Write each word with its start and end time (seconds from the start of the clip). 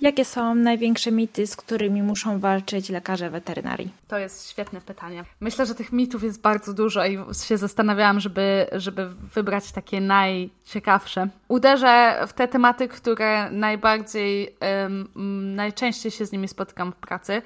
Jakie 0.00 0.24
są 0.24 0.54
największe 0.54 1.12
mity, 1.12 1.46
z 1.46 1.56
którymi 1.56 2.02
muszą 2.02 2.40
walczyć 2.40 2.88
lekarze 2.88 3.30
weterynarii? 3.30 3.92
To 4.08 4.18
jest 4.18 4.50
świetne 4.50 4.80
pytanie. 4.80 5.24
Myślę, 5.40 5.66
że 5.66 5.74
tych 5.74 5.92
mitów 5.92 6.22
jest 6.22 6.40
bardzo 6.40 6.74
dużo 6.74 7.06
i 7.06 7.18
się 7.46 7.56
zastanawiałam, 7.56 8.20
żeby, 8.20 8.66
żeby 8.72 9.08
wybrać 9.34 9.72
takie 9.72 10.00
najciekawsze. 10.00 11.28
Uderzę 11.48 12.24
w 12.26 12.32
te 12.32 12.48
tematy, 12.48 12.88
które 12.88 13.50
najbardziej, 13.50 14.56
um, 14.82 15.54
najczęściej 15.54 16.12
się 16.12 16.26
z 16.26 16.32
nimi 16.32 16.48
spotykam 16.48 16.92
w 16.92 16.96
pracy. 16.96 17.42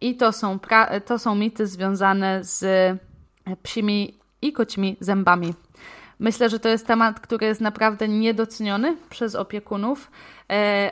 I 0.00 0.16
to 0.16 0.32
są, 0.32 0.58
to 1.06 1.18
są 1.18 1.34
mity 1.34 1.66
związane 1.66 2.44
z 2.44 2.64
psimi 3.62 4.18
i 4.42 4.52
kocimi 4.52 4.96
zębami. 5.00 5.54
Myślę, 6.18 6.48
że 6.48 6.60
to 6.60 6.68
jest 6.68 6.86
temat, 6.86 7.20
który 7.20 7.46
jest 7.46 7.60
naprawdę 7.60 8.08
niedoceniony 8.08 8.96
przez 9.10 9.34
opiekunów, 9.34 10.10
e, 10.50 10.90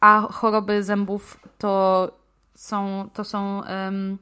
a 0.00 0.20
choroby 0.32 0.82
zębów 0.82 1.40
to 1.58 2.10
są, 2.54 3.10
to 3.14 3.24
są 3.24 3.62
um, 3.62 4.18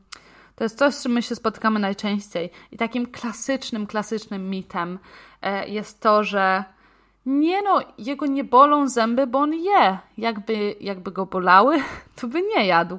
to 0.58 0.64
jest 0.64 0.78
coś, 0.78 0.94
z 0.94 1.02
czym 1.02 1.12
my 1.12 1.22
się 1.22 1.34
spotykamy 1.34 1.80
najczęściej. 1.80 2.50
I 2.72 2.76
takim 2.76 3.06
klasycznym, 3.06 3.86
klasycznym 3.86 4.50
mitem 4.50 4.98
e, 5.42 5.68
jest 5.68 6.00
to, 6.00 6.24
że 6.24 6.64
nie 7.26 7.62
no, 7.62 7.80
jego 7.98 8.26
nie 8.26 8.44
bolą 8.44 8.88
zęby, 8.88 9.26
bo 9.26 9.38
on 9.38 9.54
je. 9.54 9.98
Jakby, 10.18 10.76
jakby 10.80 11.12
go 11.12 11.26
bolały, 11.26 11.82
to 12.20 12.26
by 12.26 12.42
nie 12.42 12.66
jadł. 12.66 12.98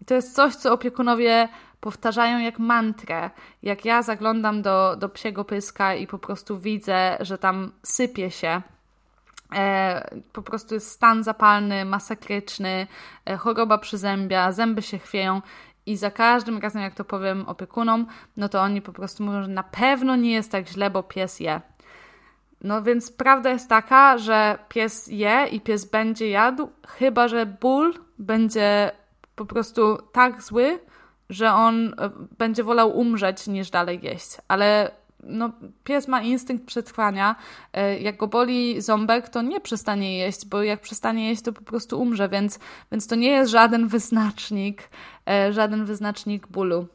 I 0.00 0.04
to 0.04 0.14
jest 0.14 0.34
coś, 0.34 0.54
co 0.54 0.72
opiekunowie 0.72 1.48
powtarzają 1.80 2.38
jak 2.38 2.58
mantrę. 2.58 3.30
Jak 3.62 3.84
ja 3.84 4.02
zaglądam 4.02 4.62
do, 4.62 4.96
do 4.98 5.08
psiego 5.08 5.44
pyska 5.44 5.94
i 5.94 6.06
po 6.06 6.18
prostu 6.18 6.58
widzę, 6.58 7.16
że 7.20 7.38
tam 7.38 7.72
sypie 7.82 8.30
się, 8.30 8.62
po 10.32 10.42
prostu 10.42 10.74
jest 10.74 10.90
stan 10.90 11.24
zapalny, 11.24 11.84
masakryczny, 11.84 12.86
e, 13.26 13.36
choroba 13.36 13.78
przyzębia, 13.78 14.52
zęby 14.52 14.82
się 14.82 14.98
chwieją. 14.98 15.42
I 15.86 15.96
za 15.96 16.10
każdym 16.10 16.58
razem, 16.58 16.82
jak 16.82 16.94
to 16.94 17.04
powiem 17.04 17.48
opiekunom, 17.48 18.06
no 18.36 18.48
to 18.48 18.60
oni 18.60 18.82
po 18.82 18.92
prostu 18.92 19.24
mówią, 19.24 19.42
że 19.42 19.48
na 19.48 19.62
pewno 19.62 20.16
nie 20.16 20.32
jest 20.32 20.52
tak 20.52 20.68
źle, 20.68 20.90
bo 20.90 21.02
pies 21.02 21.40
je. 21.40 21.60
No 22.60 22.82
więc 22.82 23.12
prawda 23.12 23.50
jest 23.50 23.68
taka, 23.68 24.18
że 24.18 24.58
pies 24.68 25.06
je 25.06 25.46
i 25.50 25.60
pies 25.60 25.84
będzie 25.84 26.30
jadł, 26.30 26.70
chyba 26.88 27.28
że 27.28 27.46
ból 27.46 27.94
będzie 28.18 28.90
po 29.34 29.46
prostu 29.46 29.98
tak 30.12 30.42
zły, 30.42 30.78
że 31.30 31.52
on 31.52 31.86
e, 31.86 32.10
będzie 32.38 32.64
wolał 32.64 32.98
umrzeć 32.98 33.46
niż 33.46 33.70
dalej 33.70 34.00
jeść. 34.02 34.36
Ale 34.48 34.90
no, 35.22 35.50
pies 35.84 36.08
ma 36.08 36.22
instynkt 36.22 36.66
przetrwania. 36.66 37.36
E, 37.72 37.98
jak 37.98 38.16
go 38.16 38.26
boli 38.26 38.80
ząbek, 38.80 39.28
to 39.28 39.42
nie 39.42 39.60
przestanie 39.60 40.18
jeść, 40.18 40.46
bo 40.46 40.62
jak 40.62 40.80
przestanie 40.80 41.28
jeść, 41.28 41.42
to 41.42 41.52
po 41.52 41.62
prostu 41.62 42.00
umrze, 42.00 42.28
więc, 42.28 42.58
więc 42.92 43.06
to 43.06 43.14
nie 43.14 43.30
jest 43.30 43.50
żaden 43.50 43.88
wyznacznik, 43.88 44.88
e, 45.28 45.52
żaden 45.52 45.84
wyznacznik 45.84 46.46
bólu. 46.46 46.86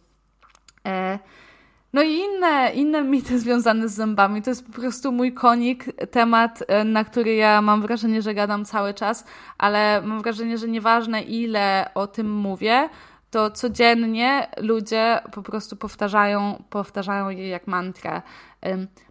No 1.93 2.03
i 2.03 2.13
inne, 2.13 2.71
inne 2.73 3.03
mity 3.03 3.39
związane 3.39 3.89
z 3.89 3.93
zębami. 3.93 4.41
To 4.41 4.49
jest 4.49 4.65
po 4.65 4.71
prostu 4.71 5.11
mój 5.11 5.33
konik, 5.33 5.85
temat, 6.11 6.63
na 6.85 7.03
który 7.03 7.35
ja 7.35 7.61
mam 7.61 7.81
wrażenie, 7.81 8.21
że 8.21 8.33
gadam 8.33 8.65
cały 8.65 8.93
czas, 8.93 9.25
ale 9.57 10.01
mam 10.01 10.21
wrażenie, 10.21 10.57
że 10.57 10.67
nieważne 10.67 11.21
ile 11.21 11.91
o 11.95 12.07
tym 12.07 12.31
mówię, 12.31 12.89
to 13.37 13.51
codziennie 13.51 14.47
ludzie 14.57 15.19
po 15.31 15.41
prostu 15.41 15.75
powtarzają, 15.75 16.63
powtarzają 16.69 17.29
je 17.29 17.47
jak 17.47 17.67
mantrę. 17.67 18.21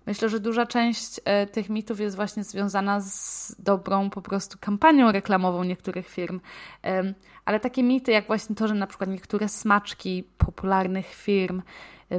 Myślę, 0.07 0.29
że 0.29 0.41
duża 0.41 0.67
część 0.67 1.21
e, 1.25 1.47
tych 1.47 1.71
mitów 1.71 2.01
jest 2.01 2.17
właśnie 2.17 2.45
związana 2.45 3.01
z 3.01 3.57
dobrą 3.59 4.11
po 4.11 4.23
prostu 4.23 4.59
kampanią 4.61 5.13
reklamową 5.13 5.65
niektórych 5.65 6.09
firm. 6.09 6.41
Ale 7.45 7.61
takie 7.61 7.83
mity, 7.83 8.13
jak 8.13 8.27
właśnie 8.27 8.57
to, 8.57 8.69
że 8.69 8.75
na 8.75 8.87
przykład 8.87 9.11
niektóre 9.11 9.49
smaczki 9.49 10.25
popularnych 10.39 11.15
firm 11.15 11.63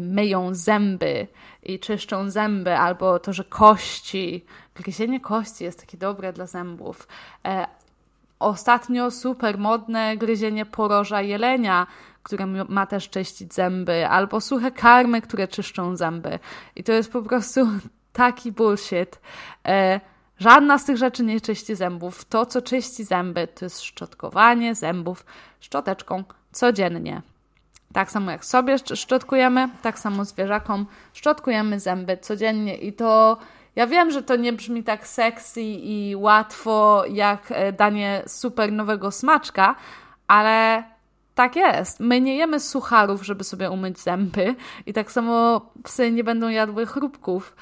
myją 0.02 0.54
zęby 0.54 1.28
i 1.64 1.80
czyszczą 1.80 2.30
zęby, 2.30 2.78
albo 2.78 3.20
to, 3.20 3.34
że 3.34 3.44
kości, 3.44 4.46
gryzienie 4.76 5.20
kości 5.20 5.64
jest 5.64 5.80
takie 5.80 5.98
dobre 5.98 6.34
dla 6.34 6.46
zębów, 6.46 7.08
e, 7.46 7.68
Ostatnio 8.40 9.12
super 9.12 9.58
modne 9.58 10.18
gryzienie 10.18 10.66
poroża 10.66 11.22
jelenia, 11.22 11.88
które 12.24 12.46
ma 12.46 12.86
też 12.86 13.10
czyścić 13.10 13.54
zęby, 13.54 14.08
albo 14.08 14.42
suche 14.42 14.72
karmy, 14.72 15.22
które 15.22 15.48
czyszczą 15.48 15.96
zęby. 15.96 16.40
I 16.76 16.84
to 16.84 16.92
jest 16.92 17.12
po 17.12 17.22
prostu 17.22 17.68
taki 18.14 18.52
bullshit. 18.52 19.20
E, 19.68 20.00
żadna 20.40 20.78
z 20.78 20.86
tych 20.86 20.98
rzeczy 20.98 21.24
nie 21.24 21.42
czyści 21.42 21.76
zębów. 21.76 22.26
To, 22.26 22.46
co 22.46 22.62
czyści 22.62 23.04
zęby, 23.04 23.48
to 23.48 23.66
jest 23.66 23.82
szczotkowanie 23.82 24.76
zębów 24.76 25.26
szczoteczką 25.60 26.24
codziennie. 26.52 27.22
Tak 27.94 28.12
samo 28.12 28.32
jak 28.32 28.46
sobie 28.46 28.78
szczotkujemy, 28.96 29.70
tak 29.82 30.00
samo 30.00 30.26
zwierzakom 30.26 30.86
szczotkujemy 31.14 31.80
zęby 31.80 32.18
codziennie 32.18 32.78
i 32.78 32.94
to 32.94 33.38
ja 33.78 33.88
wiem, 33.88 34.12
że 34.12 34.24
to 34.24 34.36
nie 34.36 34.54
brzmi 34.54 34.84
tak 34.84 35.08
sexy 35.08 35.62
i 35.62 36.16
łatwo 36.16 37.04
jak 37.10 37.52
e, 37.52 37.74
danie 37.74 38.24
super 38.28 38.72
nowego 38.72 39.12
smaczka, 39.12 39.76
ale 40.28 40.84
tak 41.36 41.56
jest. 41.56 42.00
My 42.00 42.22
nie 42.22 42.38
jemy 42.38 42.60
sucharów, 42.60 43.26
żeby 43.26 43.44
sobie 43.44 43.72
umyć 43.72 44.00
zęby 44.00 44.56
i 44.86 44.94
tak 44.94 45.12
samo 45.12 45.62
psy 45.84 46.12
nie 46.12 46.24
będą 46.24 46.50
jadły 46.50 46.86
chrupków. 46.86 47.56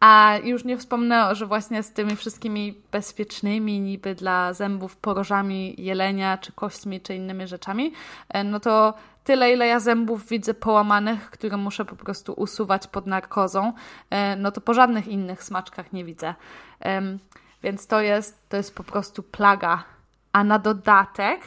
A 0.00 0.36
już 0.44 0.64
nie 0.64 0.78
wspomnę, 0.78 1.34
że 1.34 1.46
właśnie 1.46 1.82
z 1.82 1.92
tymi 1.92 2.16
wszystkimi 2.16 2.82
bezpiecznymi 2.92 3.80
niby 3.80 4.14
dla 4.14 4.52
zębów 4.52 4.96
porożami 4.96 5.74
jelenia, 5.78 6.38
czy 6.38 6.52
kośćmi, 6.52 7.00
czy 7.00 7.14
innymi 7.14 7.46
rzeczami, 7.46 7.92
e, 8.28 8.44
no 8.44 8.60
to 8.60 8.94
tyle, 9.24 9.52
ile 9.52 9.66
ja 9.66 9.80
zębów 9.80 10.28
widzę 10.28 10.54
połamanych, 10.54 11.30
które 11.30 11.56
muszę 11.56 11.84
po 11.84 11.96
prostu 11.96 12.32
usuwać 12.32 12.86
pod 12.86 13.06
narkozą, 13.06 13.72
e, 14.10 14.36
no 14.36 14.52
to 14.52 14.60
po 14.60 14.74
żadnych 14.74 15.08
innych 15.08 15.44
smaczkach 15.44 15.92
nie 15.92 16.04
widzę. 16.04 16.34
Więc 17.62 17.86
to 17.86 18.00
jest, 18.00 18.48
to 18.48 18.56
jest 18.56 18.74
po 18.74 18.84
prostu 18.84 19.22
plaga. 19.22 19.84
A 20.32 20.44
na 20.44 20.58
dodatek, 20.58 21.40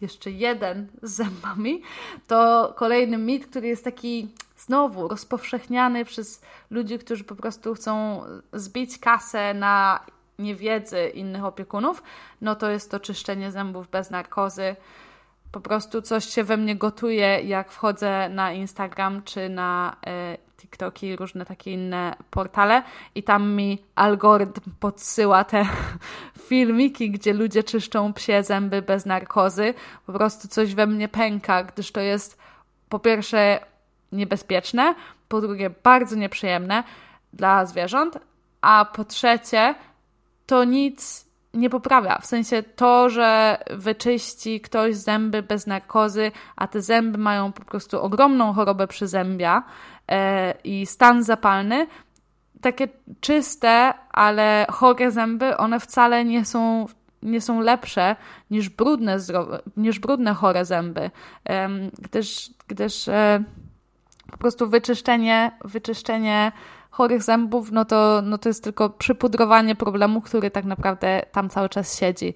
jeszcze 0.00 0.30
jeden 0.30 0.86
z 1.02 1.10
zębami, 1.10 1.82
to 2.26 2.72
kolejny 2.76 3.18
mit, 3.18 3.46
który 3.46 3.66
jest 3.66 3.84
taki 3.84 4.28
znowu 4.56 5.08
rozpowszechniany 5.08 6.04
przez 6.04 6.42
ludzi, 6.70 6.98
którzy 6.98 7.24
po 7.24 7.34
prostu 7.34 7.74
chcą 7.74 8.22
zbić 8.52 8.98
kasę 8.98 9.54
na 9.54 10.00
niewiedzy 10.38 11.08
innych 11.08 11.44
opiekunów, 11.44 12.02
no 12.40 12.54
to 12.56 12.70
jest 12.70 12.90
to 12.90 13.00
czyszczenie 13.00 13.52
zębów 13.52 13.88
bez 13.88 14.10
narkozy 14.10 14.76
po 15.52 15.60
prostu 15.60 16.02
coś 16.02 16.24
się 16.24 16.44
we 16.44 16.56
mnie 16.56 16.76
gotuje, 16.76 17.40
jak 17.40 17.70
wchodzę 17.70 18.28
na 18.28 18.52
Instagram 18.52 19.22
czy 19.22 19.48
na 19.48 19.96
e, 20.06 20.38
TikToki, 20.56 21.16
różne 21.16 21.44
takie 21.44 21.72
inne 21.72 22.16
portale 22.30 22.82
i 23.14 23.22
tam 23.22 23.52
mi 23.52 23.78
algorytm 23.94 24.70
podsyła 24.80 25.44
te 25.44 25.66
filmiki, 26.48 27.10
gdzie 27.10 27.32
ludzie 27.32 27.64
czyszczą 27.64 28.12
psie 28.12 28.42
zęby 28.42 28.82
bez 28.82 29.06
narkozy. 29.06 29.74
Po 30.06 30.12
prostu 30.12 30.48
coś 30.48 30.74
we 30.74 30.86
mnie 30.86 31.08
pęka, 31.08 31.64
gdyż 31.64 31.92
to 31.92 32.00
jest 32.00 32.38
po 32.88 32.98
pierwsze 32.98 33.60
niebezpieczne, 34.12 34.94
po 35.28 35.40
drugie 35.40 35.70
bardzo 35.70 36.16
nieprzyjemne 36.16 36.84
dla 37.32 37.66
zwierząt, 37.66 38.18
a 38.60 38.84
po 38.84 39.04
trzecie 39.04 39.74
to 40.46 40.64
nic 40.64 41.27
nie 41.54 41.70
poprawia. 41.70 42.18
W 42.18 42.26
sensie 42.26 42.62
to, 42.62 43.10
że 43.10 43.58
wyczyści 43.70 44.60
ktoś 44.60 44.96
zęby 44.96 45.42
bez 45.42 45.66
narkozy, 45.66 46.32
a 46.56 46.66
te 46.66 46.82
zęby 46.82 47.18
mają 47.18 47.52
po 47.52 47.64
prostu 47.64 48.00
ogromną 48.00 48.52
chorobę 48.52 48.86
przyzębia 48.86 49.62
e, 50.08 50.54
i 50.64 50.86
stan 50.86 51.22
zapalny, 51.22 51.86
takie 52.60 52.88
czyste, 53.20 53.94
ale 54.10 54.66
chore 54.70 55.10
zęby, 55.10 55.56
one 55.56 55.80
wcale 55.80 56.24
nie 56.24 56.44
są, 56.44 56.86
nie 57.22 57.40
są 57.40 57.60
lepsze 57.60 58.16
niż 58.50 58.68
brudne, 58.68 59.20
zdrowe, 59.20 59.60
niż 59.76 59.98
brudne 59.98 60.34
chore 60.34 60.64
zęby, 60.64 61.10
gdyż, 61.98 62.50
gdyż 62.68 63.08
e, 63.08 63.44
po 64.30 64.38
prostu 64.38 64.68
wyczyszczenie, 64.68 65.52
wyczyszczenie 65.64 66.52
chorych 66.98 67.22
zębów, 67.22 67.72
no 67.72 67.84
to, 67.84 68.22
no 68.24 68.38
to 68.38 68.48
jest 68.48 68.64
tylko 68.64 68.90
przypudrowanie 68.90 69.74
problemu, 69.74 70.20
który 70.20 70.50
tak 70.50 70.64
naprawdę 70.64 71.22
tam 71.32 71.48
cały 71.48 71.68
czas 71.68 71.98
siedzi. 71.98 72.34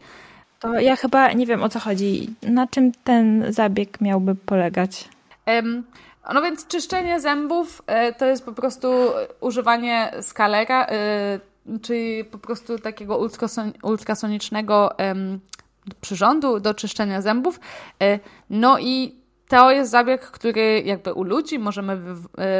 To 0.58 0.80
ja 0.80 0.96
chyba 0.96 1.32
nie 1.32 1.46
wiem 1.46 1.62
o 1.62 1.68
co 1.68 1.80
chodzi. 1.80 2.34
Na 2.42 2.66
czym 2.66 2.92
ten 3.04 3.44
zabieg 3.48 4.00
miałby 4.00 4.34
polegać? 4.34 5.08
Um, 5.46 5.84
no 6.34 6.42
więc 6.42 6.66
czyszczenie 6.66 7.20
zębów 7.20 7.82
e, 7.86 8.12
to 8.12 8.26
jest 8.26 8.44
po 8.44 8.52
prostu 8.52 8.88
używanie 9.40 10.12
skalera, 10.20 10.86
e, 10.86 11.40
czyli 11.82 12.24
po 12.24 12.38
prostu 12.38 12.78
takiego 12.78 13.18
ultrason 13.18 13.72
ultrasonicznego 13.82 14.90
przyrządu 16.00 16.60
do 16.60 16.74
czyszczenia 16.74 17.22
zębów. 17.22 17.60
E, 18.02 18.18
no 18.50 18.78
i 18.78 19.21
to 19.52 19.70
jest 19.70 19.90
zabieg, 19.90 20.20
który 20.20 20.82
jakby 20.84 21.14
u 21.14 21.22
ludzi 21.22 21.58
możemy 21.58 21.96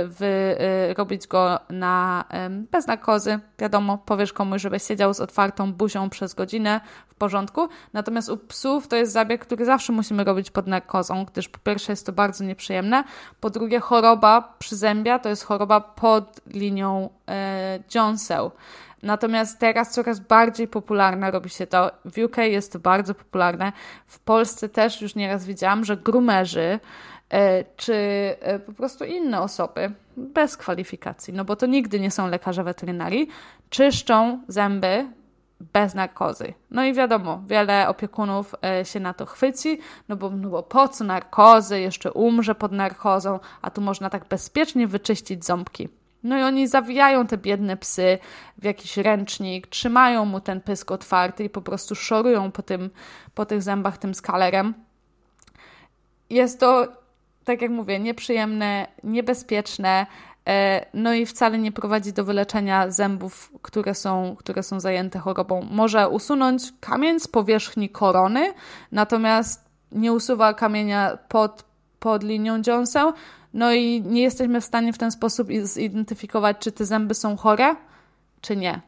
wyrobić 0.07 1.23
wy, 1.23 1.29
go 1.29 1.59
na, 1.71 2.25
bez 2.71 2.87
narkozy. 2.87 3.39
Wiadomo, 3.59 3.99
powiesz 3.99 4.33
komuś, 4.33 4.63
żeby 4.63 4.81
siedział 4.81 5.15
z 5.15 5.21
otwartą 5.21 5.73
buzią 5.73 6.11
przez 6.11 6.35
godzinę 6.35 6.81
w 7.09 7.15
porządku. 7.15 7.69
Natomiast 7.93 8.29
u 8.29 8.37
psów 8.37 8.89
to 8.89 8.97
jest 8.97 9.13
zabieg, 9.13 9.47
który 9.47 9.65
zawsze 9.65 9.93
musimy 9.93 10.25
robić 10.25 10.51
pod 10.51 10.67
narkozą, 10.67 11.25
gdyż 11.25 11.49
po 11.49 11.59
pierwsze 11.59 11.93
jest 11.93 12.07
to 12.07 12.13
bardzo 12.13 12.45
nieprzyjemne, 12.45 13.05
po 13.41 13.51
drugie 13.51 13.81
choroba 13.81 14.55
przyzębia 14.59 15.19
to 15.19 15.29
jest 15.29 15.45
choroba 15.45 15.81
pod 15.81 16.41
linią 16.47 17.11
e, 17.29 17.79
dziąseł. 17.89 18.51
Natomiast 19.03 19.59
teraz 19.59 19.91
coraz 19.91 20.21
bardziej 20.21 20.69
popularne 20.69 21.31
robi 21.31 21.51
się 21.51 21.67
to. 21.67 21.91
W 22.05 22.19
UK 22.19 22.37
jest 22.37 22.73
to 22.73 22.79
bardzo 22.79 23.15
popularne. 23.15 23.73
W 24.07 24.19
Polsce 24.19 24.69
też 24.69 25.03
już 25.03 25.15
nieraz 25.15 25.47
widziałam, 25.47 25.85
że 25.85 25.97
grumerzy 25.97 26.81
e, 27.31 27.65
czy 27.77 27.95
e, 28.41 28.59
po 28.59 28.73
prostu 28.73 29.05
inne 29.05 29.41
osoby 29.41 29.93
bez 30.17 30.57
kwalifikacji, 30.57 31.35
no 31.35 31.45
bo 31.45 31.57
to 31.57 31.67
nigdy 31.67 32.01
nie 32.01 32.11
są 32.11 32.29
lekarze 32.29 32.65
weterynarii, 32.65 33.29
czyszczą 33.71 34.41
zęby 34.49 35.07
bez 35.73 35.95
narkozy. 35.95 36.55
No 36.71 36.85
i 36.85 36.95
wiadomo, 36.95 37.43
wiele 37.47 37.89
opiekunów 37.89 38.55
e, 38.65 38.85
się 38.85 39.01
na 39.01 39.15
to 39.15 39.27
chwyci, 39.27 39.79
no 40.09 40.17
bo, 40.17 40.31
no 40.31 40.49
bo 40.49 40.63
po 40.63 40.89
co 40.89 41.05
narkozy, 41.05 41.81
jeszcze 41.81 42.13
umrze 42.13 42.55
pod 42.55 42.73
narkozą, 42.73 43.41
a 43.63 43.71
tu 43.71 43.81
można 43.81 44.11
tak 44.11 44.25
bezpiecznie 44.29 44.87
wyczyścić 44.87 45.45
ząbki. 45.45 45.89
No 46.25 46.39
i 46.39 46.43
oni 46.43 46.69
zawijają 46.69 47.27
te 47.27 47.39
biedne 47.39 47.77
psy 47.77 48.19
w 48.59 48.65
jakiś 48.65 48.97
ręcznik, 48.97 49.67
trzymają 49.67 50.25
mu 50.25 50.41
ten 50.41 50.61
pysk 50.61 50.91
otwarty 50.91 51.45
i 51.45 51.51
po 51.51 51.63
prostu 51.63 51.95
szorują 51.95 52.53
po, 52.53 52.63
tym, 52.63 52.91
po 53.35 53.47
tych 53.47 53.63
zębach 53.63 53.99
tym 53.99 54.15
skalerem. 54.15 54.75
Jest 56.31 56.61
to, 56.61 56.89
tak 57.45 57.63
jak 57.63 57.71
mówię, 57.71 57.99
nieprzyjemne, 57.99 58.87
niebezpieczne, 59.05 60.07
e, 60.49 60.87
no 60.95 61.15
i 61.15 61.27
wcale 61.27 61.59
nie 61.59 61.73
prowadzi 61.73 62.13
do 62.13 62.25
wyleczenia 62.25 62.91
zębów, 62.91 63.53
które 63.63 63.95
są, 63.95 64.37
które 64.39 64.63
są 64.63 64.81
zajęte 64.81 65.19
chorobą. 65.19 65.67
Może 65.71 66.09
usunąć 66.09 66.63
kamień 66.81 67.21
z 67.21 67.29
powierzchni 67.29 67.89
korony, 67.89 68.55
natomiast 68.93 69.65
nie 69.93 70.13
usuwa 70.13 70.55
kamienia 70.55 71.19
pod, 71.29 71.65
pod 71.99 72.23
linią 72.23 72.63
dziąseł, 72.63 73.13
no 73.55 73.73
i 73.73 74.03
nie 74.03 74.23
jesteśmy 74.23 74.61
w 74.61 74.65
stanie 74.65 74.93
w 74.93 74.99
ten 74.99 75.11
sposób 75.11 75.49
zidentyfikować, 75.63 76.57
czy 76.59 76.73
te 76.73 76.85
zęby 76.85 77.15
są 77.15 77.37
chore, 77.37 77.77
czy 78.41 78.57
nie. 78.57 78.81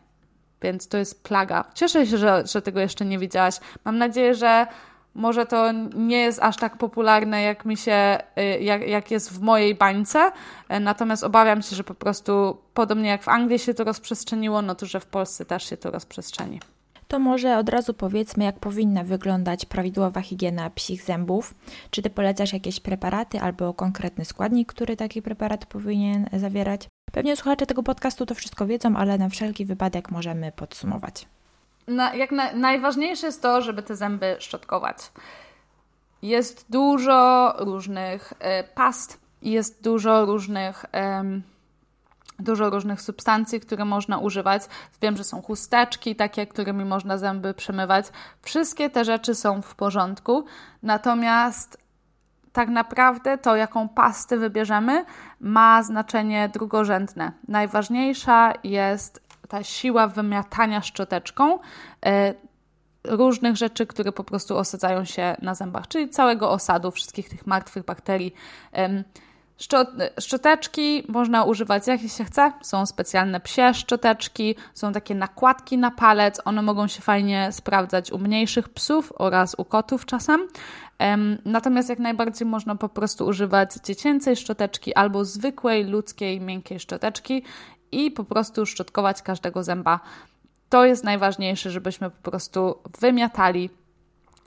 Więc 0.63 0.89
to 0.89 0.99
jest 0.99 1.23
plaga. 1.23 1.65
Cieszę 1.75 2.07
się, 2.07 2.19
że, 2.19 2.43
że 2.47 2.63
tego 2.63 2.81
jeszcze 2.81 3.05
nie 3.05 3.19
widziałaś. 3.19 3.61
Mam 3.85 3.99
nadzieję, 3.99 4.35
że 4.35 4.67
może 5.15 5.47
to 5.47 5.73
nie 5.95 6.19
jest 6.19 6.43
aż 6.43 6.57
tak 6.57 6.79
popularne, 6.79 7.43
jak 7.43 7.65
mi 7.65 7.77
się, 7.77 8.19
y, 8.39 8.63
jak, 8.63 8.89
jak 8.89 9.11
jest 9.11 9.33
w 9.33 9.41
mojej 9.41 9.75
bańce. 9.75 10.33
E, 10.69 10.81
natomiast 10.81 11.25
obawiam 11.25 11.63
się, 11.63 11.77
że 11.77 11.85
po 11.85 11.95
prostu 11.95 12.59
podobnie 12.75 13.09
jak 13.09 13.23
w 13.23 13.29
Anglii 13.29 13.59
się 13.59 13.75
to 13.75 13.85
rozprzestrzeniło, 13.85 14.63
no 14.63 14.75
to 14.75 14.87
że 14.87 15.01
w 15.01 15.07
Polsce 15.07 15.45
też 15.45 15.71
się 15.71 15.77
to 15.77 15.91
rozprzestrzeni 15.91 16.61
to 17.09 17.19
może 17.19 17.59
od 17.59 17.69
razu 17.69 17.95
powiedzmy, 17.95 18.45
jak 18.45 18.59
powinna 18.59 19.05
wyglądać 19.05 19.67
prawidłowa 19.67 20.21
higiena 20.21 20.71
psich 20.71 21.03
zębów. 21.03 21.55
Czy 21.91 22.03
ty 22.03 22.11
polecasz 22.11 22.53
jakieś 22.53 22.81
preparaty 22.81 23.41
albo 23.41 23.75
konkretny 23.75 24.25
składnik, 24.25 24.69
który 24.69 24.97
taki 24.97 25.23
preparat 25.23 25.67
powinien 25.67 26.29
zawierać? 26.33 26.89
Pewnie 27.13 27.37
słuchacze 27.37 27.67
tego 27.67 27.83
podcastu 27.83 28.27
to 28.27 28.35
wszystko 28.35 28.67
wiedzą, 28.67 28.97
ale 28.97 29.19
na 29.19 29.29
wszelki 29.29 29.65
wypadek 29.65 30.11
możemy 30.11 30.53
podsumować. 30.53 31.27
Na, 31.87 32.15
jak 32.15 32.33
na, 32.33 32.53
najważniejsze 32.53 33.27
jest 33.27 33.43
to, 33.43 33.63
żeby 33.63 33.83
te 33.83 33.97
zęby 33.97 34.37
szczotkować. 34.39 34.97
Jest 36.23 36.67
dużo 36.71 37.53
różnych 37.59 38.33
y, 38.33 38.75
past, 38.75 39.21
jest 39.43 39.83
dużo 39.83 40.25
różnych. 40.25 40.85
Y, 40.85 41.54
dużo 42.39 42.71
różnych 42.71 43.03
substancji, 43.03 43.61
które 43.61 43.85
można 43.85 44.19
używać. 44.19 44.63
Wiem, 45.03 45.17
że 45.17 45.25
są 45.25 45.43
chusteczki, 45.43 46.17
takie, 46.17 46.47
którymi 46.47 46.85
można 46.85 47.19
zęby 47.19 47.55
przemywać. 47.55 48.07
Wszystkie 48.43 48.91
te 48.91 49.05
rzeczy 49.05 49.35
są 49.35 49.63
w 49.63 49.75
porządku, 49.75 50.45
natomiast 50.83 51.85
tak 52.53 52.69
naprawdę 52.69 53.39
to, 53.39 53.57
jaką 53.57 53.89
pastę 53.89 54.37
wybierzemy, 54.37 55.05
ma 55.41 55.83
znaczenie 55.83 56.49
drugorzędne. 56.49 57.33
Najważniejsza 57.49 58.53
jest 58.65 59.23
ta 59.49 59.63
siła 59.63 60.09
wymiatania 60.09 60.83
szczoteczką 60.83 61.59
e, 62.07 62.35
różnych 63.05 63.57
rzeczy, 63.57 63.87
które 63.87 64.13
po 64.13 64.25
prostu 64.25 64.57
osadzają 64.57 65.05
się 65.05 65.37
na 65.43 65.55
zębach, 65.55 65.89
czyli 65.89 66.09
całego 66.09 66.51
osadu, 66.51 66.91
wszystkich 66.91 67.29
tych 67.29 67.47
martwych 67.47 67.85
bakterii. 67.85 68.35
Szczoteczki 70.21 71.05
można 71.09 71.45
używać 71.45 71.87
jakie 71.87 72.09
się 72.09 72.25
chce. 72.25 72.53
Są 72.63 72.87
specjalne 72.87 73.41
psie 73.41 73.75
szczoteczki, 73.75 74.57
są 74.75 74.93
takie 74.93 75.15
nakładki 75.15 75.79
na 75.79 75.91
palec. 75.91 76.41
One 76.45 76.63
mogą 76.63 76.87
się 76.87 77.01
fajnie 77.01 77.49
sprawdzać 77.53 78.13
u 78.13 78.19
mniejszych 78.19 78.69
psów 78.69 79.13
oraz 79.19 79.55
u 79.59 79.65
kotów 79.65 80.07
czasem. 80.07 80.49
Natomiast 81.45 81.89
jak 81.89 81.99
najbardziej 81.99 82.49
można 82.49 82.77
po 82.77 82.89
prostu 82.89 83.27
używać 83.27 83.71
dziecięcej 83.85 84.37
szczoteczki 84.37 84.95
albo 84.95 85.25
zwykłej, 85.25 85.85
ludzkiej, 85.85 86.41
miękkiej 86.41 86.81
szczoteczki 86.81 87.43
i 87.93 88.11
po 88.11 88.25
prostu 88.25 88.67
szczotkować 88.67 89.23
każdego 89.23 89.63
zęba. 89.63 90.01
To 90.69 90.85
jest 90.85 91.05
najważniejsze, 91.05 91.71
żebyśmy 91.71 92.11
po 92.11 92.31
prostu 92.31 92.79
wymiatali 93.01 93.71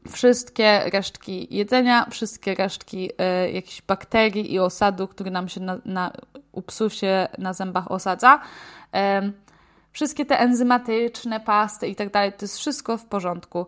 wszystkie 0.07 0.89
resztki 0.93 1.55
jedzenia, 1.55 2.05
wszystkie 2.11 2.55
resztki 2.55 3.11
y, 3.45 3.51
jakichś 3.51 3.81
bakterii 3.81 4.53
i 4.53 4.59
osadu, 4.59 5.07
który 5.07 5.31
nam 5.31 5.49
się 5.49 5.61
na, 5.61 5.77
na, 5.85 6.11
u 6.51 6.61
psów 6.61 6.93
się 6.93 7.27
na 7.37 7.53
zębach 7.53 7.91
osadza. 7.91 8.39
Wszystkie 9.91 10.25
te 10.25 10.39
enzymatyczne 10.39 11.39
pasty 11.39 11.87
i 11.87 11.95
tak 11.95 12.11
dalej, 12.11 12.33
to 12.33 12.37
jest 12.41 12.57
wszystko 12.57 12.97
w 12.97 13.05
porządku. 13.05 13.67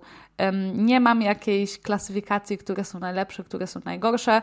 Nie 0.74 1.00
mam 1.00 1.22
jakiejś 1.22 1.80
klasyfikacji, 1.80 2.58
które 2.58 2.84
są 2.84 3.00
najlepsze, 3.00 3.44
które 3.44 3.68
są 3.68 3.80
najgorsze. 3.86 4.42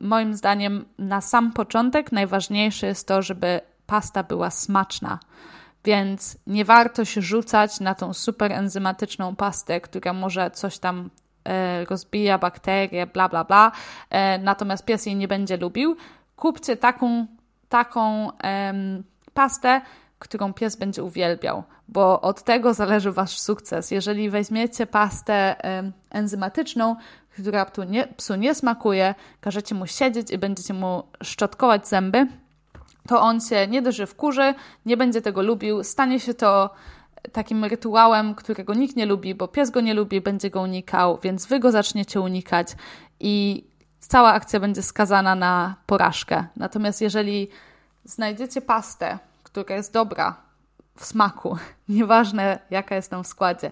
Moim 0.00 0.34
zdaniem, 0.34 0.84
na 0.98 1.20
sam 1.20 1.52
początek 1.52 2.12
najważniejsze 2.12 2.86
jest 2.86 3.08
to, 3.08 3.22
żeby 3.22 3.60
pasta 3.86 4.22
była 4.22 4.50
smaczna. 4.50 5.18
Więc 5.84 6.36
nie 6.46 6.64
warto 6.64 7.04
się 7.04 7.22
rzucać 7.22 7.80
na 7.80 7.94
tą 7.94 8.12
super 8.12 8.52
enzymatyczną 8.52 9.36
pastę, 9.36 9.80
która 9.80 10.12
może 10.12 10.50
coś 10.50 10.78
tam 10.78 11.10
e, 11.44 11.84
rozbija 11.84 12.38
bakterie, 12.38 13.06
bla, 13.06 13.28
bla, 13.28 13.44
bla. 13.44 13.72
E, 14.10 14.38
natomiast 14.38 14.84
pies 14.84 15.06
jej 15.06 15.16
nie 15.16 15.28
będzie 15.28 15.56
lubił. 15.56 15.96
Kupcie 16.36 16.76
taką, 16.76 17.26
taką 17.68 18.30
pastę, 19.34 19.80
którą 20.18 20.52
pies 20.52 20.76
będzie 20.76 21.02
uwielbiał, 21.02 21.62
bo 21.88 22.20
od 22.20 22.42
tego 22.42 22.74
zależy 22.74 23.12
Wasz 23.12 23.40
sukces. 23.40 23.90
Jeżeli 23.90 24.30
weźmiecie 24.30 24.86
pastę 24.86 25.56
enzymatyczną, 26.10 26.96
która 27.34 27.64
psu 27.66 27.82
nie, 27.82 28.06
psu 28.06 28.34
nie 28.34 28.54
smakuje, 28.54 29.14
każecie 29.40 29.74
mu 29.74 29.86
siedzieć 29.86 30.30
i 30.30 30.38
będziecie 30.38 30.74
mu 30.74 31.02
szczotkować 31.22 31.88
zęby, 31.88 32.26
to 33.08 33.20
on 33.20 33.40
się 33.40 33.66
nie 33.66 33.82
dość, 33.82 33.98
że 33.98 34.06
wkurzy, 34.06 34.54
nie 34.86 34.96
będzie 34.96 35.22
tego 35.22 35.42
lubił, 35.42 35.84
stanie 35.84 36.20
się 36.20 36.34
to 36.34 36.70
takim 37.32 37.64
rytuałem, 37.64 38.34
którego 38.34 38.74
nikt 38.74 38.96
nie 38.96 39.06
lubi, 39.06 39.34
bo 39.34 39.48
pies 39.48 39.70
go 39.70 39.80
nie 39.80 39.94
lubi, 39.94 40.20
będzie 40.20 40.50
go 40.50 40.60
unikał, 40.60 41.18
więc 41.22 41.46
wy 41.46 41.60
go 41.60 41.70
zaczniecie 41.70 42.20
unikać 42.20 42.68
i 43.20 43.64
cała 44.00 44.32
akcja 44.32 44.60
będzie 44.60 44.82
skazana 44.82 45.34
na 45.34 45.74
porażkę. 45.86 46.44
Natomiast 46.56 47.00
jeżeli 47.00 47.48
znajdziecie 48.04 48.60
pastę, 48.60 49.18
która 49.42 49.76
jest 49.76 49.92
dobra 49.92 50.36
w 50.96 51.04
smaku, 51.04 51.56
nieważne 51.88 52.58
jaka 52.70 52.94
jest 52.94 53.10
tam 53.10 53.24
w 53.24 53.26
składzie, 53.26 53.70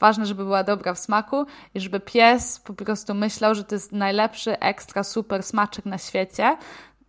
ważne, 0.00 0.26
żeby 0.26 0.44
była 0.44 0.64
dobra 0.64 0.94
w 0.94 0.98
smaku 0.98 1.46
i 1.74 1.80
żeby 1.80 2.00
pies 2.00 2.58
po 2.58 2.74
prostu 2.74 3.14
myślał, 3.14 3.54
że 3.54 3.64
to 3.64 3.74
jest 3.74 3.92
najlepszy, 3.92 4.58
ekstra, 4.58 5.04
super 5.04 5.42
smaczek 5.42 5.86
na 5.86 5.98
świecie, 5.98 6.56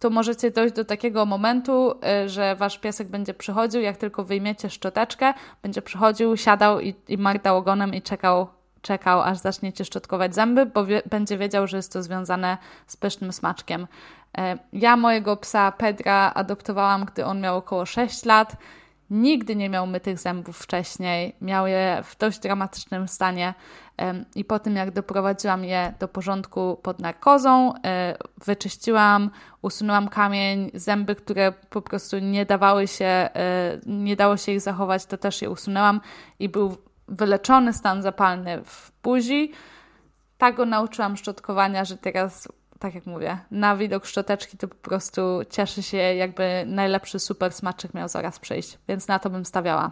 to 0.01 0.09
możecie 0.09 0.51
dojść 0.51 0.75
do 0.75 0.85
takiego 0.85 1.25
momentu, 1.25 1.91
y, 2.25 2.29
że 2.29 2.55
wasz 2.55 2.77
piesek 2.77 3.07
będzie 3.07 3.33
przychodził, 3.33 3.81
jak 3.81 3.97
tylko 3.97 4.23
wyjmiecie 4.23 4.69
szczoteczkę, 4.69 5.33
będzie 5.63 5.81
przychodził, 5.81 6.37
siadał 6.37 6.79
i, 6.79 6.95
i 7.07 7.17
mardał 7.17 7.57
ogonem 7.57 7.93
i 7.93 8.01
czekał, 8.01 8.47
czekał, 8.81 9.21
aż 9.21 9.37
zaczniecie 9.37 9.85
szczotkować 9.85 10.35
zęby, 10.35 10.65
bo 10.65 10.85
wie, 10.85 11.01
będzie 11.09 11.37
wiedział, 11.37 11.67
że 11.67 11.77
jest 11.77 11.93
to 11.93 12.03
związane 12.03 12.57
z 12.87 12.97
pysznym 12.97 13.33
smaczkiem. 13.33 13.87
E, 14.37 14.57
ja 14.73 14.97
mojego 14.97 15.37
psa 15.37 15.71
Pedra 15.71 16.31
adoptowałam, 16.35 17.05
gdy 17.05 17.25
on 17.25 17.41
miał 17.41 17.57
około 17.57 17.85
6 17.85 18.25
lat. 18.25 18.55
Nigdy 19.11 19.55
nie 19.55 19.69
miał 19.69 19.87
mytych 19.87 20.19
zębów 20.19 20.57
wcześniej, 20.57 21.35
miał 21.41 21.67
je 21.67 22.01
w 22.03 22.17
dość 22.17 22.39
dramatycznym 22.39 23.07
stanie 23.07 23.53
i 24.35 24.45
po 24.45 24.59
tym 24.59 24.75
jak 24.75 24.91
doprowadziłam 24.91 25.65
je 25.65 25.93
do 25.99 26.07
porządku 26.07 26.79
pod 26.83 26.99
narkozą, 26.99 27.73
e, 27.85 28.17
wyczyściłam, 28.45 29.31
usunęłam 29.61 30.07
kamień, 30.07 30.71
zęby, 30.73 31.15
które 31.15 31.51
po 31.69 31.81
prostu 31.81 32.19
nie 32.19 32.45
dawały 32.45 32.87
się, 32.87 33.05
e, 33.05 33.29
nie 33.85 34.15
dało 34.15 34.37
się 34.37 34.51
ich 34.51 34.61
zachować, 34.61 35.05
to 35.05 35.17
też 35.17 35.41
je 35.41 35.49
usunęłam 35.49 36.01
i 36.39 36.49
był 36.49 36.77
wyleczony 37.07 37.73
stan 37.73 38.01
zapalny 38.01 38.63
w 38.65 38.91
buzi. 39.03 39.51
Tak 40.37 40.55
go 40.55 40.65
nauczyłam 40.65 41.17
szczotkowania, 41.17 41.85
że 41.85 41.97
teraz 41.97 42.47
tak 42.81 42.95
jak 42.95 43.05
mówię, 43.05 43.37
na 43.51 43.77
widok 43.77 44.05
szczoteczki 44.05 44.57
to 44.57 44.67
po 44.67 44.75
prostu 44.75 45.21
cieszy 45.49 45.83
się, 45.83 45.97
jakby 45.97 46.63
najlepszy 46.67 47.19
super 47.19 47.53
smaczek 47.53 47.93
miał 47.93 48.07
zaraz 48.07 48.39
przyjść, 48.39 48.77
więc 48.87 49.07
na 49.07 49.19
to 49.19 49.29
bym 49.29 49.45
stawiała. 49.45 49.91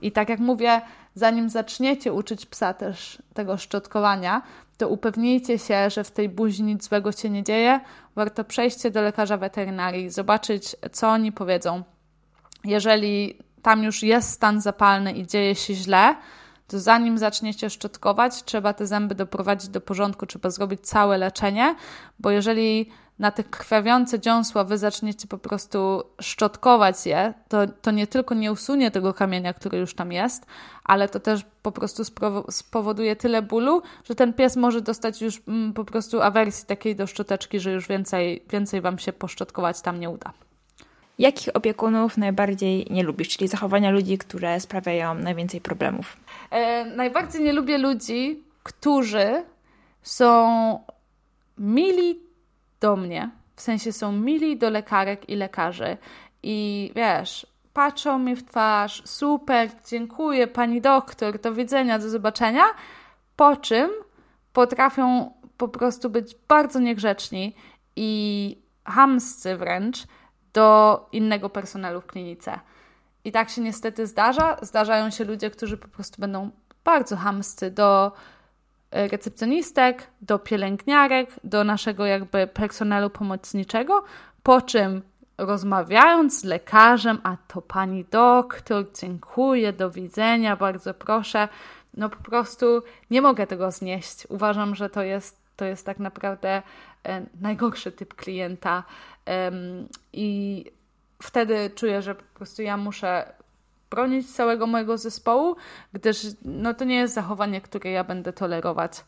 I 0.00 0.12
tak 0.12 0.28
jak 0.28 0.40
mówię, 0.40 0.80
zanim 1.14 1.48
zaczniecie 1.48 2.12
uczyć 2.12 2.46
psa 2.46 2.74
też 2.74 3.22
tego 3.34 3.56
szczotkowania, 3.56 4.42
to 4.78 4.88
upewnijcie 4.88 5.58
się, 5.58 5.90
że 5.90 6.04
w 6.04 6.10
tej 6.10 6.28
buzi 6.28 6.62
nic 6.62 6.88
złego 6.88 7.12
się 7.12 7.30
nie 7.30 7.42
dzieje. 7.42 7.80
Warto 8.16 8.44
przejść 8.44 8.90
do 8.90 9.02
lekarza 9.02 9.36
weterynarii, 9.36 10.10
zobaczyć, 10.10 10.76
co 10.92 11.08
oni 11.08 11.32
powiedzą. 11.32 11.82
Jeżeli 12.64 13.38
tam 13.62 13.82
już 13.82 14.02
jest 14.02 14.30
stan 14.30 14.60
zapalny 14.60 15.12
i 15.12 15.26
dzieje 15.26 15.54
się 15.54 15.74
źle, 15.74 16.14
to 16.66 16.80
zanim 16.80 17.18
zaczniecie 17.18 17.70
szczotkować, 17.70 18.44
trzeba 18.44 18.72
te 18.72 18.86
zęby 18.86 19.14
doprowadzić 19.14 19.68
do 19.68 19.80
porządku, 19.80 20.26
trzeba 20.26 20.50
zrobić 20.50 20.80
całe 20.80 21.18
leczenie, 21.18 21.74
bo 22.18 22.30
jeżeli 22.30 22.90
na 23.18 23.30
te 23.30 23.44
krwawiące 23.44 24.20
dziąsła 24.20 24.64
wy 24.64 24.78
zaczniecie 24.78 25.28
po 25.28 25.38
prostu 25.38 26.02
szczotkować 26.20 27.06
je, 27.06 27.34
to, 27.48 27.58
to 27.82 27.90
nie 27.90 28.06
tylko 28.06 28.34
nie 28.34 28.52
usunie 28.52 28.90
tego 28.90 29.14
kamienia, 29.14 29.54
który 29.54 29.78
już 29.78 29.94
tam 29.94 30.12
jest, 30.12 30.46
ale 30.84 31.08
to 31.08 31.20
też 31.20 31.44
po 31.62 31.72
prostu 31.72 32.02
spowoduje 32.50 33.16
tyle 33.16 33.42
bólu, 33.42 33.82
że 34.04 34.14
ten 34.14 34.32
pies 34.32 34.56
może 34.56 34.80
dostać 34.80 35.22
już 35.22 35.42
mm, 35.48 35.72
po 35.72 35.84
prostu 35.84 36.22
awersji 36.22 36.66
takiej 36.66 36.96
do 36.96 37.06
szczoteczki, 37.06 37.60
że 37.60 37.72
już 37.72 37.88
więcej, 37.88 38.44
więcej 38.50 38.80
wam 38.80 38.98
się 38.98 39.12
poszczotkować 39.12 39.80
tam 39.80 40.00
nie 40.00 40.10
uda. 40.10 40.32
Jakich 41.18 41.48
opiekunów 41.56 42.16
najbardziej 42.16 42.86
nie 42.90 43.02
lubisz, 43.02 43.28
czyli 43.28 43.48
zachowania 43.48 43.90
ludzi, 43.90 44.18
które 44.18 44.60
sprawiają 44.60 45.14
najwięcej 45.14 45.60
problemów? 45.60 46.16
E, 46.50 46.84
najbardziej 46.84 47.42
nie 47.42 47.52
lubię 47.52 47.78
ludzi, 47.78 48.42
którzy 48.62 49.44
są 50.02 50.84
mili 51.58 52.20
do 52.80 52.96
mnie, 52.96 53.30
w 53.56 53.60
sensie 53.60 53.92
są 53.92 54.12
mili 54.12 54.56
do 54.56 54.70
lekarek 54.70 55.28
i 55.28 55.36
lekarzy. 55.36 55.96
I 56.42 56.90
wiesz, 56.96 57.46
patrzą 57.72 58.18
mi 58.18 58.36
w 58.36 58.44
twarz, 58.44 59.02
super, 59.04 59.68
dziękuję 59.88 60.46
pani 60.46 60.80
doktor, 60.80 61.40
do 61.40 61.54
widzenia, 61.54 61.98
do 61.98 62.10
zobaczenia. 62.10 62.64
Po 63.36 63.56
czym 63.56 63.90
potrafią 64.52 65.32
po 65.56 65.68
prostu 65.68 66.10
być 66.10 66.36
bardzo 66.48 66.80
niegrzeczni 66.80 67.54
i 67.96 68.58
hamscy 68.84 69.56
wręcz 69.56 69.98
do 70.56 71.08
innego 71.12 71.50
personelu 71.50 72.00
w 72.00 72.06
klinice. 72.06 72.60
I 73.24 73.32
tak 73.32 73.50
się 73.50 73.60
niestety 73.60 74.06
zdarza. 74.06 74.56
Zdarzają 74.62 75.10
się 75.10 75.24
ludzie, 75.24 75.50
którzy 75.50 75.76
po 75.76 75.88
prostu 75.88 76.20
będą 76.20 76.50
bardzo 76.84 77.16
hamscy 77.16 77.70
do 77.70 78.12
e, 78.90 79.08
recepcjonistek, 79.08 80.06
do 80.20 80.38
pielęgniarek, 80.38 81.30
do 81.44 81.64
naszego 81.64 82.06
jakby 82.06 82.46
personelu 82.46 83.10
pomocniczego, 83.10 84.04
po 84.42 84.62
czym 84.62 85.02
rozmawiając 85.38 86.40
z 86.40 86.44
lekarzem, 86.44 87.18
a 87.22 87.36
to 87.48 87.62
pani 87.62 88.04
doktor, 88.04 88.84
dziękuję, 89.00 89.72
do 89.72 89.90
widzenia, 89.90 90.56
bardzo 90.56 90.94
proszę, 90.94 91.48
no 91.94 92.08
po 92.08 92.16
prostu 92.16 92.82
nie 93.10 93.22
mogę 93.22 93.46
tego 93.46 93.70
znieść. 93.70 94.26
Uważam, 94.28 94.74
że 94.74 94.90
to 94.90 95.02
jest, 95.02 95.40
to 95.56 95.64
jest 95.64 95.86
tak 95.86 95.98
naprawdę 95.98 96.62
najgorszy 97.40 97.92
typ 97.92 98.14
klienta 98.14 98.84
i 100.12 100.64
wtedy 101.22 101.70
czuję, 101.74 102.02
że 102.02 102.14
po 102.14 102.24
prostu 102.34 102.62
ja 102.62 102.76
muszę 102.76 103.32
bronić 103.90 104.34
całego 104.34 104.66
mojego 104.66 104.98
zespołu, 104.98 105.56
gdyż 105.92 106.26
no, 106.44 106.74
to 106.74 106.84
nie 106.84 106.96
jest 106.96 107.14
zachowanie, 107.14 107.60
które 107.60 107.90
ja 107.90 108.04
będę 108.04 108.32
tolerować. 108.32 109.04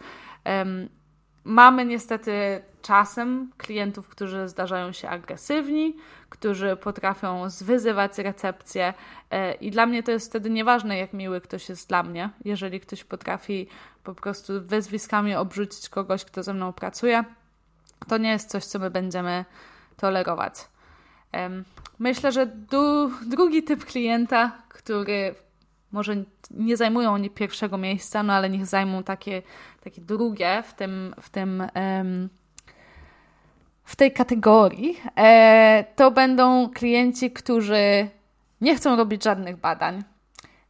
Mamy 1.44 1.84
niestety 1.84 2.62
czasem 2.82 3.50
klientów, 3.56 4.08
którzy 4.08 4.48
zdarzają 4.48 4.92
się 4.92 5.08
agresywni, 5.08 5.96
którzy 6.28 6.76
potrafią 6.76 7.50
zwyzywać 7.50 8.18
recepcję 8.18 8.94
e, 9.30 9.54
i 9.54 9.70
dla 9.70 9.86
mnie 9.86 10.02
to 10.02 10.10
jest 10.10 10.28
wtedy 10.28 10.50
nieważne, 10.50 10.98
jak 10.98 11.12
miły 11.12 11.40
ktoś 11.40 11.68
jest 11.68 11.88
dla 11.88 12.02
mnie. 12.02 12.30
Jeżeli 12.44 12.80
ktoś 12.80 13.04
potrafi 13.04 13.68
po 14.04 14.14
prostu 14.14 14.52
wyzwiskami 14.60 15.34
obrzucić 15.34 15.88
kogoś, 15.88 16.24
kto 16.24 16.42
ze 16.42 16.54
mną 16.54 16.72
pracuje, 16.72 17.24
to 18.08 18.18
nie 18.18 18.30
jest 18.30 18.50
coś, 18.50 18.64
co 18.64 18.78
my 18.78 18.90
będziemy 18.90 19.44
tolerować. 19.96 20.54
Myślę, 21.98 22.32
że 22.32 22.46
du 22.46 23.10
drugi 23.26 23.62
typ 23.62 23.84
klienta, 23.84 24.52
który 24.68 25.34
może 25.92 26.16
nie 26.50 26.76
zajmują 26.76 27.12
oni 27.12 27.30
pierwszego 27.30 27.78
miejsca, 27.78 28.22
no 28.22 28.32
ale 28.32 28.50
niech 28.50 28.66
zajmą 28.66 29.02
takie, 29.02 29.42
takie 29.84 30.00
drugie 30.00 30.62
w 30.66 30.74
tym, 30.74 31.14
w 31.20 31.30
tym 31.30 31.62
w 33.88 33.96
tej 33.96 34.12
kategorii, 34.12 35.00
e, 35.16 35.84
to 35.96 36.10
będą 36.10 36.70
klienci, 36.70 37.30
którzy 37.30 38.08
nie 38.60 38.76
chcą 38.76 38.96
robić 38.96 39.24
żadnych 39.24 39.56
badań, 39.56 40.02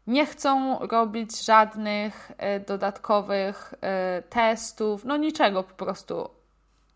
nie 0.07 0.27
chcą 0.27 0.79
robić 0.79 1.45
żadnych 1.45 2.33
e, 2.39 2.61
dodatkowych 2.61 3.75
e, 3.81 4.23
testów, 4.23 5.05
no 5.05 5.17
niczego 5.17 5.63
po 5.63 5.85
prostu 5.85 6.31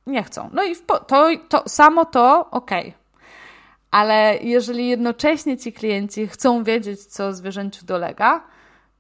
nie 0.07 0.23
chcą. 0.23 0.51
No 0.53 0.65
i 0.65 0.77
to, 0.77 1.27
to 1.49 1.69
samo 1.69 2.05
to 2.05 2.51
ok. 2.51 2.71
Ale 3.91 4.39
jeżeli 4.43 4.89
jednocześnie 4.89 5.57
ci 5.59 5.73
klienci 5.73 6.27
chcą 6.27 6.65
wiedzieć, 6.65 7.07
co 7.07 7.33
zwierzęciu 7.33 7.87
dolega, 7.87 8.45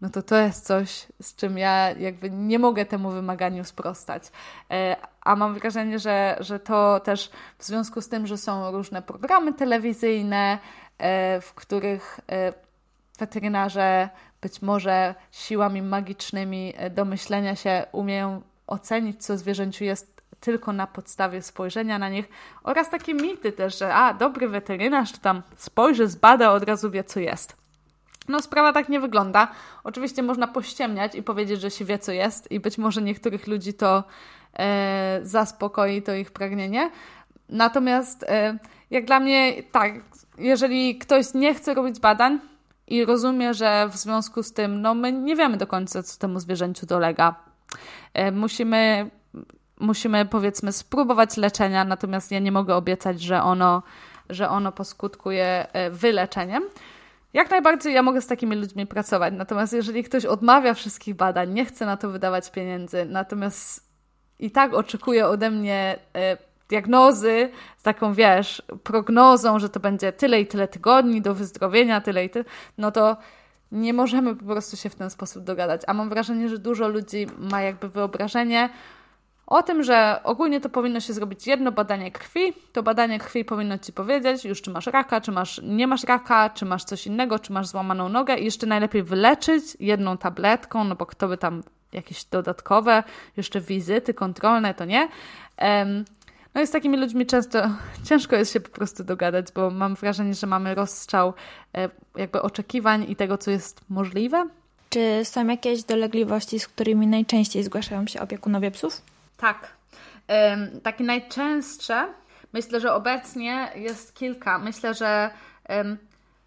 no 0.00 0.11
to 0.11 0.23
to 0.23 0.37
jest 0.37 0.66
coś, 0.66 1.06
z 1.23 1.37
czym 1.37 1.59
ja 1.59 1.90
jakby 1.90 2.30
nie 2.30 2.59
mogę 2.59 2.85
temu 2.85 3.11
wymaganiu 3.11 3.64
sprostać. 3.64 4.23
E, 4.71 4.97
a 5.21 5.37
mam 5.37 5.54
wrażenie, 5.54 5.99
że, 5.99 6.37
że 6.40 6.61
to 6.61 7.00
też 7.00 7.30
w 7.59 7.64
związku 7.64 8.00
z 8.00 8.09
tym, 8.09 8.26
że 8.26 8.38
są 8.38 8.71
różne 8.71 9.02
programy 9.02 9.54
telewizyjne, 9.54 10.59
e, 10.99 11.40
w 11.40 11.54
których 11.54 12.21
e, 12.32 12.52
weterynarze 13.18 14.09
być 14.40 14.62
może 14.62 15.14
siłami 15.30 15.82
magicznymi 15.82 16.75
do 16.90 17.04
myślenia 17.04 17.56
się 17.56 17.87
umieją 17.92 18.42
ocenić, 18.66 19.25
co 19.25 19.38
zwierzęciu 19.38 19.85
jest 19.85 20.12
tylko 20.42 20.72
na 20.72 20.87
podstawie 20.87 21.42
spojrzenia 21.42 21.99
na 21.99 22.08
nich 22.08 22.28
oraz 22.62 22.90
takie 22.90 23.14
mity 23.14 23.52
też, 23.52 23.78
że 23.78 23.94
a, 23.94 24.14
dobry 24.14 24.49
weterynarz 24.49 25.12
tam 25.12 25.42
spojrzy, 25.56 26.08
zbada, 26.08 26.52
od 26.52 26.62
razu 26.62 26.90
wie, 26.90 27.04
co 27.04 27.20
jest. 27.20 27.56
No, 28.28 28.42
sprawa 28.42 28.72
tak 28.72 28.88
nie 28.88 29.00
wygląda. 29.00 29.49
Oczywiście 29.84 30.22
można 30.22 30.49
pościemniać 30.49 31.14
i 31.14 31.22
powiedzieć, 31.22 31.61
że 31.61 31.70
się 31.70 31.84
wie, 31.84 31.99
co 31.99 32.12
jest, 32.12 32.50
i 32.50 32.61
być 32.61 32.78
może 32.78 33.02
niektórych 33.02 33.46
ludzi 33.46 33.75
to 33.75 34.04
e, 34.58 35.20
zaspokoi, 35.22 36.02
to 36.02 36.14
ich 36.14 36.30
pragnienie. 36.30 36.90
Natomiast, 37.49 38.22
e, 38.22 38.58
jak 38.90 39.04
dla 39.04 39.20
mnie, 39.20 39.62
tak, 39.62 39.92
jeżeli 40.38 40.99
ktoś 40.99 41.34
nie 41.34 41.54
chce 41.54 41.75
robić 41.75 42.00
badań 42.00 42.38
i 42.87 43.04
rozumie, 43.04 43.54
że 43.54 43.88
w 43.88 43.96
związku 43.96 44.42
z 44.42 44.52
tym, 44.52 44.82
no, 44.82 44.94
my 44.94 45.12
nie 45.12 45.37
wiemy 45.37 45.56
do 45.56 45.66
końca, 45.66 46.02
co 46.02 46.18
temu 46.18 46.40
zwierzęciu 46.40 46.87
dolega. 46.87 47.34
E, 48.14 48.32
musimy 48.32 49.11
musimy 49.82 50.26
powiedzmy 50.26 50.72
spróbować 50.72 51.36
leczenia, 51.36 51.84
natomiast 51.84 52.30
ja 52.30 52.38
nie 52.38 52.52
mogę 52.52 52.74
obiecać, 52.74 53.20
że 53.20 53.42
ono, 53.42 53.82
że 54.30 54.48
ono 54.48 54.72
poskutkuje 54.72 55.66
e, 55.72 55.90
wyleczeniem. 55.90 56.62
Jak 57.32 57.50
najbardziej 57.50 57.94
ja 57.94 58.02
mogę 58.02 58.20
z 58.20 58.26
takimi 58.26 58.56
ludźmi 58.56 58.86
pracować, 58.86 59.34
natomiast 59.36 59.72
jeżeli 59.72 60.04
ktoś 60.04 60.24
odmawia 60.24 60.74
wszystkich 60.74 61.14
badań, 61.14 61.52
nie 61.52 61.64
chce 61.64 61.86
na 61.86 61.96
to 61.96 62.08
wydawać 62.08 62.50
pieniędzy, 62.50 63.04
natomiast 63.04 63.92
i 64.38 64.50
tak 64.50 64.74
oczekuje 64.74 65.26
ode 65.26 65.50
mnie 65.50 65.98
e, 66.14 66.36
diagnozy 66.68 67.50
z 67.76 67.82
taką, 67.82 68.14
wiesz, 68.14 68.62
prognozą, 68.82 69.58
że 69.58 69.68
to 69.68 69.80
będzie 69.80 70.12
tyle 70.12 70.40
i 70.40 70.46
tyle 70.46 70.68
tygodni 70.68 71.22
do 71.22 71.34
wyzdrowienia, 71.34 72.00
tyle 72.00 72.24
i 72.24 72.30
tyle, 72.30 72.44
no 72.78 72.90
to 72.90 73.16
nie 73.72 73.92
możemy 73.92 74.36
po 74.36 74.44
prostu 74.44 74.76
się 74.76 74.90
w 74.90 74.94
ten 74.94 75.10
sposób 75.10 75.44
dogadać. 75.44 75.82
A 75.86 75.94
mam 75.94 76.08
wrażenie, 76.08 76.48
że 76.48 76.58
dużo 76.58 76.88
ludzi 76.88 77.26
ma 77.38 77.62
jakby 77.62 77.88
wyobrażenie, 77.88 78.70
o 79.52 79.62
tym, 79.62 79.82
że 79.82 80.21
ogólnie 80.25 80.61
to 80.61 80.68
powinno 80.68 81.00
się 81.00 81.12
zrobić 81.12 81.47
jedno 81.47 81.73
badanie 81.73 82.11
krwi. 82.11 82.52
To 82.73 82.82
badanie 82.82 83.18
krwi 83.18 83.44
powinno 83.44 83.78
Ci 83.78 83.92
powiedzieć 83.92 84.44
już, 84.44 84.62
czy 84.62 84.71
masz 84.71 84.87
raka, 84.87 85.21
czy 85.21 85.32
masz, 85.32 85.61
nie 85.64 85.87
masz 85.87 86.04
raka, 86.04 86.50
czy 86.50 86.64
masz 86.64 86.85
coś 86.85 87.06
innego, 87.06 87.38
czy 87.38 87.52
masz 87.52 87.66
złamaną 87.66 88.09
nogę 88.09 88.37
i 88.37 88.44
jeszcze 88.44 88.66
najlepiej 88.66 89.02
wyleczyć 89.02 89.64
jedną 89.80 90.16
tabletką, 90.16 90.85
no 90.85 90.97
bo 90.97 91.06
kto 91.06 91.28
by 91.28 91.38
tam 91.38 91.62
jakieś 91.92 92.25
dodatkowe, 92.25 93.02
jeszcze 93.37 93.61
wizyty 93.61 94.14
kontrolne, 94.14 94.75
to 94.75 94.85
nie. 94.85 95.09
Um, 95.62 96.04
no 96.54 96.61
i 96.62 96.66
z 96.66 96.71
takimi 96.71 96.97
ludźmi 96.97 97.26
często 97.26 97.71
ciężko 98.09 98.37
jest 98.37 98.52
się 98.52 98.61
po 98.61 98.71
prostu 98.71 99.04
dogadać, 99.04 99.47
bo 99.54 99.71
mam 99.71 99.94
wrażenie, 99.94 100.35
że 100.35 100.47
mamy 100.47 100.75
rozstrzał 100.75 101.35
e, 101.75 101.88
jakby 102.16 102.42
oczekiwań 102.42 103.06
i 103.09 103.16
tego, 103.16 103.38
co 103.38 103.50
jest 103.50 103.80
możliwe. 103.88 104.49
Czy 104.90 105.21
są 105.25 105.47
jakieś 105.47 105.82
dolegliwości, 105.82 106.61
z 106.61 106.68
którymi 106.68 107.06
najczęściej 107.06 107.62
zgłaszają 107.62 108.06
się 108.06 108.21
opiekunowie 108.21 108.71
psów? 108.71 109.12
Tak. 109.42 109.68
Takie 110.82 111.04
najczęstsze, 111.04 112.08
myślę, 112.52 112.80
że 112.80 112.94
obecnie 112.94 113.72
jest 113.75 114.14
kilka. 114.14 114.58
Myślę, 114.58 114.94
że 114.94 115.30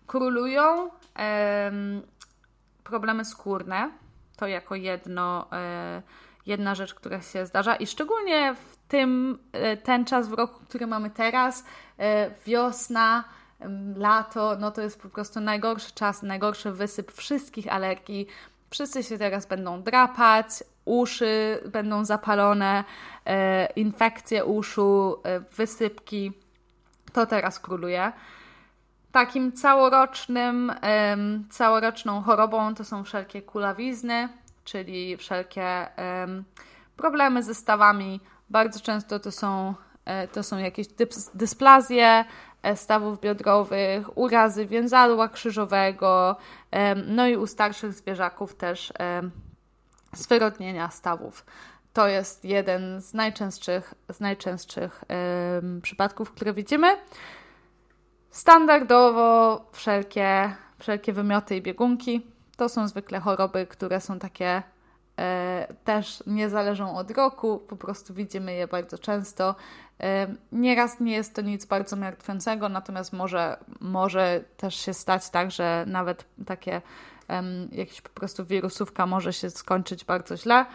królują 0.07 0.89
problemy 2.83 3.25
skórne, 3.25 3.91
to 4.37 4.47
jako 4.47 4.75
jedno, 4.75 5.47
e, 5.51 6.01
jedna 6.45 6.75
rzecz, 6.75 6.93
która 6.93 7.21
się 7.21 7.45
zdarza 7.45 7.75
i 7.75 7.87
szczególnie 7.87 8.55
w 8.55 8.77
tym, 8.87 9.39
e, 9.51 9.77
ten 9.77 10.05
czas 10.05 10.27
w 10.27 10.33
roku, 10.33 10.59
który 10.65 10.87
mamy 10.87 11.09
teraz, 11.09 11.65
e, 11.99 12.31
wiosna, 12.45 13.23
lato, 13.95 14.57
no 14.59 14.71
to 14.71 14.81
jest 14.81 15.01
po 15.01 15.09
prostu 15.09 15.39
najgorszy 15.39 15.91
czas, 15.91 16.23
najgorszy 16.23 16.71
wysyp 16.71 17.11
wszystkich 17.11 17.73
alergii. 17.73 18.27
Wszyscy 18.69 19.03
się 19.03 19.17
teraz 19.17 19.45
będą 19.45 19.83
drapać, 19.83 20.47
uszy 20.85 21.59
będą 21.65 22.05
zapalone, 22.05 22.83
e, 23.25 23.65
infekcje 23.75 24.45
uszu, 24.45 25.21
wysypki. 25.57 26.31
To 27.13 27.25
teraz 27.25 27.59
króluje. 27.59 28.11
Takim 29.11 29.51
całorocznym, 29.51 30.71
całoroczną 31.49 32.21
chorobą 32.21 32.75
to 32.75 32.83
są 32.83 33.03
wszelkie 33.03 33.41
kulawizny, 33.41 34.29
czyli 34.63 35.17
wszelkie 35.17 35.87
problemy 36.97 37.43
ze 37.43 37.55
stawami. 37.55 38.19
Bardzo 38.49 38.79
często 38.79 39.19
to 39.19 39.31
są, 39.31 39.73
e, 40.05 40.27
to 40.27 40.43
są 40.43 40.57
jakieś 40.57 40.87
dysplazje 41.33 42.25
e, 42.63 42.75
stawów 42.75 43.19
biodrowych, 43.19 44.17
urazy 44.17 44.65
więzadła 44.65 45.29
krzyżowego, 45.29 46.35
no 47.07 47.27
i 47.27 47.37
u 47.37 47.47
starszych 47.47 47.93
zwierzaków 47.93 48.55
też 48.55 48.93
zwyrodnienia 50.17 50.89
stawów. 50.89 51.45
To 51.93 52.07
jest 52.07 52.45
jeden 52.45 53.01
z 53.01 53.13
najczęstszych, 53.13 53.93
z 54.11 54.19
najczęstszych 54.19 55.03
przypadków, 55.81 56.31
które 56.31 56.53
widzimy. 56.53 56.87
Standardowo 58.31 59.61
wszelkie, 59.71 60.55
wszelkie 60.79 61.13
wymioty 61.13 61.55
i 61.55 61.61
biegunki 61.61 62.21
to 62.57 62.69
są 62.69 62.87
zwykle 62.87 63.19
choroby, 63.19 63.67
które 63.67 64.01
są 64.01 64.19
takie 64.19 64.63
e, 65.19 65.67
też 65.83 66.23
nie 66.27 66.49
zależą 66.49 66.97
od 66.97 67.11
roku, 67.11 67.59
po 67.59 67.75
prostu 67.75 68.13
widzimy 68.13 68.53
je 68.53 68.67
bardzo 68.67 68.97
często. 68.97 69.55
Nieraz 70.51 70.99
nie 70.99 71.13
jest 71.13 71.35
to 71.35 71.41
nic 71.41 71.65
bardzo 71.65 71.95
martwiącego, 71.95 72.69
natomiast 72.69 73.13
może, 73.13 73.57
może 73.79 74.43
też 74.57 74.75
się 74.75 74.93
stać 74.93 75.29
tak, 75.29 75.51
że 75.51 75.85
nawet 75.87 76.25
takie 76.45 76.81
e, 77.29 77.43
jakieś 77.71 78.01
po 78.01 78.09
prostu 78.09 78.45
wirusówka 78.45 79.05
może 79.05 79.33
się 79.33 79.49
skończyć 79.49 80.05
bardzo 80.05 80.37
źle. 80.37 80.65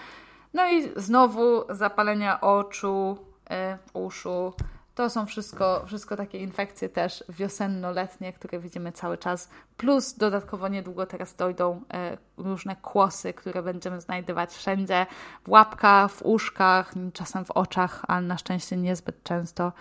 No 0.54 0.70
i 0.70 0.92
znowu 0.96 1.74
zapalenia 1.74 2.40
oczu, 2.40 3.18
e, 3.50 3.78
uszu, 3.92 4.52
to 4.94 5.10
są 5.10 5.26
wszystko, 5.26 5.82
wszystko 5.86 6.16
takie 6.16 6.38
infekcje 6.38 6.88
też 6.88 7.24
wiosenno-letnie, 7.28 8.32
które 8.32 8.58
widzimy 8.58 8.92
cały 8.92 9.18
czas. 9.18 9.50
Plus 9.76 10.14
dodatkowo 10.14 10.68
niedługo 10.68 11.06
teraz 11.06 11.36
dojdą 11.36 11.80
e, 11.92 12.16
różne 12.36 12.76
kłosy, 12.76 13.32
które 13.32 13.62
będziemy 13.62 14.00
znajdować 14.00 14.50
wszędzie, 14.52 15.06
w 15.44 15.48
łapkach, 15.48 16.10
w 16.12 16.22
uszkach, 16.22 16.92
czasem 17.12 17.44
w 17.44 17.50
oczach, 17.50 18.04
ale 18.08 18.26
na 18.26 18.38
szczęście 18.38 18.76
niezbyt 18.76 19.22
często. 19.22 19.72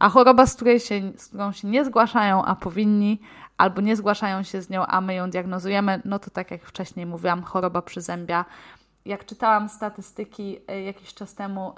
A 0.00 0.08
choroba, 0.08 0.46
z, 0.46 0.54
której 0.54 0.80
się, 0.80 1.12
z 1.16 1.26
którą 1.28 1.52
się 1.52 1.68
nie 1.68 1.84
zgłaszają, 1.84 2.44
a 2.44 2.56
powinni, 2.56 3.20
albo 3.58 3.80
nie 3.80 3.96
zgłaszają 3.96 4.42
się 4.42 4.62
z 4.62 4.70
nią, 4.70 4.86
a 4.86 5.00
my 5.00 5.14
ją 5.14 5.30
diagnozujemy, 5.30 6.02
no 6.04 6.18
to 6.18 6.30
tak 6.30 6.50
jak 6.50 6.64
wcześniej 6.64 7.06
mówiłam, 7.06 7.42
choroba 7.42 7.82
przyzębia. 7.82 8.44
Jak 9.04 9.24
czytałam 9.24 9.68
statystyki 9.68 10.58
e, 10.68 10.82
jakiś 10.82 11.14
czas 11.14 11.34
temu, 11.34 11.74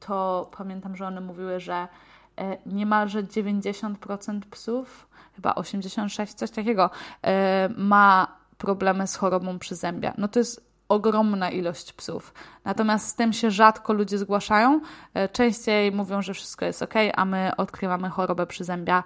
to 0.00 0.50
pamiętam, 0.56 0.96
że 0.96 1.06
one 1.06 1.20
mówiły, 1.20 1.60
że 1.60 1.88
e, 2.36 2.56
niemalże 2.66 3.24
90% 3.24 4.40
psów, 4.50 5.08
chyba 5.36 5.54
86, 5.54 6.34
coś 6.34 6.50
takiego, 6.50 6.90
e, 7.22 7.68
ma 7.76 8.36
problemy 8.58 9.06
z 9.06 9.16
chorobą 9.16 9.58
przyzębia. 9.58 10.14
No 10.18 10.28
to 10.28 10.38
jest 10.38 10.69
ogromna 10.90 11.50
ilość 11.50 11.92
psów. 11.92 12.34
Natomiast 12.64 13.08
z 13.08 13.14
tym 13.14 13.32
się 13.32 13.50
rzadko 13.50 13.92
ludzie 13.92 14.18
zgłaszają. 14.18 14.80
E, 15.14 15.28
częściej 15.28 15.92
mówią, 15.92 16.22
że 16.22 16.34
wszystko 16.34 16.64
jest 16.64 16.82
ok, 16.82 16.94
a 17.14 17.24
my 17.24 17.56
odkrywamy 17.56 18.08
chorobę 18.10 18.46
przyzębia 18.46 19.04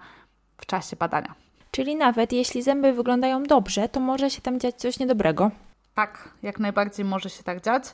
w 0.56 0.66
czasie 0.66 0.96
badania. 0.96 1.34
Czyli 1.70 1.96
nawet 1.96 2.32
jeśli 2.32 2.62
zęby 2.62 2.92
wyglądają 2.92 3.42
dobrze, 3.42 3.88
to 3.88 4.00
może 4.00 4.30
się 4.30 4.40
tam 4.40 4.60
dziać 4.60 4.74
coś 4.74 4.98
niedobrego. 4.98 5.50
Tak, 5.94 6.28
jak 6.42 6.60
najbardziej 6.60 7.04
może 7.04 7.30
się 7.30 7.42
tak 7.42 7.60
dziać. 7.60 7.84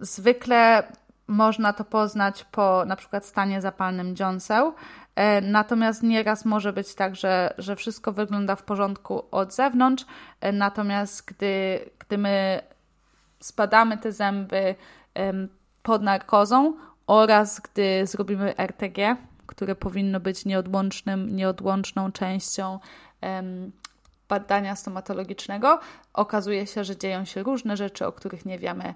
Zwykle 0.00 0.82
można 1.26 1.72
to 1.72 1.84
poznać 1.84 2.44
po 2.44 2.84
na 2.84 2.96
przykład 2.96 3.26
stanie 3.26 3.60
zapalnym 3.60 4.16
dziąseł. 4.16 4.74
E, 5.16 5.40
natomiast 5.40 6.02
nieraz 6.02 6.44
może 6.44 6.72
być 6.72 6.94
tak, 6.94 7.16
że, 7.16 7.54
że 7.58 7.76
wszystko 7.76 8.12
wygląda 8.12 8.56
w 8.56 8.62
porządku 8.62 9.24
od 9.30 9.54
zewnątrz, 9.54 10.04
e, 10.40 10.52
natomiast 10.52 11.24
gdy, 11.24 11.80
gdy 11.98 12.18
my 12.18 12.62
spadamy 13.40 13.98
te 13.98 14.12
zęby 14.12 14.74
pod 15.82 16.02
narkozą 16.02 16.74
oraz 17.06 17.60
gdy 17.60 18.06
zrobimy 18.06 18.54
RTG, 18.56 19.16
które 19.46 19.74
powinno 19.74 20.20
być 20.20 20.44
nieodłącznym, 20.44 21.36
nieodłączną 21.36 22.12
częścią 22.12 22.78
badania 24.28 24.76
stomatologicznego, 24.76 25.80
okazuje 26.12 26.66
się, 26.66 26.84
że 26.84 26.96
dzieją 26.96 27.24
się 27.24 27.42
różne 27.42 27.76
rzeczy, 27.76 28.06
o 28.06 28.12
których 28.12 28.46
nie 28.46 28.58
wiemy. 28.58 28.94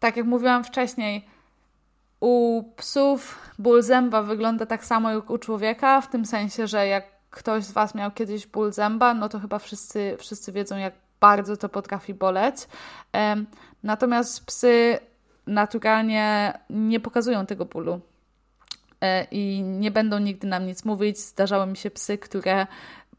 Tak 0.00 0.16
jak 0.16 0.26
mówiłam 0.26 0.64
wcześniej, 0.64 1.26
u 2.20 2.62
psów 2.76 3.38
ból 3.58 3.82
zęba 3.82 4.22
wygląda 4.22 4.66
tak 4.66 4.84
samo 4.84 5.10
jak 5.10 5.30
u 5.30 5.38
człowieka, 5.38 6.00
w 6.00 6.10
tym 6.10 6.26
sensie, 6.26 6.66
że 6.66 6.86
jak 6.86 7.04
ktoś 7.30 7.64
z 7.64 7.72
Was 7.72 7.94
miał 7.94 8.10
kiedyś 8.10 8.46
ból 8.46 8.72
zęba, 8.72 9.14
no 9.14 9.28
to 9.28 9.40
chyba 9.40 9.58
wszyscy, 9.58 10.16
wszyscy 10.18 10.52
wiedzą, 10.52 10.76
jak 10.76 10.94
bardzo 11.20 11.56
to 11.56 11.68
potrafi 11.68 12.14
boleć. 12.14 12.68
Natomiast 13.82 14.46
psy 14.46 14.98
naturalnie 15.46 16.52
nie 16.70 17.00
pokazują 17.00 17.46
tego 17.46 17.64
bólu 17.64 18.00
e, 19.00 19.24
i 19.24 19.62
nie 19.62 19.90
będą 19.90 20.18
nigdy 20.18 20.46
nam 20.46 20.66
nic 20.66 20.84
mówić. 20.84 21.18
Zdarzały 21.18 21.66
mi 21.66 21.76
się 21.76 21.90
psy, 21.90 22.18
które 22.18 22.66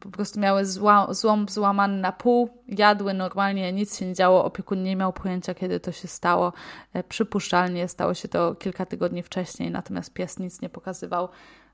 po 0.00 0.08
prostu 0.08 0.40
miały 0.40 0.66
zła, 0.66 1.06
złom 1.10 1.48
złamany 1.48 2.00
na 2.00 2.12
pół, 2.12 2.50
jadły 2.68 3.14
normalnie, 3.14 3.72
nic 3.72 3.98
się 3.98 4.06
nie 4.06 4.14
działo, 4.14 4.44
opiekun 4.44 4.82
nie 4.82 4.96
miał 4.96 5.12
pojęcia, 5.12 5.54
kiedy 5.54 5.80
to 5.80 5.92
się 5.92 6.08
stało. 6.08 6.52
E, 6.92 7.02
przypuszczalnie 7.02 7.88
stało 7.88 8.14
się 8.14 8.28
to 8.28 8.54
kilka 8.54 8.86
tygodni 8.86 9.22
wcześniej, 9.22 9.70
natomiast 9.70 10.12
pies 10.12 10.38
nic 10.38 10.60
nie 10.60 10.68
pokazywał. 10.68 11.28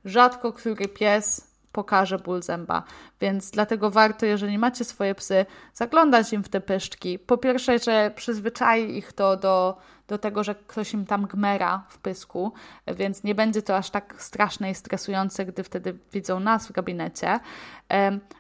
Rzadko 0.05 0.53
który 0.53 0.89
pies 0.89 1.54
pokaże 1.75 2.19
ból 2.19 2.43
zęba. 2.43 2.83
Więc 3.21 3.51
dlatego 3.51 3.91
warto, 3.91 4.27
jeżeli 4.27 4.59
macie 4.59 4.85
swoje 4.85 5.15
psy, 5.15 5.47
zaglądać 5.75 6.33
im 6.33 6.43
w 6.43 6.49
te 6.49 6.61
pyszczki. 6.61 7.19
Po 7.19 7.39
pierwsze, 7.39 7.79
że 7.79 8.13
przyzwyczai 8.15 8.97
ich 8.97 9.13
to 9.13 9.37
do, 9.37 9.77
do 10.09 10.19
tego, 10.19 10.45
że 10.45 10.55
ktoś 10.55 10.95
im 10.95 11.07
tam 11.07 11.27
gmera 11.27 11.85
w 11.89 11.99
pysku, 11.99 12.53
więc 12.87 13.25
nie 13.25 13.35
będzie 13.35 13.63
to 13.63 13.77
aż 13.77 13.91
tak 13.91 14.15
straszne 14.19 14.71
i 14.71 14.75
stresujące, 14.75 15.47
gdy 15.47 15.63
wtedy 15.63 15.99
widzą 16.13 16.41
nas 16.41 16.67
w 16.67 16.73
gabinecie. 16.73 17.41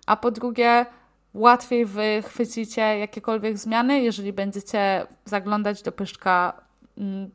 A 0.06 0.16
po 0.16 0.30
drugie, 0.30 0.86
łatwiej 1.34 1.86
wychwycicie 1.86 2.98
jakiekolwiek 2.98 3.58
zmiany, 3.58 4.00
jeżeli 4.00 4.32
będziecie 4.32 5.06
zaglądać 5.24 5.82
do 5.82 5.92
pyszczka 5.92 6.63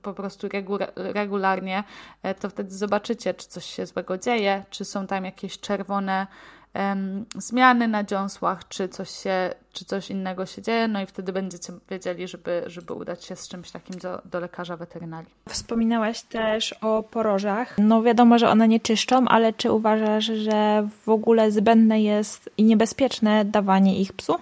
po 0.02 0.13
prostu 0.13 0.48
regularnie, 0.95 1.84
e, 2.24 2.36
to 2.36 2.50
wtedy 2.50 2.76
zobaczycie, 2.76 3.34
czy 3.34 3.48
coś 3.48 3.65
się 3.65 3.86
złego 3.86 4.17
dzieje, 4.17 4.63
czy 4.69 4.86
są 4.86 5.08
tam 5.08 5.26
jakieś 5.26 5.60
czerwone 5.60 6.28
um, 6.76 7.26
zmiany 7.36 7.88
na 7.88 8.04
dziąsłach, 8.04 8.67
czy 8.67 8.89
coś, 8.89 9.10
się, 9.10 9.54
czy 9.74 9.86
coś 9.86 10.10
innego 10.10 10.45
się 10.45 10.62
dzieje, 10.62 10.88
no 10.88 11.02
i 11.02 11.06
wtedy 11.06 11.34
będziecie 11.34 11.74
wiedzieli, 11.89 12.28
żeby, 12.28 12.63
żeby 12.67 12.93
udać 12.93 13.26
się 13.26 13.36
z 13.36 13.48
czymś 13.48 13.72
takim 13.72 14.00
do, 14.00 14.22
do 14.26 14.39
lekarza 14.39 14.78
weterynarii. 14.78 15.32
Wspominałaś 15.50 16.22
też 16.22 16.74
o 16.82 17.04
porożach. 17.04 17.78
No 17.78 18.04
wiadomo, 18.04 18.39
że 18.39 18.50
one 18.50 18.67
nie 18.67 18.80
czyszczą, 18.80 19.28
ale 19.28 19.54
czy 19.54 19.72
uważasz, 19.72 20.26
że 20.26 20.88
w 21.06 21.10
ogóle 21.10 21.52
zbędne 21.52 22.02
jest 22.02 22.50
i 22.58 22.63
niebezpieczne 22.63 23.45
dawanie 23.45 24.00
ich 24.02 24.13
psu? 24.13 24.36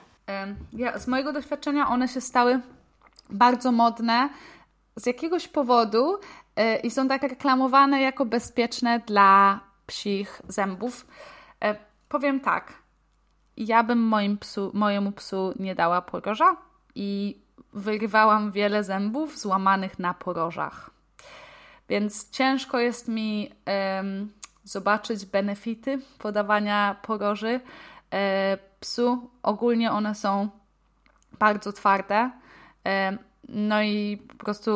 Ja, 0.73 0.99
z 0.99 1.08
mojego 1.08 1.34
doświadczenia 1.34 1.89
one 1.89 2.08
się 2.08 2.21
stały 2.21 2.60
bardzo 3.30 3.71
modne 3.71 4.30
z 4.97 5.05
jakiegoś 5.05 5.47
powodu 5.47 6.19
yy, 6.57 6.75
i 6.75 6.91
są 6.91 7.07
tak 7.07 7.23
reklamowane 7.23 8.01
jako 8.01 8.25
bezpieczne 8.25 8.99
dla 8.99 9.60
psich 9.88 10.41
zębów. 10.47 11.07
Yy, 11.62 11.75
powiem 12.10 12.39
tak, 12.39 12.73
ja 13.57 13.83
bym 13.83 13.99
moim 13.99 14.38
psu, 14.38 14.71
mojemu 14.73 15.12
psu 15.12 15.53
nie 15.60 15.75
dała 15.75 16.01
poroża 16.01 16.55
i 16.95 17.41
wyrywałam 17.73 18.51
wiele 18.51 18.83
zębów 18.83 19.39
złamanych 19.39 19.99
na 19.99 20.13
porożach. 20.13 20.89
Więc 21.89 22.29
ciężko 22.29 22.79
jest 22.79 23.07
mi 23.07 23.41
yy, 23.43 24.27
zobaczyć 24.67 25.25
benefity 25.25 25.99
podawania 26.17 26.95
poroży 27.01 27.60
e, 28.13 28.57
psu. 28.79 29.29
Ogólnie 29.43 29.91
one 29.91 30.15
są 30.15 30.49
bardzo 31.39 31.73
twarde. 31.73 32.31
No 33.49 33.83
i 33.83 34.17
po 34.27 34.36
prostu 34.36 34.71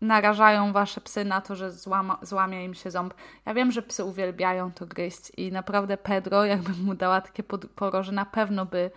narażają 0.00 0.72
wasze 0.72 1.00
psy 1.00 1.24
na 1.24 1.40
to, 1.40 1.56
że 1.56 1.72
złama, 1.72 2.18
złamie 2.22 2.64
im 2.64 2.74
się 2.74 2.90
ząb. 2.90 3.14
Ja 3.46 3.54
wiem, 3.54 3.72
że 3.72 3.82
psy 3.82 4.04
uwielbiają 4.04 4.72
to 4.72 4.86
gryźć 4.86 5.32
i 5.36 5.52
naprawdę 5.52 5.96
Pedro, 5.96 6.44
jakbym 6.44 6.84
mu 6.84 6.94
dała 6.94 7.20
takie 7.20 7.42
poroże, 7.74 8.12
na 8.12 8.24
pewno 8.24 8.66
by 8.66 8.90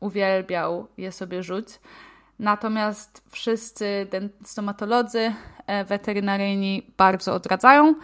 uwielbiał 0.00 0.86
je 0.98 1.12
sobie 1.12 1.42
rzuć. 1.42 1.66
Natomiast 2.38 3.24
wszyscy 3.30 4.06
stomatolodzy 4.44 5.32
e, 5.66 5.84
weterynaryjni 5.84 6.92
bardzo 6.96 7.34
odradzają. 7.34 7.94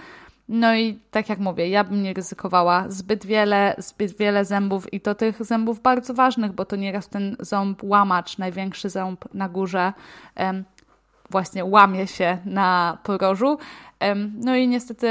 No 0.49 0.75
i 0.75 0.99
tak 1.11 1.29
jak 1.29 1.39
mówię, 1.39 1.69
ja 1.69 1.85
bym 1.85 2.03
nie 2.03 2.13
ryzykowała 2.13 2.85
zbyt 2.89 3.27
wiele, 3.27 3.75
zbyt 3.79 4.17
wiele 4.17 4.45
zębów 4.45 4.93
i 4.93 5.01
to 5.01 5.15
tych 5.15 5.45
zębów 5.45 5.81
bardzo 5.81 6.15
ważnych, 6.15 6.53
bo 6.53 6.65
to 6.65 6.77
nieraz 6.77 7.09
ten 7.09 7.37
ząb 7.41 7.83
łamacz, 7.83 8.39
największy 8.39 8.91
ząb 8.91 9.35
na 9.35 9.49
górze, 9.49 9.93
właśnie 11.31 11.65
łamie 11.65 12.07
się 12.07 12.39
na 12.45 12.99
porożu. 13.03 13.59
No 14.35 14.57
i 14.57 14.69
niestety, 14.69 15.09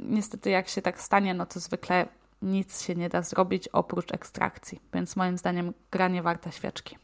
niestety 0.00 0.50
jak 0.50 0.68
się 0.68 0.82
tak 0.82 1.00
stanie, 1.00 1.34
no 1.34 1.46
to 1.46 1.60
zwykle 1.60 2.06
nic 2.42 2.82
się 2.82 2.94
nie 2.94 3.08
da 3.08 3.22
zrobić 3.22 3.68
oprócz 3.68 4.12
ekstrakcji, 4.12 4.80
więc 4.94 5.16
moim 5.16 5.38
zdaniem 5.38 5.72
gra 5.90 6.08
nie 6.08 6.22
warta 6.22 6.50
świeczki. 6.50 6.96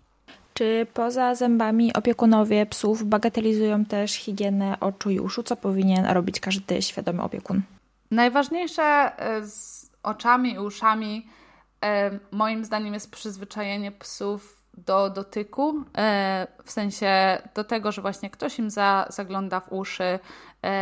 Czy 0.54 0.86
poza 0.94 1.34
zębami 1.34 1.94
opiekunowie 1.94 2.66
psów 2.66 3.04
bagatelizują 3.04 3.84
też 3.84 4.12
higienę 4.12 4.80
oczu 4.80 5.10
i 5.10 5.20
uszu, 5.20 5.42
co 5.42 5.56
powinien 5.56 6.06
robić 6.06 6.40
każdy 6.40 6.82
świadomy 6.82 7.22
opiekun? 7.22 7.62
Najważniejsze 8.10 8.82
e, 8.82 9.46
z 9.46 9.90
oczami 10.02 10.52
i 10.52 10.58
uszami 10.58 11.28
e, 11.84 12.18
moim 12.30 12.64
zdaniem 12.64 12.94
jest 12.94 13.10
przyzwyczajenie 13.10 13.92
psów 13.92 14.64
do 14.74 15.10
dotyku, 15.10 15.84
e, 15.98 16.46
w 16.64 16.70
sensie 16.70 17.42
do 17.54 17.64
tego, 17.64 17.92
że 17.92 18.02
właśnie 18.02 18.30
ktoś 18.30 18.58
im 18.58 18.70
za, 18.70 19.06
zagląda 19.08 19.60
w 19.60 19.72
uszy, 19.72 20.18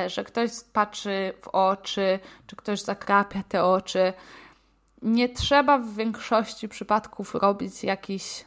że 0.06 0.24
ktoś 0.24 0.50
patrzy 0.72 1.32
w 1.42 1.48
oczy, 1.48 2.18
czy 2.46 2.56
ktoś 2.56 2.80
zakrapia 2.80 3.42
te 3.48 3.64
oczy. 3.64 4.12
Nie 5.02 5.28
trzeba 5.28 5.78
w 5.78 5.94
większości 5.94 6.68
przypadków 6.68 7.34
robić 7.34 7.84
jakichś 7.84 8.44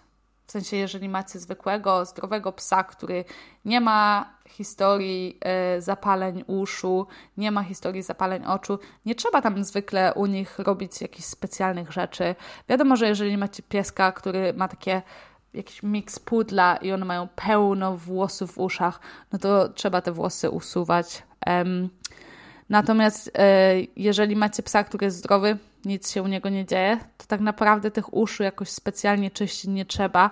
w 0.48 0.52
sensie, 0.52 0.78
jeżeli 0.78 1.10
macie 1.10 1.40
zwykłego, 1.40 2.06
zdrowego 2.06 2.52
psa, 2.52 2.84
który 2.84 3.26
nie 3.66 3.82
ma 3.82 4.30
historii 4.50 5.40
y, 5.78 5.82
zapaleń 5.82 6.44
uszu, 6.48 7.08
nie 7.38 7.52
ma 7.52 7.64
historii 7.64 8.02
zapaleń 8.02 8.46
oczu, 8.46 8.80
nie 9.06 9.16
trzeba 9.16 9.42
tam 9.42 9.64
zwykle 9.64 10.14
u 10.14 10.26
nich 10.26 10.60
robić 10.60 11.02
jakichś 11.02 11.28
specjalnych 11.28 11.92
rzeczy. 11.92 12.36
Wiadomo, 12.70 12.96
że 12.96 13.08
jeżeli 13.08 13.38
macie 13.38 13.64
pieska, 13.64 14.12
który 14.12 14.54
ma 14.54 14.68
takie 14.68 15.02
jakiś 15.54 15.84
miks 15.84 16.20
pudla 16.20 16.78
i 16.78 16.92
one 16.92 17.06
mają 17.06 17.28
pełno 17.36 17.98
włosów 17.98 18.54
w 18.54 18.58
uszach, 18.58 19.00
no 19.32 19.40
to 19.40 19.70
trzeba 19.70 20.02
te 20.02 20.12
włosy 20.12 20.50
usuwać. 20.50 21.24
Natomiast 22.70 23.28
y, 23.28 23.32
jeżeli 23.96 24.36
macie 24.36 24.64
psa, 24.64 24.84
który 24.84 25.06
jest 25.06 25.18
zdrowy, 25.18 25.58
nic 25.86 26.12
się 26.12 26.24
u 26.24 26.28
niego 26.28 26.50
nie 26.50 26.66
dzieje, 26.66 26.98
to 27.18 27.26
tak 27.28 27.42
naprawdę 27.42 27.92
tych 27.92 28.14
uszu 28.14 28.44
jakoś 28.44 28.70
specjalnie 28.70 29.32
czyścić 29.32 29.68
nie 29.68 29.86
trzeba. 29.86 30.30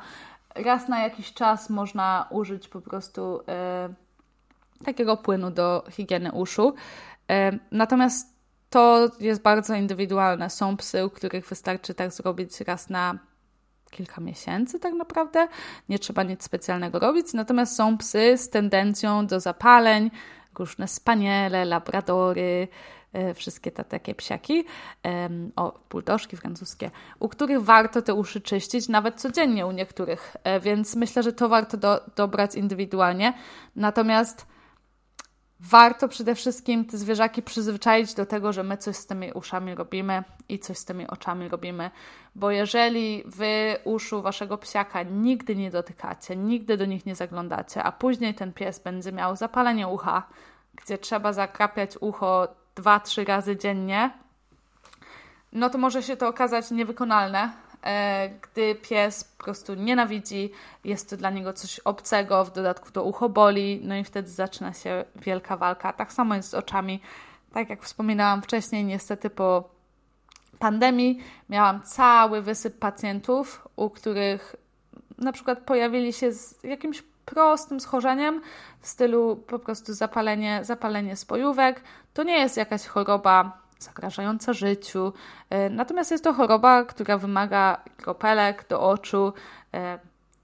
Raz 0.55 0.87
na 0.87 1.03
jakiś 1.03 1.33
czas 1.33 1.69
można 1.69 2.27
użyć 2.29 2.67
po 2.67 2.81
prostu 2.81 3.41
e, 3.47 3.93
takiego 4.85 5.17
płynu 5.17 5.51
do 5.51 5.83
higieny 5.91 6.31
uszu. 6.31 6.73
E, 7.31 7.59
natomiast 7.71 8.33
to 8.69 9.07
jest 9.19 9.41
bardzo 9.41 9.75
indywidualne. 9.75 10.49
Są 10.49 10.77
psy, 10.77 11.05
u 11.05 11.09
których 11.09 11.47
wystarczy 11.47 11.93
tak 11.93 12.11
zrobić 12.11 12.61
raz 12.61 12.89
na 12.89 13.19
kilka 13.91 14.21
miesięcy, 14.21 14.79
tak 14.79 14.93
naprawdę. 14.93 15.47
Nie 15.89 15.99
trzeba 15.99 16.23
nic 16.23 16.43
specjalnego 16.43 16.99
robić. 16.99 17.33
Natomiast 17.33 17.75
są 17.75 17.97
psy 17.97 18.37
z 18.37 18.49
tendencją 18.49 19.27
do 19.27 19.39
zapaleń, 19.39 20.11
różne 20.59 20.87
spaniele, 20.87 21.65
labradory, 21.65 22.67
wszystkie 23.35 23.71
te 23.71 23.83
takie 23.83 24.15
psiaki, 24.15 24.65
o, 25.55 25.79
buldożki 25.89 26.37
francuskie, 26.37 26.91
u 27.19 27.29
których 27.29 27.61
warto 27.61 28.01
te 28.01 28.13
uszy 28.13 28.41
czyścić, 28.41 28.89
nawet 28.89 29.21
codziennie 29.21 29.67
u 29.67 29.71
niektórych, 29.71 30.35
e, 30.43 30.59
więc 30.59 30.95
myślę, 30.95 31.23
że 31.23 31.33
to 31.33 31.49
warto 31.49 31.77
do, 31.77 32.01
dobrać 32.15 32.55
indywidualnie. 32.55 33.33
Natomiast 33.75 34.47
warto 35.59 36.07
przede 36.07 36.35
wszystkim 36.35 36.85
te 36.85 36.97
zwierzaki 36.97 37.41
przyzwyczaić 37.41 38.13
do 38.13 38.25
tego, 38.25 38.53
że 38.53 38.63
my 38.63 38.77
coś 38.77 38.95
z 38.95 39.05
tymi 39.05 39.31
uszami 39.33 39.75
robimy 39.75 40.23
i 40.49 40.59
coś 40.59 40.77
z 40.77 40.85
tymi 40.85 41.07
oczami 41.07 41.49
robimy. 41.49 41.91
Bo 42.35 42.51
jeżeli 42.51 43.23
wy 43.25 43.75
uszu 43.83 44.21
waszego 44.21 44.57
psiaka 44.57 45.03
nigdy 45.03 45.55
nie 45.55 45.71
dotykacie, 45.71 46.35
nigdy 46.35 46.77
do 46.77 46.85
nich 46.85 47.05
nie 47.05 47.15
zaglądacie, 47.15 47.83
a 47.83 47.91
później 47.91 48.33
ten 48.33 48.53
pies 48.53 48.79
będzie 48.79 49.11
miał 49.11 49.35
zapalenie 49.35 49.87
ucha, 49.87 50.23
gdzie 50.75 50.97
trzeba 50.97 51.33
zakrapiać 51.33 51.97
ucho 52.01 52.47
dwa, 52.75 52.99
trzy 52.99 53.25
razy 53.25 53.57
dziennie, 53.57 54.11
no 55.53 55.69
to 55.69 55.77
może 55.77 56.03
się 56.03 56.17
to 56.17 56.27
okazać 56.27 56.71
niewykonalne, 56.71 57.51
e, 57.83 58.29
gdy 58.29 58.75
pies 58.75 59.23
po 59.23 59.43
prostu 59.43 59.73
nienawidzi, 59.73 60.51
jest 60.83 61.09
to 61.09 61.17
dla 61.17 61.29
niego 61.29 61.53
coś 61.53 61.79
obcego, 61.79 62.45
w 62.45 62.51
dodatku 62.51 62.91
to 62.91 63.03
ucho 63.03 63.29
boli, 63.29 63.81
no 63.83 63.95
i 63.95 64.03
wtedy 64.03 64.29
zaczyna 64.29 64.73
się 64.73 65.05
wielka 65.15 65.57
walka. 65.57 65.93
Tak 65.93 66.13
samo 66.13 66.35
jest 66.35 66.49
z 66.49 66.53
oczami. 66.53 67.01
Tak 67.53 67.69
jak 67.69 67.83
wspominałam 67.83 68.41
wcześniej, 68.41 68.85
niestety 68.85 69.29
po 69.29 69.69
pandemii 70.59 71.19
miałam 71.49 71.81
cały 71.81 72.41
wysyp 72.41 72.79
pacjentów, 72.79 73.67
u 73.75 73.89
których 73.89 74.55
na 75.17 75.31
przykład 75.31 75.59
pojawili 75.59 76.13
się 76.13 76.31
z 76.31 76.63
jakimś 76.63 77.03
prostym 77.25 77.79
schorzeniem 77.79 78.41
w 78.79 78.87
stylu 78.87 79.35
po 79.35 79.59
prostu 79.59 79.93
zapalenie, 79.93 80.59
zapalenie 80.63 81.15
spojówek. 81.15 81.81
To 82.13 82.23
nie 82.23 82.39
jest 82.39 82.57
jakaś 82.57 82.85
choroba 82.85 83.63
zagrażająca 83.79 84.53
życiu, 84.53 85.13
e, 85.49 85.69
natomiast 85.69 86.11
jest 86.11 86.23
to 86.23 86.33
choroba, 86.33 86.83
która 86.83 87.17
wymaga 87.17 87.77
kropelek 87.97 88.65
do 88.69 88.81
oczu 88.81 89.33
e, 89.73 89.99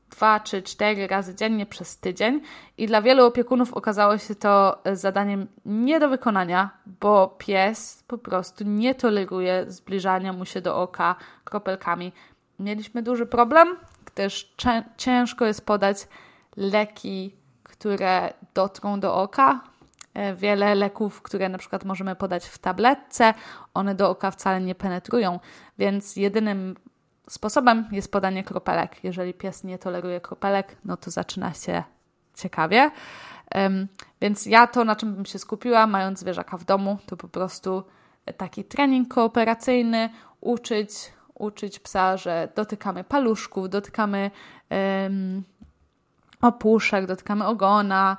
dwa 0.10 0.40
czy 0.40 0.62
cztery 0.62 1.08
razy 1.08 1.36
dziennie 1.36 1.66
przez 1.66 1.98
tydzień 1.98 2.42
i 2.78 2.88
dla 2.88 3.02
wielu 3.02 3.26
opiekunów 3.26 3.74
okazało 3.74 4.18
się 4.18 4.36
to 4.36 4.82
zadaniem 4.94 5.48
nie 5.66 6.00
do 6.00 6.10
wykonania, 6.10 6.70
bo 7.02 7.36
pies 7.38 8.04
po 8.08 8.18
prostu 8.18 8.64
nie 8.64 8.96
toleruje 8.96 9.66
zbliżania 9.68 10.34
mu 10.34 10.46
się 10.46 10.62
do 10.62 10.82
oka 10.82 11.16
kropelkami. 11.44 12.12
Mieliśmy 12.60 13.04
duży 13.04 13.26
problem, 13.26 13.68
gdyż 14.06 14.54
ciężko 14.98 15.46
jest 15.46 15.66
podać 15.66 15.98
leki, 16.58 17.36
które 17.64 18.34
dotrą 18.54 19.00
do 19.00 19.16
oka. 19.16 19.62
E, 20.14 20.36
wiele 20.36 20.76
leków, 20.76 21.22
które 21.22 21.50
na 21.50 21.58
przykład 21.58 21.86
możemy 21.86 22.16
podać 22.16 22.46
w 22.46 22.58
tabletce, 22.58 23.34
one 23.74 23.96
do 23.96 24.10
oka 24.10 24.32
wcale 24.32 24.62
nie 24.62 24.76
penetrują, 24.76 25.40
więc 25.78 26.16
jedynym 26.16 26.76
sposobem 27.30 27.88
jest 27.92 28.12
podanie 28.12 28.44
kropelek. 28.44 29.04
Jeżeli 29.04 29.34
pies 29.34 29.64
nie 29.64 29.78
toleruje 29.78 30.22
kropelek, 30.22 30.76
no 30.86 30.98
to 30.98 31.12
zaczyna 31.12 31.54
się 31.54 31.84
ciekawie. 32.36 32.92
Więc 34.22 34.46
ja 34.46 34.68
to, 34.68 34.84
na 34.84 34.96
czym 34.96 35.16
bym 35.16 35.26
się 35.26 35.40
skupiła, 35.40 35.88
mając 35.88 36.20
zwierzaka 36.20 36.58
w 36.58 36.66
domu, 36.66 36.98
to 37.06 37.18
po 37.18 37.28
prostu 37.28 37.84
taki 38.38 38.64
trening 38.64 39.14
kooperacyjny, 39.14 40.10
uczyć, 40.42 40.92
uczyć 41.34 41.80
psa, 41.80 42.18
że 42.18 42.48
dotykamy 42.56 43.04
paluszków, 43.04 43.70
dotykamy 43.70 44.32
opuszek, 46.42 47.06
dotykamy 47.06 47.46
ogona, 47.46 48.18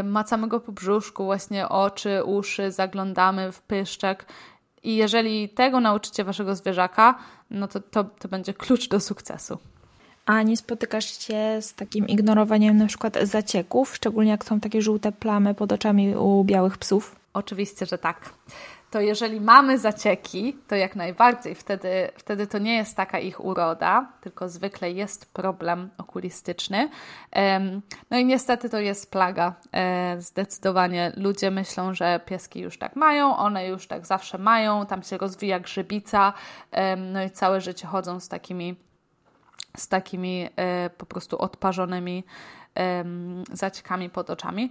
y, 0.00 0.02
macamy 0.02 0.48
go 0.48 0.60
po 0.60 0.72
brzuszku, 0.72 1.24
właśnie 1.24 1.68
oczy, 1.68 2.24
uszy, 2.24 2.70
zaglądamy 2.70 3.52
w 3.52 3.62
pyszczek. 3.62 4.26
I 4.82 4.96
jeżeli 4.96 5.48
tego 5.48 5.80
nauczycie 5.80 6.24
waszego 6.24 6.54
zwierzaka, 6.54 7.18
no 7.50 7.68
to, 7.68 7.80
to, 7.80 8.04
to 8.04 8.28
będzie 8.28 8.54
klucz 8.54 8.88
do 8.88 9.00
sukcesu. 9.00 9.58
A 10.26 10.42
nie 10.42 10.56
spotykasz 10.56 11.18
się 11.18 11.58
z 11.60 11.74
takim 11.74 12.08
ignorowaniem 12.08 12.76
na 12.76 12.86
przykład 12.86 13.18
zacieków, 13.22 13.96
szczególnie 13.96 14.30
jak 14.30 14.44
są 14.44 14.60
takie 14.60 14.82
żółte 14.82 15.12
plamy 15.12 15.54
pod 15.54 15.72
oczami 15.72 16.16
u 16.16 16.44
białych 16.44 16.78
psów? 16.78 17.16
Oczywiście, 17.32 17.86
że 17.86 17.98
tak 17.98 18.30
to 18.90 19.00
jeżeli 19.00 19.40
mamy 19.40 19.78
zacieki, 19.78 20.56
to 20.68 20.74
jak 20.74 20.96
najbardziej 20.96 21.54
wtedy, 21.54 22.10
wtedy 22.16 22.46
to 22.46 22.58
nie 22.58 22.76
jest 22.76 22.96
taka 22.96 23.18
ich 23.18 23.44
uroda, 23.44 24.12
tylko 24.20 24.48
zwykle 24.48 24.90
jest 24.90 25.32
problem 25.32 25.90
okulistyczny. 25.98 26.88
No 28.10 28.18
i 28.18 28.24
niestety 28.24 28.68
to 28.68 28.78
jest 28.78 29.10
plaga. 29.10 29.54
E, 29.72 30.16
zdecydowanie 30.20 31.12
ludzie 31.16 31.50
myślą, 31.50 31.94
że 31.94 32.20
pieski 32.26 32.60
już 32.60 32.78
tak 32.78 32.96
mają, 32.96 33.36
one 33.36 33.66
już 33.66 33.86
tak 33.86 34.06
zawsze 34.06 34.38
mają, 34.38 34.86
tam 34.86 35.02
się 35.02 35.18
rozwija 35.18 35.60
grzybica, 35.60 36.32
no 36.96 37.22
i 37.22 37.30
całe 37.30 37.60
życie 37.60 37.86
chodzą 37.86 38.20
z 38.20 38.28
takimi, 38.28 38.76
z 39.76 39.88
takimi 39.88 40.48
e, 40.56 40.90
po 40.90 41.06
prostu 41.06 41.38
odparzonymi 41.38 42.24
zaciekami 43.52 44.10
pod 44.10 44.30
oczami. 44.30 44.70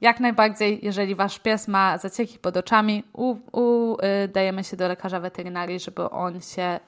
Jak 0.00 0.20
najbardziej, 0.20 0.80
jeżeli 0.82 1.14
wasz 1.14 1.38
pies 1.38 1.68
ma 1.68 1.98
zacieki 1.98 2.38
pod 2.38 2.56
oczami, 2.56 3.04
udajemy 3.52 4.64
się 4.64 4.76
do 4.76 4.88
lekarza 4.88 5.20
weterynarii, 5.20 5.80
żeby 5.80 6.10
on 6.10 6.40
się 6.40 6.80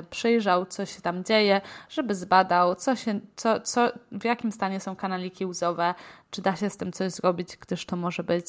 y, 0.00 0.02
przyjrzał, 0.10 0.66
co 0.66 0.86
się 0.86 1.00
tam 1.00 1.24
dzieje, 1.24 1.60
żeby 1.88 2.14
zbadał, 2.14 2.74
co 2.74 2.96
się, 2.96 3.20
co, 3.36 3.60
co, 3.60 3.88
w 4.12 4.24
jakim 4.24 4.52
stanie 4.52 4.80
są 4.80 4.96
kanaliki 4.96 5.46
łzowe, 5.46 5.94
czy 6.30 6.42
da 6.42 6.56
się 6.56 6.70
z 6.70 6.76
tym 6.76 6.92
coś 6.92 7.12
zrobić, 7.12 7.56
gdyż 7.56 7.86
to 7.86 7.96
może 7.96 8.24
być, 8.24 8.46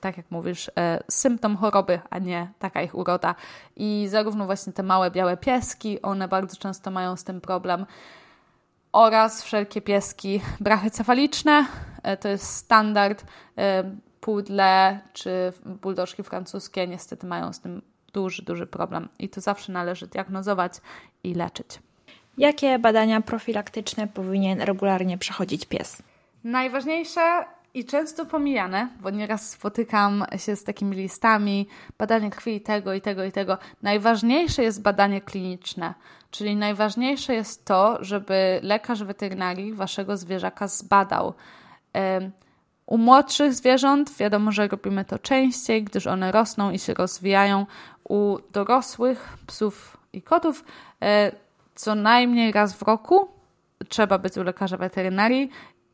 tak 0.00 0.16
jak 0.16 0.30
mówisz, 0.30 0.68
y, 0.68 0.72
symptom 1.10 1.56
choroby, 1.56 2.00
a 2.10 2.18
nie 2.18 2.52
taka 2.58 2.82
ich 2.82 2.94
uroda. 2.94 3.34
I 3.76 4.06
zarówno 4.10 4.46
właśnie 4.46 4.72
te 4.72 4.82
małe 4.82 5.10
białe 5.10 5.36
pieski, 5.36 6.02
one 6.02 6.28
bardzo 6.28 6.56
często 6.56 6.90
mają 6.90 7.16
z 7.16 7.24
tym 7.24 7.40
problem. 7.40 7.86
oraz 8.92 9.42
wszelkie 9.42 9.80
pieski 9.82 10.40
brachycefaliczne. 10.60 11.66
To 12.20 12.28
jest 12.28 12.56
standard. 12.56 13.24
Pudle 14.20 15.00
czy 15.12 15.52
buldożki 15.64 16.22
francuskie 16.22 16.86
niestety 16.86 17.26
mają 17.26 17.52
z 17.52 17.60
tym 17.60 17.82
duży, 18.12 18.42
duży 18.42 18.66
problem 18.66 19.08
i 19.18 19.28
to 19.28 19.40
zawsze 19.40 19.72
należy 19.72 20.06
diagnozować 20.06 20.72
i 21.24 21.34
leczyć. 21.34 21.68
Jakie 22.38 22.78
badania 22.78 23.20
profilaktyczne 23.20 24.06
powinien 24.06 24.60
regularnie 24.60 25.18
przechodzić 25.18 25.66
pies? 25.66 26.02
Najważniejsze 26.44 27.44
i 27.74 27.84
często 27.84 28.26
pomijane, 28.26 28.88
bo 29.00 29.10
nieraz 29.10 29.50
spotykam 29.50 30.24
się 30.36 30.56
z 30.56 30.64
takimi 30.64 30.96
listami 30.96 31.68
badanie 31.98 32.30
krwi 32.30 32.60
tego 32.60 32.94
i 32.94 33.00
tego 33.00 33.24
i 33.24 33.32
tego. 33.32 33.58
Najważniejsze 33.82 34.62
jest 34.62 34.82
badanie 34.82 35.20
kliniczne, 35.20 35.94
czyli 36.30 36.56
najważniejsze 36.56 37.34
jest 37.34 37.64
to, 37.64 37.98
żeby 38.00 38.60
lekarz 38.62 39.04
weterynarii 39.04 39.72
waszego 39.72 40.16
zwierzaka 40.16 40.68
zbadał. 40.68 41.34
U 42.86 42.98
młodszych 42.98 43.54
zwierząt 43.54 44.16
wiadomo, 44.16 44.52
że 44.52 44.68
robimy 44.68 45.04
to 45.04 45.18
częściej, 45.18 45.84
gdyż 45.84 46.06
one 46.06 46.32
rosną 46.32 46.70
i 46.70 46.78
się 46.78 46.94
rozwijają. 46.94 47.66
U 48.08 48.38
dorosłych 48.52 49.38
psów 49.46 49.96
i 50.12 50.22
kotów 50.22 50.64
e, 51.02 51.32
co 51.74 51.94
najmniej 51.94 52.52
raz 52.52 52.74
w 52.74 52.82
roku 52.82 53.28
trzeba 53.88 54.18
być 54.18 54.36
u 54.36 54.42
lekarza 54.42 54.76
weterynarii. 54.76 55.50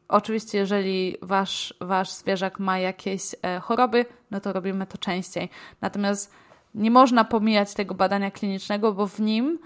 Oczywiście, 0.08 0.58
jeżeli 0.58 1.16
wasz, 1.22 1.74
wasz 1.80 2.10
zwierzak 2.10 2.58
ma 2.58 2.78
jakieś 2.78 3.22
e, 3.42 3.60
choroby, 3.60 4.04
no 4.30 4.40
to 4.40 4.52
robimy 4.52 4.86
to 4.86 4.98
częściej. 4.98 5.48
Natomiast 5.80 6.32
nie 6.74 6.90
można 6.90 7.24
pomijać 7.24 7.74
tego 7.74 7.94
badania 7.94 8.30
klinicznego, 8.30 8.92
bo 8.92 9.06
w 9.06 9.20
nim 9.20 9.58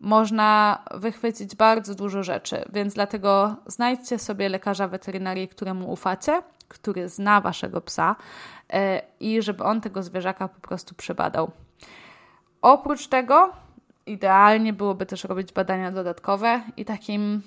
można 0.00 0.78
wychwycić 0.94 1.56
bardzo 1.56 1.94
dużo 1.94 2.22
rzeczy, 2.22 2.64
więc 2.72 2.94
dlatego 2.94 3.56
znajdźcie 3.66 4.18
sobie 4.18 4.48
lekarza 4.48 4.88
weterynarii, 4.88 5.48
któremu 5.48 5.92
ufacie, 5.92 6.42
który 6.68 7.08
zna 7.08 7.40
waszego 7.40 7.80
psa 7.80 8.16
e, 8.72 9.02
i 9.20 9.42
żeby 9.42 9.64
on 9.64 9.80
tego 9.80 10.02
zwierzaka 10.02 10.48
po 10.48 10.60
prostu 10.60 10.94
przebadał. 10.94 11.50
Oprócz 12.62 13.06
tego 13.06 13.52
idealnie 14.06 14.72
byłoby 14.72 15.06
też 15.06 15.24
robić 15.24 15.52
badania 15.52 15.92
dodatkowe 15.92 16.60
i 16.76 16.84
takim 16.84 17.42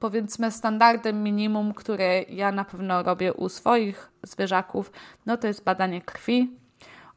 powiedzmy 0.00 0.50
standardem 0.50 1.22
minimum, 1.22 1.74
które 1.74 2.22
ja 2.22 2.52
na 2.52 2.64
pewno 2.64 3.02
robię 3.02 3.32
u 3.32 3.48
swoich 3.48 4.10
zwierzaków, 4.22 4.92
no 5.26 5.36
to 5.36 5.46
jest 5.46 5.64
badanie 5.64 6.02
krwi 6.02 6.64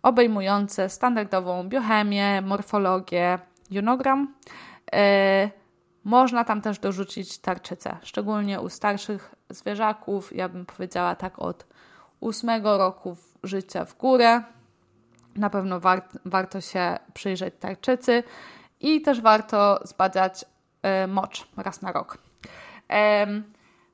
obejmujące 0.04 0.90
standardową 0.90 1.70
biochemię, 1.70 2.42
morfologię, 2.42 3.40
jonogram. 3.72 4.34
Yy, 4.94 5.00
można 6.04 6.44
tam 6.44 6.62
też 6.62 6.80
dorzucić 6.80 7.38
tarczycę, 7.38 7.98
szczególnie 8.02 8.62
u 8.62 8.70
starszych 8.70 9.36
zwierzaków, 9.50 10.36
ja 10.36 10.50
bym 10.50 10.66
powiedziała 10.66 11.16
tak 11.16 11.40
od 11.40 11.66
ósmego 12.20 12.78
roku 12.78 13.18
życia 13.44 13.86
w 13.86 13.98
górę. 13.98 14.44
Na 15.36 15.50
pewno 15.50 15.80
war 15.80 16.08
warto 16.26 16.62
się 16.62 16.98
przyjrzeć 17.14 17.54
tarczycy 17.60 18.24
i 18.80 19.02
też 19.02 19.22
warto 19.22 19.80
zbadać 19.84 20.46
y, 21.04 21.08
mocz 21.08 21.48
raz 21.58 21.82
na 21.82 21.92
rok. 21.92 22.18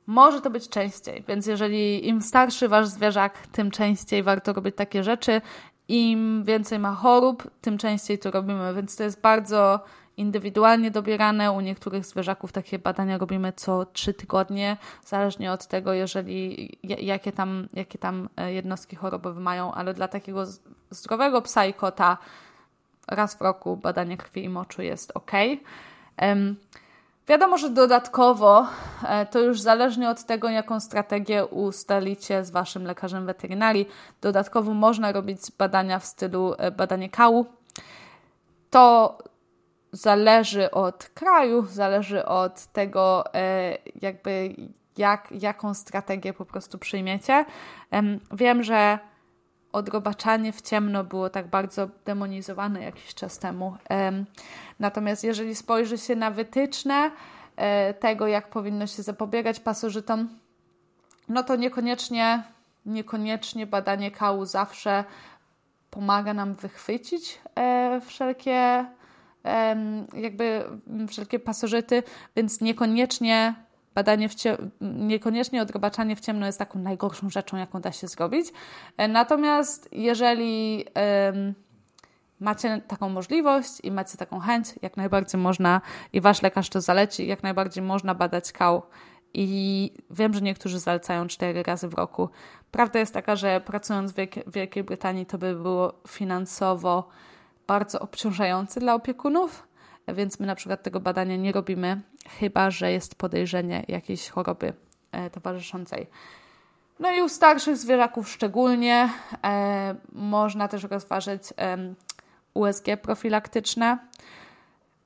może 0.05 0.41
to 0.41 0.49
być 0.49 0.69
częściej, 0.69 1.23
więc 1.27 1.45
jeżeli 1.45 2.07
im 2.07 2.21
starszy 2.21 2.69
wasz 2.69 2.87
zwierzak, 2.87 3.47
tym 3.47 3.71
częściej 3.71 4.23
warto 4.23 4.53
robić 4.53 4.75
takie 4.75 5.03
rzeczy. 5.03 5.41
Im 5.87 6.43
więcej 6.43 6.79
ma 6.79 6.93
chorób, 6.93 7.49
tym 7.61 7.77
częściej 7.77 8.19
to 8.19 8.31
robimy, 8.31 8.73
więc 8.73 8.95
to 8.95 9.03
jest 9.03 9.21
bardzo 9.21 9.79
indywidualnie 10.17 10.91
dobierane. 10.91 11.51
U 11.51 11.61
niektórych 11.61 12.05
zwierzaków 12.05 12.51
takie 12.51 12.79
badania 12.79 13.17
robimy 13.17 13.53
co 13.53 13.85
trzy 13.85 14.13
tygodnie, 14.13 14.77
zależnie 15.05 15.51
od 15.51 15.67
tego, 15.67 15.93
jeżeli, 15.93 16.69
jakie, 16.83 17.31
tam, 17.31 17.67
jakie 17.73 17.97
tam 17.97 18.29
e, 18.37 18.53
jednostki 18.53 18.95
chorobowe 18.95 19.41
mają, 19.41 19.73
ale 19.73 19.93
dla 19.93 20.07
takiego 20.07 20.45
zdrowego 20.89 21.41
psa 21.41 21.65
i 21.65 21.73
kota 21.73 22.17
raz 23.07 23.35
w 23.35 23.41
roku 23.41 23.77
badanie 23.77 24.17
krwi 24.17 24.43
i 24.43 24.49
moczu 24.49 24.81
jest 24.81 25.11
ok. 25.15 25.31
Wiadomo, 27.27 27.57
że 27.57 27.69
dodatkowo 27.69 28.67
e, 29.07 29.25
to 29.25 29.39
już 29.39 29.61
zależnie 29.61 30.09
od 30.09 30.23
tego, 30.23 30.49
jaką 30.49 30.79
strategię 30.79 31.45
ustalicie 31.45 32.45
z 32.45 32.51
waszym 32.51 32.83
lekarzem 32.83 33.25
weterynarii, 33.25 33.87
dodatkowo 34.21 34.73
można 34.73 35.11
robić 35.11 35.39
badania 35.57 35.99
w 35.99 36.05
stylu 36.05 36.53
e, 36.57 36.71
badanie 36.71 37.09
kału. 37.09 37.45
To 38.69 39.17
zależy 39.93 40.71
od 40.71 41.09
kraju, 41.13 41.65
zależy 41.65 42.25
od 42.25 42.65
tego, 42.65 43.33
e, 43.33 43.77
jakby 44.01 44.55
jak, 44.97 45.31
jaką 45.31 45.73
strategię 45.73 46.33
po 46.33 46.45
prostu 46.45 46.77
przyjmiecie. 46.77 47.45
Wiem, 48.31 48.63
że 48.63 48.99
odrobaczanie 49.71 50.53
w 50.53 50.61
ciemno 50.61 51.03
było 51.03 51.29
tak 51.29 51.47
bardzo 51.47 51.87
demonizowane 52.05 52.83
jakiś 52.83 53.13
czas 53.13 53.39
temu. 53.39 53.77
Natomiast 54.79 55.23
jeżeli 55.23 55.55
spojrzy 55.55 55.97
się 55.97 56.15
na 56.15 56.31
wytyczne 56.31 57.11
e, 57.55 57.93
tego, 57.93 58.27
jak 58.27 58.49
powinno 58.49 58.87
się 58.87 59.03
zapobiegać 59.03 59.59
pasożytom, 59.59 60.29
no 61.29 61.43
to 61.43 61.55
niekoniecznie, 61.55 62.43
niekoniecznie 62.85 63.67
badanie 63.67 64.11
kału 64.11 64.45
zawsze 64.45 65.03
pomaga 65.89 66.33
nam 66.33 66.53
wychwycić 66.53 67.39
e, 67.55 68.01
wszelkie 68.05 68.85
jakby 70.13 70.63
wszelkie 71.07 71.39
pasożyty, 71.39 72.03
więc 72.35 72.61
niekoniecznie 72.61 73.55
badanie 73.95 74.29
w 74.29 74.35
cie... 74.35 74.57
niekoniecznie 74.81 75.61
odrobaczanie 75.61 76.15
w 76.15 76.19
ciemno 76.19 76.45
jest 76.45 76.59
taką 76.59 76.79
najgorszą 76.79 77.29
rzeczą, 77.29 77.57
jaką 77.57 77.81
da 77.81 77.91
się 77.91 78.07
zrobić. 78.07 78.47
E, 78.97 79.07
natomiast 79.07 79.89
jeżeli 79.91 80.85
macie 82.39 82.81
taką 82.87 83.09
możliwość 83.09 83.79
i 83.83 83.91
macie 83.91 84.17
taką 84.17 84.39
chęć, 84.39 84.67
jak 84.81 84.97
najbardziej 84.97 85.41
można 85.41 85.81
i 86.13 86.21
wasz 86.21 86.41
lekarz 86.41 86.69
to 86.69 86.81
zaleci, 86.81 87.27
jak 87.27 87.43
najbardziej 87.43 87.83
można 87.83 88.15
badać 88.15 88.51
kał. 88.51 88.81
I 89.33 89.91
wiem, 90.09 90.33
że 90.33 90.41
niektórzy 90.41 90.79
zalecają 90.79 91.27
cztery 91.27 91.63
razy 91.63 91.87
w 91.87 91.93
roku. 91.93 92.29
Prawda 92.71 92.99
jest 92.99 93.13
taka, 93.13 93.35
że 93.35 93.61
pracując 93.61 94.11
w 94.11 94.15
Wielkiej 94.47 94.83
Brytanii 94.83 95.25
to 95.25 95.37
by 95.37 95.55
było 95.55 95.93
finansowo 96.07 97.09
bardzo 97.67 97.99
obciążające 97.99 98.79
dla 98.79 98.95
opiekunów, 98.95 99.67
więc 100.07 100.39
my 100.39 100.47
na 100.47 100.55
przykład 100.55 100.83
tego 100.83 100.99
badania 100.99 101.35
nie 101.35 101.51
robimy, 101.51 102.01
chyba 102.39 102.71
że 102.71 102.91
jest 102.91 103.15
podejrzenie 103.15 103.85
jakiejś 103.87 104.29
choroby 104.29 104.73
e, 105.11 105.29
towarzyszącej. 105.29 106.07
No 106.99 107.11
i 107.11 107.21
u 107.21 107.29
starszych 107.29 107.77
zwierzaków 107.77 108.29
szczególnie 108.29 109.09
e, 109.43 109.95
można 110.11 110.67
też 110.67 110.83
rozważyć 110.83 111.43
e, 111.57 111.77
USG 112.53 112.85
profilaktyczne. 113.01 113.97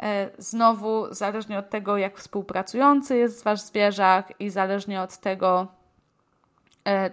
E, 0.03 0.29
znowu, 0.37 1.13
zależnie 1.13 1.59
od 1.59 1.69
tego, 1.69 1.97
jak 1.97 2.17
współpracujący 2.17 3.17
jest 3.17 3.43
wasz 3.43 3.61
zwierzak 3.61 4.33
i 4.39 4.49
zależnie 4.49 5.01
od 5.01 5.17
tego, 5.17 5.67
e, 6.87 7.11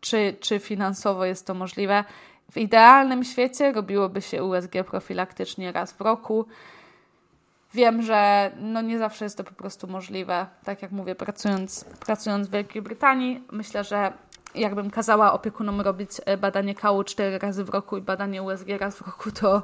czy, 0.00 0.36
czy 0.40 0.58
finansowo 0.58 1.24
jest 1.24 1.46
to 1.46 1.54
możliwe. 1.54 2.04
W 2.50 2.56
idealnym 2.56 3.24
świecie 3.24 3.72
robiłoby 3.72 4.22
się 4.22 4.44
USG 4.44 4.72
profilaktycznie 4.86 5.72
raz 5.72 5.92
w 5.92 6.00
roku. 6.00 6.46
Wiem, 7.74 8.02
że 8.02 8.50
no 8.60 8.82
nie 8.82 8.98
zawsze 8.98 9.24
jest 9.24 9.36
to 9.36 9.44
po 9.44 9.54
prostu 9.54 9.86
możliwe. 9.86 10.46
Tak 10.64 10.82
jak 10.82 10.92
mówię, 10.92 11.14
pracując, 11.14 11.84
pracując 11.84 12.48
w 12.48 12.50
Wielkiej 12.50 12.82
Brytanii, 12.82 13.44
myślę, 13.52 13.84
że 13.84 14.12
jakbym 14.54 14.90
kazała 14.90 15.32
opiekunom 15.32 15.80
robić 15.80 16.10
e, 16.24 16.36
badanie 16.36 16.74
kału 16.74 17.04
cztery 17.04 17.38
razy 17.38 17.64
w 17.64 17.68
roku 17.68 17.96
i 17.96 18.00
badanie 18.00 18.42
USG 18.42 18.68
raz 18.80 18.96
w 18.96 19.06
roku, 19.06 19.30
to 19.30 19.62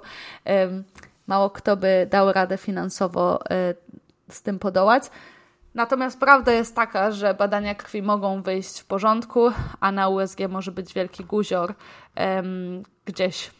mało 1.26 1.50
kto 1.50 1.76
by 1.76 2.06
dał 2.10 2.32
radę 2.32 2.56
finansowo 2.56 3.38
um, 3.50 3.74
z 4.28 4.42
tym 4.42 4.58
podołać. 4.58 5.10
Natomiast 5.74 6.20
prawda 6.20 6.52
jest 6.52 6.76
taka, 6.76 7.10
że 7.10 7.34
badania 7.34 7.74
krwi 7.74 8.02
mogą 8.02 8.42
wyjść 8.42 8.80
w 8.80 8.84
porządku, 8.84 9.50
a 9.80 9.92
na 9.92 10.08
USG 10.08 10.38
może 10.48 10.72
być 10.72 10.94
wielki 10.94 11.24
guzior 11.24 11.74
um, 12.16 12.82
gdzieś 13.04 13.50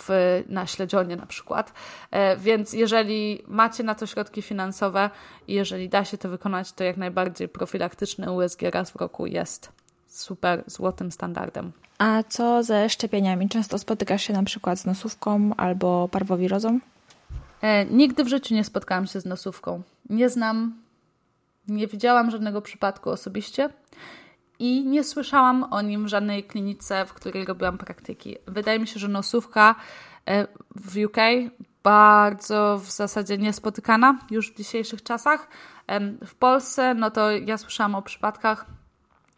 w, 0.00 0.42
na 0.48 0.66
śledzionie 0.66 1.16
na 1.16 1.26
przykład. 1.26 1.72
E, 2.10 2.36
więc 2.36 2.72
jeżeli 2.72 3.42
macie 3.46 3.82
na 3.82 3.94
to 3.94 4.06
środki 4.06 4.42
finansowe 4.42 5.10
i 5.48 5.54
jeżeli 5.54 5.88
da 5.88 6.04
się 6.04 6.18
to 6.18 6.28
wykonać, 6.28 6.72
to 6.72 6.84
jak 6.84 6.96
najbardziej 6.96 7.48
profilaktyczny 7.48 8.32
USG 8.32 8.62
raz 8.62 8.90
w 8.90 8.96
roku 8.96 9.26
jest 9.26 9.72
super 10.06 10.64
złotym 10.66 11.12
standardem. 11.12 11.72
A 11.98 12.22
co 12.28 12.62
ze 12.62 12.88
szczepieniami? 12.88 13.48
Często 13.48 13.78
spotykasz 13.78 14.22
się 14.22 14.32
na 14.32 14.42
przykład 14.42 14.78
z 14.78 14.86
nosówką 14.86 15.50
albo 15.56 16.08
parwowirozą? 16.08 16.80
E, 17.60 17.84
nigdy 17.84 18.24
w 18.24 18.28
życiu 18.28 18.54
nie 18.54 18.64
spotkałam 18.64 19.06
się 19.06 19.20
z 19.20 19.24
nosówką. 19.24 19.82
Nie 20.10 20.28
znam, 20.28 20.83
nie 21.68 21.86
widziałam 21.86 22.30
żadnego 22.30 22.62
przypadku 22.62 23.10
osobiście 23.10 23.70
i 24.58 24.84
nie 24.86 25.04
słyszałam 25.04 25.62
o 25.70 25.82
nim 25.82 26.04
w 26.04 26.08
żadnej 26.08 26.44
klinice, 26.44 27.06
w 27.06 27.12
której 27.12 27.44
robiłam 27.44 27.78
praktyki. 27.78 28.36
Wydaje 28.46 28.78
mi 28.78 28.86
się, 28.86 29.00
że 29.00 29.08
nosówka 29.08 29.74
e, 30.26 30.46
w 30.76 30.96
UK 31.06 31.16
bardzo 31.82 32.78
w 32.78 32.90
zasadzie 32.90 33.38
niespotykana 33.38 34.18
już 34.30 34.52
w 34.52 34.56
dzisiejszych 34.56 35.02
czasach. 35.02 35.48
W 36.26 36.34
Polsce, 36.34 36.94
no 36.94 37.10
to 37.10 37.30
ja 37.30 37.58
słyszałam 37.58 37.94
o 37.94 38.02
przypadkach, 38.02 38.66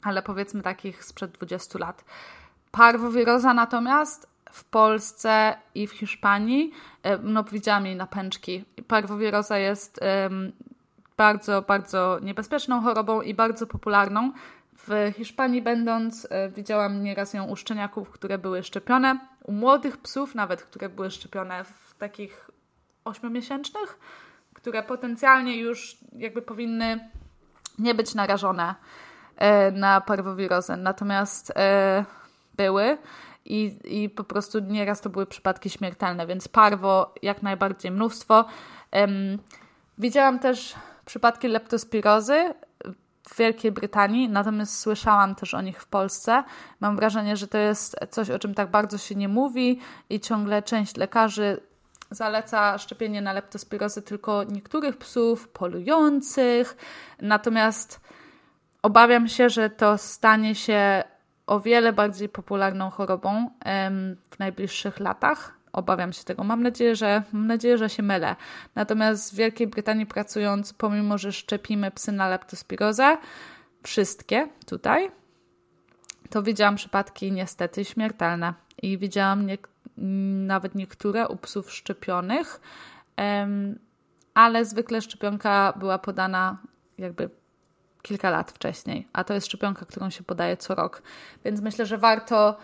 ale 0.02 0.22
powiedzmy 0.22 0.62
takich 0.62 1.04
sprzed 1.04 1.30
20 1.30 1.78
lat. 1.78 2.04
Parwowiroza 2.70 3.54
natomiast 3.54 4.28
w 4.50 4.64
Polsce 4.64 5.56
i 5.74 5.86
w 5.86 5.92
Hiszpanii, 5.92 6.72
no 7.22 7.44
widziałam 7.44 7.86
jej 7.86 7.96
napęczki. 7.96 8.64
Parwowiroza 8.88 9.58
jest 9.58 10.00
bardzo, 11.16 11.62
bardzo 11.62 12.18
niebezpieczną 12.22 12.81
chorobą 12.81 13.22
i 13.22 13.35
bardzo 13.35 13.66
popularną. 13.66 14.33
W 14.88 15.12
Hiszpanii 15.16 15.62
będąc, 15.62 16.26
e, 16.31 16.48
widziałam 16.48 17.02
nieraz 17.02 17.35
ją 17.35 17.44
u 17.44 17.57
szczeniaków, 17.57 18.11
które 18.11 18.38
były 18.38 18.62
szczepione, 18.62 19.18
u 19.44 19.52
młodych 19.52 19.96
psów 19.96 20.35
nawet, 20.35 20.62
które 20.62 20.88
były 20.88 21.11
szczepione 21.11 21.64
w 21.64 21.94
takich 21.98 22.50
ośmiomiesięcznych, 23.05 23.98
które 24.55 24.83
potencjalnie 24.83 25.57
już 25.57 25.96
jakby 26.12 26.42
powinny 26.42 27.11
nie 27.79 27.94
być 27.94 28.14
narażone 28.14 28.74
e, 29.37 29.70
na 29.72 30.00
parwowirozę. 30.00 30.76
Natomiast 30.76 31.52
e, 31.57 32.05
były 32.57 32.98
i, 33.44 33.79
i 33.85 34.11
po 34.11 34.24
prostu 34.24 34.59
nieraz 34.59 35.00
to 35.00 35.11
były 35.11 35.26
przypadki 35.26 35.70
śmiertelne, 35.70 36.26
więc 36.26 36.48
parwo 36.48 37.14
jak 37.22 37.42
najbardziej 37.42 37.90
mnóstwo. 37.90 38.44
Widziałam 39.98 40.38
też 40.38 40.74
przypadki 41.06 41.48
leptospirozy 41.48 42.54
w 43.28 43.36
Wielkiej 43.38 43.72
Brytanii, 43.72 44.28
natomiast 44.28 44.78
słyszałam 44.78 45.34
też 45.34 45.54
o 45.54 45.60
nich 45.60 45.82
w 45.82 45.86
Polsce. 45.86 46.44
Mam 46.80 46.96
wrażenie, 46.96 47.36
że 47.36 47.48
to 47.48 47.58
jest 47.58 47.96
coś, 48.10 48.30
o 48.30 48.38
czym 48.38 48.54
tak 48.54 48.70
bardzo 48.70 48.98
się 48.98 49.14
nie 49.14 49.28
mówi 49.28 49.80
i 50.10 50.20
ciągle 50.20 50.62
część 50.62 50.96
lekarzy 50.96 51.60
zaleca 52.10 52.78
szczepienie 52.78 53.22
na 53.22 53.32
leptospirozę 53.32 54.02
tylko 54.02 54.44
niektórych 54.44 54.96
psów 54.96 55.48
polujących, 55.48 56.76
natomiast 57.22 58.00
obawiam 58.82 59.28
się, 59.28 59.48
że 59.48 59.70
to 59.70 59.98
stanie 59.98 60.54
się 60.54 61.04
o 61.46 61.60
wiele 61.60 61.92
bardziej 61.92 62.28
popularną 62.28 62.90
chorobą 62.90 63.50
w 64.30 64.38
najbliższych 64.38 65.00
latach. 65.00 65.58
Obawiam 65.72 66.12
się 66.12 66.24
tego. 66.24 66.44
Mam 66.44 66.62
nadzieję, 66.62 66.96
że, 66.96 67.22
mam 67.33 67.46
nadzieję, 67.46 67.79
że 67.79 67.88
się 67.90 68.02
mylę. 68.02 68.37
Natomiast 68.74 69.33
w 69.33 69.37
Wielkiej 69.37 69.66
Brytanii 69.66 70.07
pracując, 70.07 70.72
pomimo, 70.72 71.18
że 71.18 71.33
szczepimy 71.33 71.90
psy 71.90 72.12
na 72.12 72.29
leptospirozę, 72.29 73.18
wszystkie 73.83 74.48
tutaj, 74.66 75.11
to 76.31 76.42
widziałam 76.42 76.76
przypadki 76.76 77.33
niestety 77.33 77.85
śmiertelne. 77.85 78.55
I 78.83 78.98
widziałam 78.98 79.46
nie, 79.46 79.59
nawet 80.46 80.74
niektóre 80.74 81.29
u 81.29 81.37
psów 81.37 81.72
szczepionych, 81.72 82.61
ale 84.35 84.64
zwykle 84.64 85.02
szczepionka 85.02 85.72
była 85.76 85.98
podana 85.98 86.59
jakby 86.98 87.31
kilka 88.02 88.31
lat 88.31 88.50
wcześniej, 88.50 89.09
a 89.12 89.24
to 89.24 89.35
jest 89.35 89.46
szczepionka, 89.46 89.87
którą 89.87 90.11
się 90.11 90.24
podaje 90.24 90.57
co 90.57 90.74
rok. 90.74 91.02
Więc 91.44 91.61
myślę, 91.61 91.87
że 91.87 91.98
warto 91.98 92.59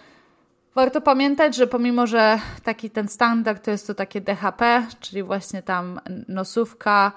Warto 0.75 1.01
pamiętać, 1.01 1.57
że 1.57 1.67
pomimo, 1.67 2.07
że 2.07 2.39
taki 2.65 2.91
ten 2.91 3.09
standard 3.09 3.65
to 3.65 3.71
jest 3.71 3.87
to 3.87 3.95
takie 3.95 4.21
DHP, 4.21 4.87
czyli 5.01 5.23
właśnie 5.23 5.63
tam 5.63 6.01
nosówka, 6.29 7.13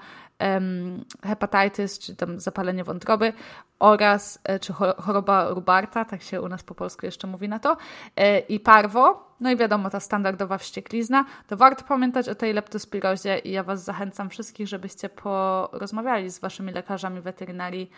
hepatitis, 1.22 1.98
czy 1.98 2.16
tam 2.16 2.40
zapalenie 2.40 2.84
wątroby 2.84 3.32
oraz, 3.78 4.38
e, 4.44 4.58
czy 4.58 4.72
choroba 4.72 5.48
Rubarta, 5.48 6.04
tak 6.04 6.22
się 6.22 6.42
u 6.42 6.48
nas 6.48 6.62
po 6.62 6.74
polsku 6.74 7.06
jeszcze 7.06 7.26
mówi 7.26 7.48
na 7.48 7.58
to, 7.58 7.76
e, 8.16 8.38
i 8.38 8.60
parwo, 8.60 9.34
no 9.40 9.50
i 9.50 9.56
wiadomo, 9.56 9.90
ta 9.90 10.00
standardowa 10.00 10.58
wścieklizna, 10.58 11.24
to 11.46 11.56
warto 11.56 11.84
pamiętać 11.84 12.28
o 12.28 12.34
tej 12.34 12.52
leptospirozie 12.52 13.38
i 13.38 13.50
ja 13.50 13.62
Was 13.62 13.84
zachęcam 13.84 14.30
wszystkich, 14.30 14.68
żebyście 14.68 15.08
porozmawiali 15.08 16.30
z 16.30 16.38
Waszymi 16.38 16.72
lekarzami 16.72 17.20
weterynarii 17.20 17.90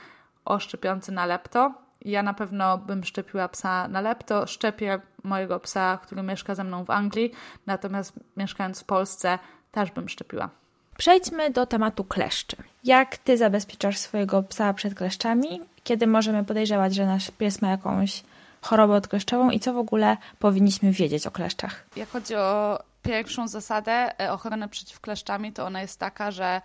o 0.45 0.59
szczepionce 0.59 1.13
na 1.13 1.27
lepto, 1.27 1.75
ja 2.05 2.23
na 2.23 2.35
pewno 2.35 2.79
bym 2.79 3.05
szczepiła 3.05 3.49
psa 3.49 3.89
na 3.89 4.01
lepto. 4.01 4.47
Szczepię 4.47 5.01
mojego 5.29 5.61
psa, 5.61 5.99
który 6.03 6.23
mieszka 6.23 6.55
ze 6.55 6.65
mną 6.65 6.85
w 6.85 6.91
Anglii, 6.91 7.33
natomiast 7.67 8.13
mieszkając 8.37 8.81
w 8.81 8.85
Polsce 8.85 9.39
też 9.73 9.91
bym 9.91 10.09
szczepiła. 10.09 10.51
Przejdźmy 10.99 11.51
do 11.51 11.67
tematu 11.67 12.05
kleszczy. 12.05 12.57
Jak 12.85 13.17
ty 13.17 13.37
zabezpieczasz 13.37 13.99
swojego 13.99 14.43
psa 14.43 14.75
przed 14.75 14.95
kleszczami? 14.95 15.61
Kiedy 15.85 16.07
możemy 16.07 16.45
podejrzewać, 16.45 16.95
że 16.95 17.07
nasz 17.07 17.31
pies 17.31 17.63
ma 17.63 17.71
jakąś 17.71 18.23
chorobę 18.63 18.95
odkleszczową 18.95 19.51
i 19.51 19.61
co 19.61 19.73
w 19.73 19.79
ogóle 19.79 20.17
powinniśmy 20.39 20.93
wiedzieć 20.93 21.27
o 21.27 21.31
kleszczach? 21.31 21.85
Jak 21.97 22.09
chodzi 22.09 22.35
o 22.37 22.79
pierwszą 23.03 23.49
zasadę 23.49 24.21
e, 24.21 24.33
ochrony 24.33 24.69
przeciw 24.69 25.01
kleszczami, 25.01 25.53
to 25.53 25.67
ona 25.67 25.81
jest 25.81 26.01
taka, 26.01 26.31
że 26.31 26.63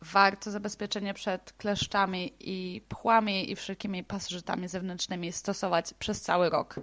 warto 0.00 0.50
zabezpieczenie 0.50 1.14
przed 1.14 1.52
kleszczami 1.52 2.32
i 2.40 2.82
pchłami 2.88 3.50
i 3.50 3.56
wszelkimi 3.56 4.04
pasożytami 4.04 4.68
zewnętrznymi 4.68 5.32
stosować 5.32 5.94
przez 5.94 6.20
cały 6.20 6.50
rok. 6.50 6.74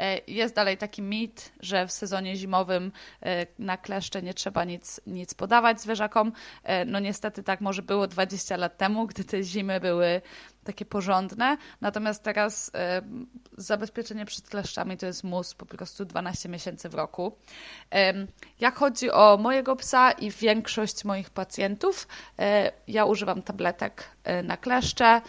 E, 0.00 0.20
jest 0.26 0.54
dalej 0.54 0.76
taki 0.76 1.02
mit, 1.02 1.52
że 1.60 1.86
w 1.86 1.92
sezonie 1.92 2.36
zimowym 2.36 2.92
e, 3.22 3.46
na 3.58 3.76
kleszcze 3.76 4.22
nie 4.22 4.34
trzeba 4.34 4.64
nic, 4.64 5.00
nic 5.06 5.34
podawać 5.34 5.80
zwierzakom. 5.80 6.32
E, 6.62 6.84
no 6.84 7.00
niestety 7.00 7.42
tak 7.42 7.60
może 7.60 7.82
było 7.82 8.06
20 8.06 8.56
lat 8.56 8.76
temu, 8.76 9.06
gdy 9.06 9.24
te 9.24 9.42
zimy 9.42 9.80
były 9.80 10.22
takie 10.64 10.84
porządne. 10.84 11.56
Natomiast 11.80 12.22
teraz 12.22 12.72
zabezpieczenie 13.56 14.24
przed 14.24 14.48
kleszczami 14.48 14.96
to 14.96 15.06
jest 15.06 15.24
mus 15.24 15.54
po 15.54 15.66
prostu 15.66 16.04
12 16.04 16.48
miesięcy 16.48 16.88
w 16.88 16.94
roku. 16.94 17.36
Jak 18.60 18.74
chodzi 18.74 19.10
o 19.10 19.36
mojego 19.40 19.76
psa 19.76 20.12
i 20.12 20.30
większość 20.30 21.04
moich 21.04 21.30
pacjentów, 21.30 22.08
ja 22.88 23.04
używam 23.04 23.42
tabletek 23.42 24.04
na 24.44 24.56
kleszcze. 24.56 25.20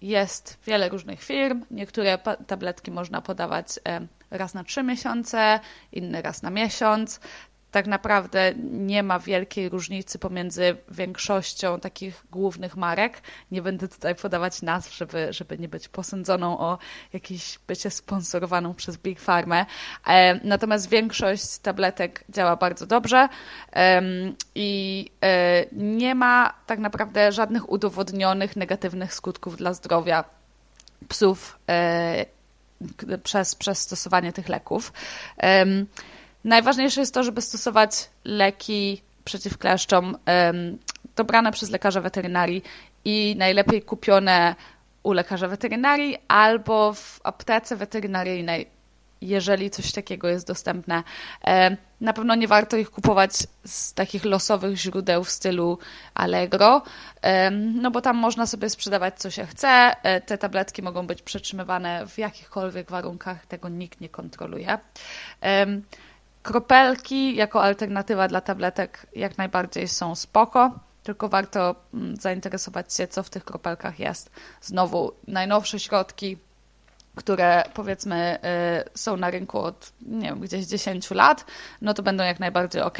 Jest 0.00 0.58
wiele 0.66 0.88
różnych 0.88 1.22
firm. 1.22 1.64
Niektóre 1.70 2.18
tabletki 2.46 2.90
można 2.90 3.22
podawać 3.22 3.66
raz 4.30 4.54
na 4.54 4.64
trzy 4.64 4.82
miesiące, 4.82 5.60
inny 5.92 6.22
raz 6.22 6.42
na 6.42 6.50
miesiąc. 6.50 7.20
Tak 7.70 7.86
naprawdę 7.86 8.52
nie 8.72 9.02
ma 9.02 9.18
wielkiej 9.18 9.68
różnicy 9.68 10.18
pomiędzy 10.18 10.76
większością 10.88 11.80
takich 11.80 12.24
głównych 12.30 12.76
marek. 12.76 13.22
Nie 13.50 13.62
będę 13.62 13.88
tutaj 13.88 14.14
podawać 14.14 14.62
nazw, 14.62 14.96
żeby, 14.96 15.32
żeby 15.32 15.58
nie 15.58 15.68
być 15.68 15.88
posądzoną 15.88 16.58
o 16.58 16.78
jakieś 17.12 17.58
bycie 17.66 17.90
sponsorowaną 17.90 18.74
przez 18.74 18.96
Big 18.96 19.20
Pharma. 19.20 19.66
E, 20.06 20.40
natomiast 20.46 20.88
większość 20.88 21.58
tabletek 21.58 22.24
działa 22.28 22.56
bardzo 22.56 22.86
dobrze 22.86 23.28
i 24.54 25.10
e, 25.22 25.64
nie 25.72 26.14
ma 26.14 26.54
tak 26.66 26.78
naprawdę 26.78 27.32
żadnych 27.32 27.70
udowodnionych 27.70 28.56
negatywnych 28.56 29.14
skutków 29.14 29.56
dla 29.56 29.74
zdrowia 29.74 30.24
psów 31.08 31.58
e, 31.68 32.39
przez, 33.22 33.54
przez 33.54 33.78
stosowanie 33.78 34.32
tych 34.32 34.48
leków. 34.48 34.92
Najważniejsze 36.44 37.00
jest 37.00 37.14
to, 37.14 37.22
żeby 37.22 37.40
stosować 37.42 38.10
leki 38.24 39.02
przeciw 39.24 39.58
kleszczom 39.58 40.16
um, 40.26 40.78
dobrane 41.16 41.52
przez 41.52 41.70
lekarza 41.70 42.00
weterynarii 42.00 42.62
i 43.04 43.34
najlepiej 43.38 43.82
kupione 43.82 44.54
u 45.02 45.12
lekarza 45.12 45.48
weterynarii 45.48 46.16
albo 46.28 46.92
w 46.92 47.20
aptece 47.24 47.76
weterynaryjnej 47.76 48.66
jeżeli 49.20 49.70
coś 49.70 49.92
takiego 49.92 50.28
jest 50.28 50.46
dostępne. 50.46 51.02
E, 51.44 51.76
na 52.00 52.12
pewno 52.12 52.34
nie 52.34 52.48
warto 52.48 52.76
ich 52.76 52.90
kupować 52.90 53.32
z 53.64 53.94
takich 53.94 54.24
losowych 54.24 54.76
źródeł 54.76 55.24
w 55.24 55.30
stylu 55.30 55.78
Allegro, 56.14 56.82
e, 57.22 57.50
no 57.50 57.90
bo 57.90 58.00
tam 58.00 58.16
można 58.16 58.46
sobie 58.46 58.70
sprzedawać 58.70 59.18
co 59.18 59.30
się 59.30 59.46
chce. 59.46 59.68
E, 60.02 60.20
te 60.20 60.38
tabletki 60.38 60.82
mogą 60.82 61.06
być 61.06 61.22
przetrzymywane 61.22 62.06
w 62.06 62.18
jakichkolwiek 62.18 62.90
warunkach, 62.90 63.46
tego 63.46 63.68
nikt 63.68 64.00
nie 64.00 64.08
kontroluje. 64.08 64.78
Kropelki 66.42 67.36
jako 67.36 67.62
alternatywa 67.62 68.28
dla 68.28 68.40
tabletek 68.40 69.06
jak 69.16 69.38
najbardziej 69.38 69.88
są 69.88 70.14
spoko 70.14 70.70
tylko 71.02 71.28
warto 71.28 71.74
mm, 71.94 72.16
zainteresować 72.16 72.94
się, 72.94 73.08
co 73.08 73.22
w 73.22 73.30
tych 73.30 73.44
kropelkach 73.44 73.98
jest. 73.98 74.30
Znowu, 74.60 75.12
najnowsze 75.28 75.80
środki 75.80 76.38
które 77.14 77.64
powiedzmy 77.74 78.38
y, 78.86 78.98
są 78.98 79.16
na 79.16 79.30
rynku 79.30 79.58
od 79.58 79.92
nie 80.02 80.28
wiem, 80.28 80.40
gdzieś 80.40 80.66
10 80.66 81.10
lat, 81.10 81.44
no 81.82 81.94
to 81.94 82.02
będą 82.02 82.24
jak 82.24 82.40
najbardziej 82.40 82.82
ok. 82.82 82.98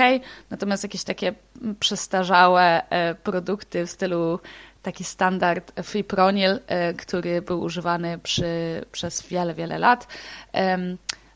Natomiast 0.50 0.82
jakieś 0.82 1.04
takie 1.04 1.34
przestarzałe 1.80 2.82
y, 2.82 3.14
produkty 3.14 3.86
w 3.86 3.90
stylu 3.90 4.40
taki 4.82 5.04
standard 5.04 5.72
Fipronil, 5.84 6.50
y, 6.50 6.94
który 6.94 7.42
był 7.42 7.60
używany 7.60 8.18
przy, 8.18 8.84
przez 8.92 9.26
wiele, 9.26 9.54
wiele 9.54 9.78
lat, 9.78 10.06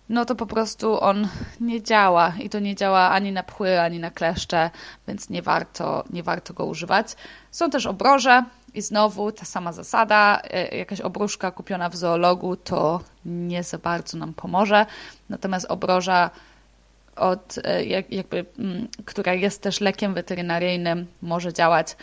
no 0.08 0.24
to 0.24 0.34
po 0.34 0.46
prostu 0.46 1.00
on 1.00 1.28
nie 1.60 1.82
działa 1.82 2.32
i 2.40 2.50
to 2.50 2.58
nie 2.58 2.74
działa 2.74 3.10
ani 3.10 3.32
na 3.32 3.42
pchły, 3.42 3.80
ani 3.80 3.98
na 3.98 4.10
kleszcze, 4.10 4.70
więc 5.08 5.30
nie 5.30 5.42
warto, 5.42 6.04
nie 6.10 6.22
warto 6.22 6.54
go 6.54 6.64
używać. 6.64 7.16
Są 7.50 7.70
też 7.70 7.86
obroże, 7.86 8.44
i 8.74 8.82
znowu 8.82 9.32
ta 9.32 9.44
sama 9.44 9.72
zasada, 9.72 10.40
e, 10.50 10.76
jakaś 10.76 11.00
obruszka 11.00 11.50
kupiona 11.50 11.88
w 11.88 11.96
zoologu 11.96 12.56
to 12.56 13.00
nie 13.24 13.62
za 13.62 13.78
bardzo 13.78 14.18
nam 14.18 14.34
pomoże. 14.34 14.86
Natomiast 15.28 15.66
obroża, 15.68 16.30
od, 17.16 17.58
e, 17.64 17.84
jakby, 17.84 18.44
która 19.04 19.34
jest 19.34 19.62
też 19.62 19.80
lekiem 19.80 20.14
weterynaryjnym, 20.14 21.06
może 21.22 21.52
działać. 21.52 21.96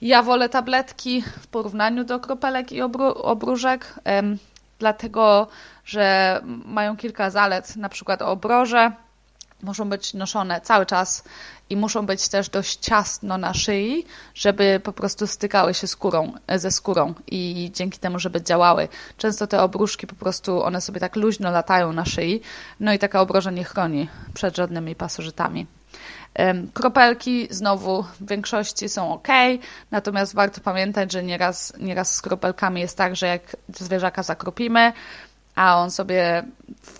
Ja 0.00 0.22
wolę 0.22 0.48
tabletki 0.48 1.22
w 1.22 1.46
porównaniu 1.46 2.04
do 2.04 2.20
kropelek 2.20 2.72
i 2.72 2.82
obró 2.82 3.14
obróżek, 3.14 3.94
dlatego 4.78 5.48
że 5.84 6.40
mają 6.64 6.96
kilka 6.96 7.30
zalet, 7.30 7.76
na 7.76 7.88
przykład 7.88 8.22
obroże. 8.22 8.92
Muszą 9.62 9.88
być 9.88 10.14
noszone 10.14 10.60
cały 10.60 10.86
czas 10.86 11.24
i 11.70 11.76
muszą 11.76 12.06
być 12.06 12.28
też 12.28 12.48
dość 12.48 12.78
ciasno 12.78 13.38
na 13.38 13.54
szyi, 13.54 14.06
żeby 14.34 14.80
po 14.84 14.92
prostu 14.92 15.26
stykały 15.26 15.74
się 15.74 15.86
skórą, 15.86 16.32
ze 16.56 16.70
skórą 16.70 17.14
i 17.26 17.70
dzięki 17.74 17.98
temu, 17.98 18.18
żeby 18.18 18.42
działały. 18.42 18.88
Często 19.16 19.46
te 19.46 19.62
obruszki 19.62 20.06
po 20.06 20.14
prostu, 20.14 20.62
one 20.62 20.80
sobie 20.80 21.00
tak 21.00 21.16
luźno 21.16 21.50
latają 21.50 21.92
na 21.92 22.04
szyi, 22.04 22.40
no 22.80 22.92
i 22.92 22.98
taka 22.98 23.20
obroża 23.20 23.50
nie 23.50 23.64
chroni 23.64 24.08
przed 24.34 24.56
żadnymi 24.56 24.94
pasożytami. 24.94 25.66
Kropelki 26.74 27.48
znowu 27.50 28.02
w 28.02 28.28
większości 28.28 28.88
są 28.88 29.12
ok, 29.12 29.28
natomiast 29.90 30.34
warto 30.34 30.60
pamiętać, 30.60 31.12
że 31.12 31.22
nieraz, 31.22 31.72
nieraz 31.78 32.14
z 32.14 32.22
kropelkami 32.22 32.80
jest 32.80 32.96
tak, 32.96 33.16
że 33.16 33.26
jak 33.26 33.56
zwierzaka 33.68 34.22
zakropimy, 34.22 34.92
a 35.56 35.76
on 35.76 35.90
sobie, 35.90 36.44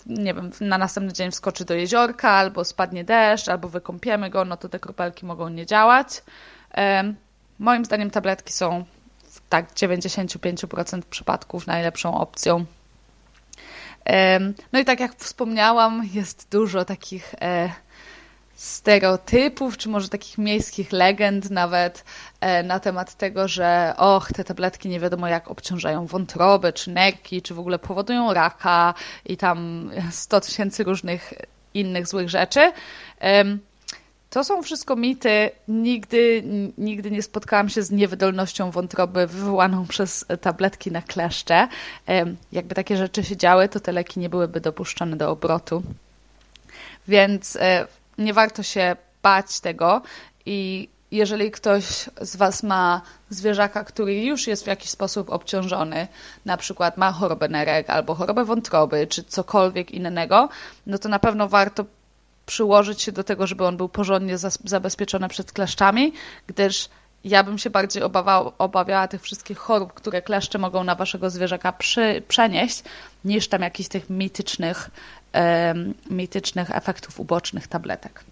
nie 0.06 0.34
wiem, 0.34 0.50
na 0.60 0.78
następny 0.78 1.12
dzień 1.12 1.30
wskoczy 1.30 1.64
do 1.64 1.74
jeziorka, 1.74 2.30
albo 2.30 2.64
spadnie 2.64 3.04
deszcz, 3.04 3.48
albo 3.48 3.68
wykąpiemy 3.68 4.30
go, 4.30 4.44
no 4.44 4.56
to 4.56 4.68
te 4.68 4.80
kropelki 4.80 5.26
mogą 5.26 5.48
nie 5.48 5.66
działać. 5.66 6.22
Moim 7.58 7.84
zdaniem 7.84 8.10
tabletki 8.10 8.52
są 8.52 8.84
w 9.22 9.40
tak 9.48 9.72
95% 9.72 11.02
przypadków 11.02 11.66
najlepszą 11.66 12.14
opcją. 12.20 12.64
No 14.72 14.78
i 14.78 14.84
tak 14.84 15.00
jak 15.00 15.14
wspomniałam, 15.14 16.02
jest 16.12 16.48
dużo 16.50 16.84
takich 16.84 17.34
e, 17.40 17.70
stereotypów, 18.56 19.76
czy 19.76 19.88
może 19.88 20.08
takich 20.08 20.38
miejskich 20.38 20.92
legend 20.92 21.50
nawet 21.50 22.04
e, 22.40 22.62
na 22.62 22.80
temat 22.80 23.14
tego, 23.14 23.48
że 23.48 23.94
och, 23.96 24.32
te 24.32 24.44
tabletki 24.44 24.88
nie 24.88 25.00
wiadomo 25.00 25.28
jak 25.28 25.50
obciążają 25.50 26.06
wątrobę, 26.06 26.72
czy 26.72 26.90
nerki, 26.90 27.42
czy 27.42 27.54
w 27.54 27.58
ogóle 27.58 27.78
powodują 27.78 28.34
raka 28.34 28.94
i 29.26 29.36
tam 29.36 29.90
100 30.10 30.40
tysięcy 30.40 30.84
różnych 30.84 31.34
innych 31.74 32.06
złych 32.06 32.30
rzeczy. 32.30 32.72
To 34.30 34.44
są 34.44 34.62
wszystko 34.62 34.96
mity. 34.96 35.50
Nigdy, 35.68 36.42
nigdy 36.78 37.10
nie 37.10 37.22
spotkałam 37.22 37.68
się 37.68 37.82
z 37.82 37.90
niewydolnością 37.90 38.70
wątroby 38.70 39.26
wywołaną 39.26 39.86
przez 39.86 40.24
tabletki 40.40 40.90
na 40.90 41.02
kleszcze. 41.02 41.68
Jakby 42.52 42.74
takie 42.74 42.96
rzeczy 42.96 43.24
się 43.24 43.36
działy, 43.36 43.68
to 43.68 43.80
te 43.80 43.92
leki 43.92 44.20
nie 44.20 44.28
byłyby 44.28 44.60
dopuszczone 44.60 45.16
do 45.16 45.30
obrotu. 45.30 45.82
Więc 47.08 47.56
e, 47.56 47.86
nie 48.18 48.34
warto 48.34 48.62
się 48.62 48.96
bać 49.22 49.60
tego 49.60 50.02
i 50.46 50.88
jeżeli 51.10 51.50
ktoś 51.50 51.84
z 52.20 52.36
Was 52.36 52.62
ma 52.62 53.02
zwierzaka, 53.30 53.84
który 53.84 54.24
już 54.24 54.46
jest 54.46 54.64
w 54.64 54.66
jakiś 54.66 54.90
sposób 54.90 55.30
obciążony, 55.30 56.08
na 56.44 56.56
przykład 56.56 56.96
ma 56.96 57.12
chorobę 57.12 57.48
nerek 57.48 57.90
albo 57.90 58.14
chorobę 58.14 58.44
wątroby, 58.44 59.06
czy 59.06 59.24
cokolwiek 59.24 59.90
innego, 59.90 60.48
no 60.86 60.98
to 60.98 61.08
na 61.08 61.18
pewno 61.18 61.48
warto 61.48 61.84
przyłożyć 62.46 63.02
się 63.02 63.12
do 63.12 63.24
tego, 63.24 63.46
żeby 63.46 63.66
on 63.66 63.76
był 63.76 63.88
porządnie 63.88 64.38
zabezpieczony 64.64 65.28
przed 65.28 65.52
kleszczami, 65.52 66.12
gdyż 66.46 66.88
ja 67.24 67.44
bym 67.44 67.58
się 67.58 67.70
bardziej 67.70 68.02
obawiała, 68.02 68.52
obawiała 68.58 69.08
tych 69.08 69.22
wszystkich 69.22 69.58
chorób, 69.58 69.92
które 69.92 70.22
kleszcze 70.22 70.58
mogą 70.58 70.84
na 70.84 70.94
waszego 70.94 71.30
zwierzaka 71.30 71.72
przy, 71.72 72.22
przenieść, 72.28 72.82
niż 73.24 73.48
tam 73.48 73.62
jakichś 73.62 73.88
tych 73.88 74.10
mitycznych 74.10 74.90
mitycznych 76.10 76.70
efektów 76.70 77.20
ubocznych 77.20 77.66
tabletek. 77.66 78.24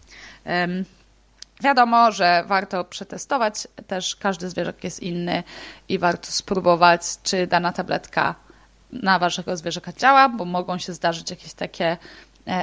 Wiadomo, 1.60 2.12
że 2.12 2.44
warto 2.46 2.84
przetestować, 2.84 3.68
też 3.86 4.16
każdy 4.16 4.50
zwierzak 4.50 4.84
jest 4.84 5.02
inny 5.02 5.42
i 5.88 5.98
warto 5.98 6.32
spróbować, 6.32 7.02
czy 7.22 7.46
dana 7.46 7.72
tabletka 7.72 8.34
na 8.92 9.18
waszego 9.18 9.56
zwierzaka 9.56 9.92
działa, 9.92 10.28
bo 10.28 10.44
mogą 10.44 10.78
się 10.78 10.92
zdarzyć 10.92 11.30
jakieś 11.30 11.54
takie 11.54 11.86
e, 11.86 11.96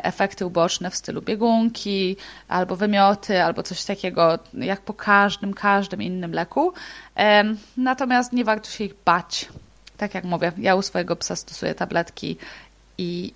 efekty 0.04 0.46
uboczne 0.46 0.90
w 0.90 0.96
stylu 0.96 1.22
biegunki, 1.22 2.18
albo 2.48 2.76
wymioty, 2.76 3.44
albo 3.44 3.64
coś 3.64 3.84
takiego, 3.84 4.40
jak 4.54 4.82
po 4.82 4.94
każdym, 4.94 5.54
każdym 5.54 6.02
innym 6.02 6.34
leku. 6.34 6.74
Natomiast 7.78 8.34
nie 8.34 8.46
warto 8.46 8.70
się 8.70 8.84
ich 8.84 8.94
bać. 9.06 9.50
Tak 9.98 10.14
jak 10.14 10.24
mówię, 10.24 10.52
ja 10.58 10.76
u 10.76 10.82
swojego 10.82 11.16
psa 11.16 11.36
stosuję 11.36 11.76
tabletki 11.76 12.38
i 12.98 13.34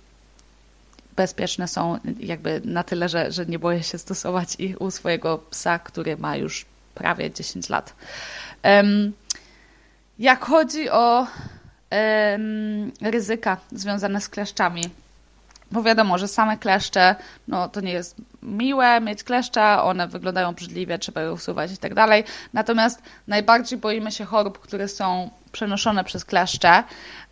bezpieczne 1.16 1.68
są 1.68 1.98
jakby 2.20 2.60
na 2.64 2.84
tyle, 2.84 3.08
że, 3.08 3.32
że 3.32 3.46
nie 3.46 3.58
boję 3.58 3.82
się 3.82 3.98
stosować 3.98 4.54
ich 4.58 4.80
u 4.80 4.90
swojego 4.90 5.38
psa, 5.38 5.78
który 5.78 6.16
ma 6.16 6.36
już 6.36 6.66
prawie 6.94 7.30
10 7.30 7.68
lat. 7.68 7.94
Jak 10.18 10.44
chodzi 10.44 10.90
o 10.90 11.26
ryzyka 13.02 13.56
związane 13.72 14.20
z 14.20 14.28
kleszczami, 14.28 14.82
bo 15.70 15.82
wiadomo, 15.82 16.18
że 16.18 16.28
same 16.28 16.58
kleszcze, 16.58 17.14
no 17.48 17.68
to 17.68 17.80
nie 17.80 17.92
jest 17.92 18.16
miłe 18.42 19.00
mieć 19.00 19.24
kleszcza, 19.24 19.84
one 19.84 20.08
wyglądają 20.08 20.54
brzydliwie, 20.54 20.98
trzeba 20.98 21.22
je 21.22 21.32
usuwać 21.32 21.72
i 21.72 21.76
tak 21.76 21.94
dalej. 21.94 22.24
Natomiast 22.52 23.02
najbardziej 23.26 23.78
boimy 23.78 24.12
się 24.12 24.24
chorób, 24.24 24.58
które 24.58 24.88
są 24.88 25.30
przenoszone 25.52 26.04
przez 26.04 26.24
kleszcze. 26.24 26.82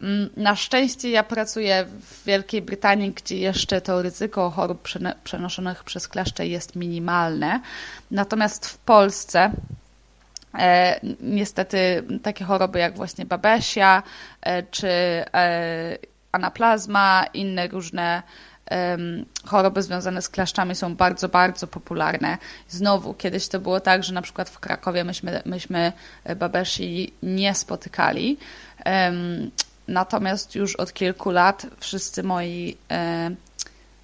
Mm, 0.02 0.30
na 0.36 0.56
szczęście 0.56 1.10
ja 1.10 1.22
pracuję 1.22 1.84
w 2.00 2.24
Wielkiej 2.24 2.62
Brytanii, 2.62 3.12
gdzie 3.12 3.38
jeszcze 3.38 3.80
to 3.80 4.02
ryzyko 4.02 4.50
chorób 4.50 4.88
przenoszonych 5.24 5.84
przez 5.84 6.08
kleszcze 6.08 6.46
jest 6.46 6.76
minimalne. 6.76 7.60
Natomiast 8.10 8.66
w 8.66 8.78
Polsce 8.78 9.50
E, 10.58 11.00
niestety 11.20 12.04
takie 12.22 12.44
choroby 12.44 12.78
jak 12.78 12.96
właśnie 12.96 13.26
babesia 13.26 14.02
e, 14.40 14.62
czy 14.62 14.88
e, 14.88 15.98
anaplazma, 16.34 17.26
inne 17.34 17.68
różne 17.68 18.22
choroby 19.46 19.82
związane 19.82 20.22
z 20.22 20.28
klaszczami 20.28 20.74
są 20.74 20.94
bardzo, 20.96 21.28
bardzo 21.28 21.66
popularne. 21.66 22.38
Znowu, 22.68 23.14
kiedyś 23.14 23.48
to 23.48 23.60
było 23.60 23.80
tak, 23.80 24.04
że 24.04 24.14
na 24.14 24.22
przykład 24.22 24.50
w 24.50 24.58
Krakowie 24.58 25.04
myśmy, 25.04 25.42
myśmy 25.44 25.92
babeshi 26.36 27.12
nie 27.22 27.54
spotykali. 27.54 28.38
Natomiast 29.88 30.54
już 30.54 30.76
od 30.76 30.92
kilku 30.92 31.30
lat 31.30 31.66
wszyscy 31.80 32.22
moi 32.22 32.76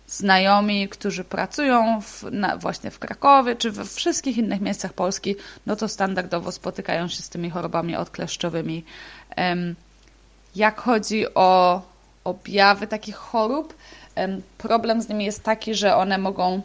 znajomi, 0.07 0.89
którzy 0.89 1.25
pracują 1.25 2.01
w, 2.01 2.25
na, 2.31 2.57
właśnie 2.57 2.91
w 2.91 2.99
Krakowie 2.99 3.57
czy 3.57 3.71
we 3.71 3.85
wszystkich 3.85 4.37
innych 4.39 4.61
miejscach 4.61 4.93
Polski, 4.93 5.37
no 5.67 5.77
to 5.77 5.89
standardowo 5.89 6.53
spotykają 6.53 7.09
się 7.09 7.23
z 7.23 7.29
tymi 7.29 7.51
chorobami 7.51 7.97
odkleszczowymi. 7.97 8.85
Jak 10.57 10.81
chodzi 10.81 11.35
o 11.35 11.83
objawy 12.25 12.87
takich 12.87 13.17
chorób, 13.17 13.75
problem 14.59 15.03
z 15.03 15.09
nimi 15.09 15.25
jest 15.25 15.43
taki, 15.43 15.75
że 15.75 15.97
one 15.97 16.19
mogą 16.19 16.63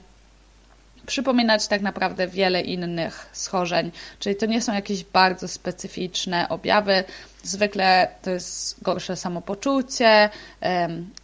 przypominać 1.05 1.67
tak 1.67 1.81
naprawdę 1.81 2.27
wiele 2.27 2.61
innych 2.61 3.29
schorzeń, 3.33 3.91
czyli 4.19 4.35
to 4.35 4.45
nie 4.45 4.61
są 4.61 4.73
jakieś 4.73 5.03
bardzo 5.03 5.47
specyficzne 5.47 6.49
objawy. 6.49 7.03
Zwykle 7.43 8.07
to 8.21 8.29
jest 8.31 8.83
gorsze 8.83 9.15
samopoczucie, 9.15 10.29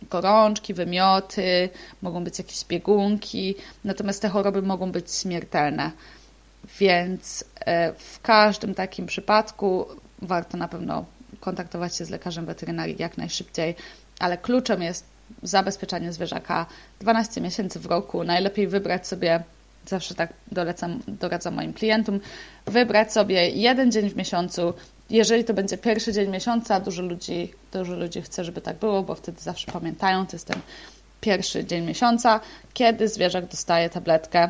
gorączki, 0.09 0.73
wymioty, 0.73 1.69
mogą 2.01 2.23
być 2.23 2.37
jakieś 2.37 2.65
biegunki, 2.65 3.55
natomiast 3.83 4.21
te 4.21 4.29
choroby 4.29 4.61
mogą 4.61 4.91
być 4.91 5.11
śmiertelne. 5.15 5.91
Więc 6.79 7.43
e, 7.59 7.93
w 7.93 8.19
każdym 8.21 8.75
takim 8.75 9.05
przypadku 9.05 9.85
warto 10.21 10.57
na 10.57 10.67
pewno 10.67 11.05
kontaktować 11.39 11.95
się 11.95 12.05
z 12.05 12.09
lekarzem 12.09 12.45
weterynarii 12.45 12.95
jak 12.99 13.17
najszybciej, 13.17 13.75
ale 14.21 14.37
kluczem 14.37 14.81
jest 14.81 15.05
zabezpieczanie 15.43 16.13
zwierzaka 16.13 16.65
12 16.99 17.41
miesięcy 17.41 17.79
w 17.79 17.85
roku. 17.85 18.23
Najlepiej 18.23 18.67
wybrać 18.67 19.07
sobie 19.07 19.43
zawsze 19.85 20.15
tak 20.15 20.33
dolecam, 20.51 20.99
doradzam 21.07 21.53
moim 21.53 21.73
klientom, 21.73 22.19
wybrać 22.65 23.13
sobie 23.13 23.49
jeden 23.49 23.91
dzień 23.91 24.09
w 24.09 24.15
miesiącu. 24.15 24.73
Jeżeli 25.09 25.43
to 25.43 25.53
będzie 25.53 25.77
pierwszy 25.77 26.13
dzień 26.13 26.29
miesiąca, 26.29 26.79
dużo 26.79 27.01
ludzi, 27.01 27.51
dużo 27.73 27.95
ludzi 27.95 28.21
chce, 28.21 28.43
żeby 28.43 28.61
tak 28.61 28.77
było, 28.77 29.03
bo 29.03 29.15
wtedy 29.15 29.41
zawsze 29.41 29.71
pamiętają, 29.71 30.25
to 30.27 30.35
jest 30.35 30.47
ten 30.47 30.61
pierwszy 31.21 31.65
dzień 31.65 31.85
miesiąca, 31.85 32.39
kiedy 32.73 33.07
zwierzak 33.07 33.45
dostaje 33.45 33.89
tabletkę 33.89 34.49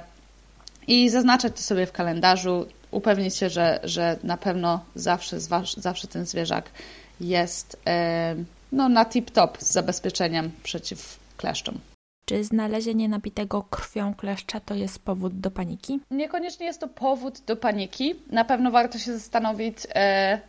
i 0.87 1.09
zaznaczać 1.09 1.53
to 1.55 1.61
sobie 1.61 1.85
w 1.85 1.91
kalendarzu, 1.91 2.65
upewnić 2.91 3.35
się, 3.35 3.49
że, 3.49 3.79
że 3.83 4.17
na 4.23 4.37
pewno 4.37 4.85
zawsze, 4.95 5.37
zawsze 5.77 6.07
ten 6.07 6.25
zwierzak 6.25 6.69
jest 7.19 7.77
no, 8.71 8.89
na 8.89 9.05
tip-top 9.05 9.57
z 9.59 9.71
zabezpieczeniem 9.71 10.51
przeciw 10.63 11.19
kleszczom. 11.37 11.79
Czy 12.25 12.43
znalezienie 12.43 13.09
nabitego 13.09 13.63
krwią 13.63 14.13
kleszcza 14.15 14.59
to 14.59 14.75
jest 14.75 14.99
powód 14.99 15.39
do 15.39 15.51
paniki? 15.51 15.99
Niekoniecznie 16.11 16.65
jest 16.65 16.79
to 16.79 16.87
powód 16.87 17.39
do 17.39 17.55
paniki. 17.55 18.15
Na 18.29 18.45
pewno 18.45 18.71
warto 18.71 18.99
się 18.99 19.13
zastanowić, 19.13 19.77
e, 19.95 20.39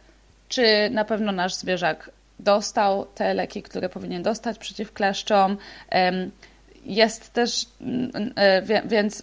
czy 0.49 0.91
na 0.91 1.05
pewno 1.05 1.33
nasz 1.33 1.55
zwierzak 1.55 2.11
dostał 2.39 3.07
te 3.15 3.35
leki, 3.35 3.63
które 3.63 3.89
powinien 3.89 4.23
dostać 4.23 4.59
przeciw 4.59 4.93
kleszczom. 4.93 5.57
Jest 6.85 7.33
też, 7.33 7.67
e, 8.37 8.83
więc 8.87 9.23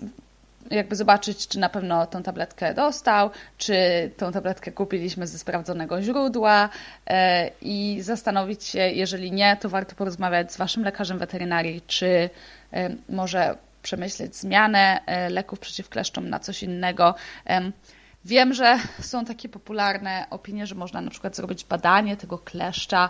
jakby 0.72 0.96
zobaczyć, 0.96 1.48
czy 1.48 1.60
na 1.60 1.70
pewno 1.70 2.08
tą 2.08 2.24
tabletkę 2.24 2.74
dostał, 2.74 3.30
czy 3.58 3.76
tą 4.18 4.32
tabletkę 4.32 4.72
kupiliśmy 4.72 5.28
ze 5.28 5.38
sprawdzonego 5.40 6.02
źródła 6.02 6.70
e, 7.08 7.52
i 7.62 7.98
zastanowić 8.02 8.64
się, 8.64 8.80
jeżeli 8.80 9.32
nie, 9.32 9.58
to 9.58 9.70
warto 9.70 9.96
porozmawiać 9.96 10.54
z 10.54 10.58
Waszym 10.58 10.84
lekarzem 10.84 11.18
weterynarii, 11.18 11.82
czy 11.88 12.30
e, 12.74 12.90
może 13.10 13.56
przemyśleć 13.84 14.36
zmianę 14.36 15.00
leków 15.30 15.60
przeciw 15.60 15.90
kleszczom 15.90 16.30
na 16.30 16.40
coś 16.40 16.64
innego. 16.64 17.16
Wiem, 18.26 18.54
że 18.54 18.78
są 19.02 19.26
takie 19.26 19.50
popularne 19.50 20.26
opinie, 20.30 20.68
że 20.68 20.76
można 20.76 21.02
na 21.02 21.12
przykład 21.12 21.36
zrobić 21.36 21.64
badanie 21.66 22.18
tego 22.18 22.38
kleszcza 22.38 23.10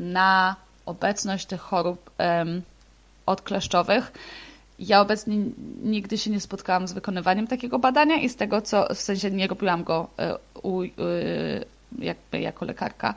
na 0.00 0.56
obecność 0.86 1.46
tych 1.46 1.60
chorób 1.60 2.10
odkleszczowych. 3.26 4.12
Ja 4.78 5.00
obecnie 5.00 5.36
nigdy 5.82 6.18
się 6.18 6.30
nie 6.30 6.40
spotkałam 6.40 6.88
z 6.88 6.92
wykonywaniem 6.92 7.46
takiego 7.46 7.78
badania 7.78 8.16
i 8.16 8.28
z 8.28 8.36
tego, 8.36 8.62
co 8.62 8.94
w 8.94 8.98
sensie 8.98 9.30
nie 9.30 9.46
robiłam 9.46 9.84
go 9.84 10.08
e, 10.18 10.36
u, 10.62 10.82
e, 10.82 10.88
jakby 11.98 12.40
jako 12.40 12.64
lekarka. 12.64 13.14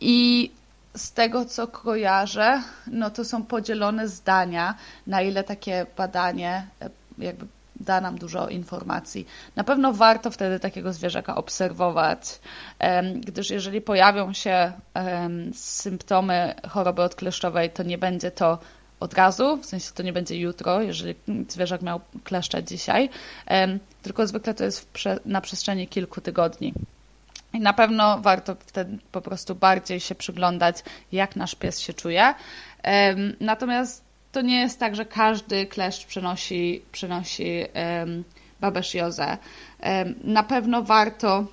I 0.00 0.50
z 0.96 1.12
tego, 1.12 1.44
co 1.44 1.68
kojarzę, 1.68 2.62
no 2.86 3.10
to 3.10 3.24
są 3.24 3.42
podzielone 3.42 4.08
zdania, 4.08 4.74
na 5.06 5.22
ile 5.22 5.44
takie 5.44 5.86
badanie 5.96 6.66
e, 6.82 6.90
jakby 7.18 7.46
da 7.80 8.00
nam 8.00 8.18
dużo 8.18 8.48
informacji. 8.48 9.26
Na 9.56 9.64
pewno 9.64 9.92
warto 9.92 10.30
wtedy 10.30 10.60
takiego 10.60 10.92
zwierzaka 10.92 11.34
obserwować, 11.34 12.40
gdyż 13.16 13.50
jeżeli 13.50 13.80
pojawią 13.80 14.32
się 14.32 14.72
symptomy 15.54 16.54
choroby 16.68 17.02
odkleszczowej, 17.02 17.70
to 17.70 17.82
nie 17.82 17.98
będzie 17.98 18.30
to 18.30 18.58
od 19.00 19.14
razu, 19.14 19.56
w 19.56 19.66
sensie 19.66 19.90
to 19.94 20.02
nie 20.02 20.12
będzie 20.12 20.36
jutro, 20.36 20.82
jeżeli 20.82 21.14
zwierzak 21.48 21.82
miał 21.82 22.00
kleszcze 22.24 22.64
dzisiaj, 22.64 23.08
tylko 24.02 24.26
zwykle 24.26 24.54
to 24.54 24.64
jest 24.64 24.90
na 25.24 25.40
przestrzeni 25.40 25.88
kilku 25.88 26.20
tygodni. 26.20 26.74
I 27.52 27.60
na 27.60 27.72
pewno 27.72 28.18
warto 28.18 28.56
wtedy 28.66 28.98
po 29.12 29.20
prostu 29.20 29.54
bardziej 29.54 30.00
się 30.00 30.14
przyglądać, 30.14 30.76
jak 31.12 31.36
nasz 31.36 31.54
pies 31.54 31.80
się 31.80 31.94
czuje. 31.94 32.34
Natomiast 33.40 34.04
to 34.32 34.40
nie 34.40 34.60
jest 34.60 34.80
tak, 34.80 34.96
że 34.96 35.04
każdy 35.04 35.66
kleszcz 35.66 36.06
przynosi, 36.06 36.82
przynosi 36.92 37.64
na 40.24 40.42
pewno 40.42 40.82
warto 40.82 41.44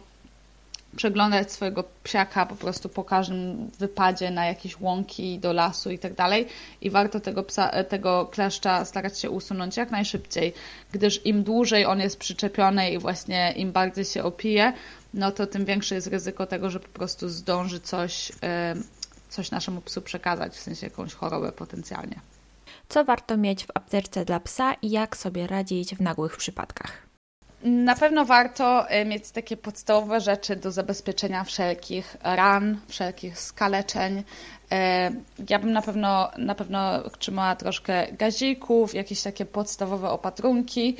przeglądać 0.95 1.51
swojego 1.51 1.83
psiaka 2.03 2.45
po 2.45 2.55
prostu 2.55 2.89
po 2.89 3.03
każdym 3.03 3.71
wypadzie 3.79 4.31
na 4.31 4.45
jakieś 4.45 4.79
łąki 4.79 5.39
do 5.39 5.53
lasu 5.53 5.91
i 5.91 5.99
tak 5.99 6.13
dalej. 6.13 6.47
I 6.81 6.89
warto 6.89 7.19
tego, 7.19 7.43
psa, 7.43 7.83
tego 7.83 8.25
kleszcza 8.25 8.85
starać 8.85 9.19
się 9.19 9.29
usunąć 9.29 9.77
jak 9.77 9.91
najszybciej, 9.91 10.53
gdyż 10.91 11.25
im 11.25 11.43
dłużej 11.43 11.85
on 11.85 11.99
jest 11.99 12.19
przyczepiony 12.19 12.91
i 12.91 12.97
właśnie 12.97 13.53
im 13.55 13.71
bardziej 13.71 14.05
się 14.05 14.23
opije, 14.23 14.73
no 15.13 15.31
to 15.31 15.47
tym 15.47 15.65
większe 15.65 15.95
jest 15.95 16.07
ryzyko 16.07 16.45
tego, 16.45 16.69
że 16.69 16.79
po 16.79 16.89
prostu 16.89 17.29
zdąży 17.29 17.79
coś, 17.79 18.31
coś 19.29 19.51
naszemu 19.51 19.81
psu 19.81 20.01
przekazać, 20.01 20.53
w 20.53 20.59
sensie 20.59 20.87
jakąś 20.87 21.13
chorobę 21.13 21.51
potencjalnie. 21.51 22.19
Co 22.89 23.05
warto 23.05 23.37
mieć 23.37 23.65
w 23.65 23.71
apteczce 23.73 24.25
dla 24.25 24.39
psa 24.39 24.73
i 24.73 24.89
jak 24.89 25.17
sobie 25.17 25.47
radzić 25.47 25.95
w 25.95 26.01
nagłych 26.01 26.37
przypadkach. 26.37 27.12
Na 27.63 27.95
pewno 27.95 28.25
warto 28.25 28.89
e, 28.89 29.05
mieć 29.05 29.31
takie 29.31 29.57
podstawowe 29.57 30.21
rzeczy 30.21 30.55
do 30.55 30.71
zabezpieczenia 30.71 31.43
wszelkich 31.43 32.17
ran, 32.23 32.79
wszelkich 32.87 33.39
skaleczeń. 33.39 34.23
E, 34.71 35.11
ja 35.49 35.59
bym 35.59 35.71
na 35.71 35.81
pewno, 35.81 36.31
na 36.37 36.55
pewno 36.55 37.09
trzymała 37.09 37.55
troszkę 37.55 38.07
gazików, 38.11 38.93
jakieś 38.93 39.21
takie 39.21 39.45
podstawowe 39.45 40.09
opatrunki. 40.09 40.97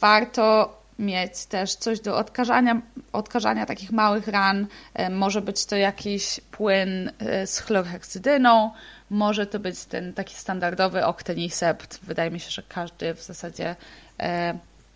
Warto 0.00 0.76
mieć 0.98 1.46
też 1.46 1.74
coś 1.74 2.00
do 2.00 2.16
odkażania, 2.16 2.82
odkażania 3.12 3.66
takich 3.66 3.92
małych 3.92 4.28
ran. 4.28 4.66
E, 4.94 5.10
może 5.10 5.42
być 5.42 5.66
to 5.66 5.76
jakiś 5.76 6.40
płyn 6.50 7.12
z 7.46 7.58
chlorheksydyną, 7.58 8.70
może 9.10 9.46
to 9.46 9.58
być 9.58 9.84
ten 9.84 10.12
taki 10.12 10.34
standardowy 10.34 11.06
Octenisept. 11.06 12.00
Wydaje 12.02 12.30
mi 12.30 12.40
się, 12.40 12.50
że 12.50 12.62
każdy 12.68 13.14
w 13.14 13.22
zasadzie 13.22 13.76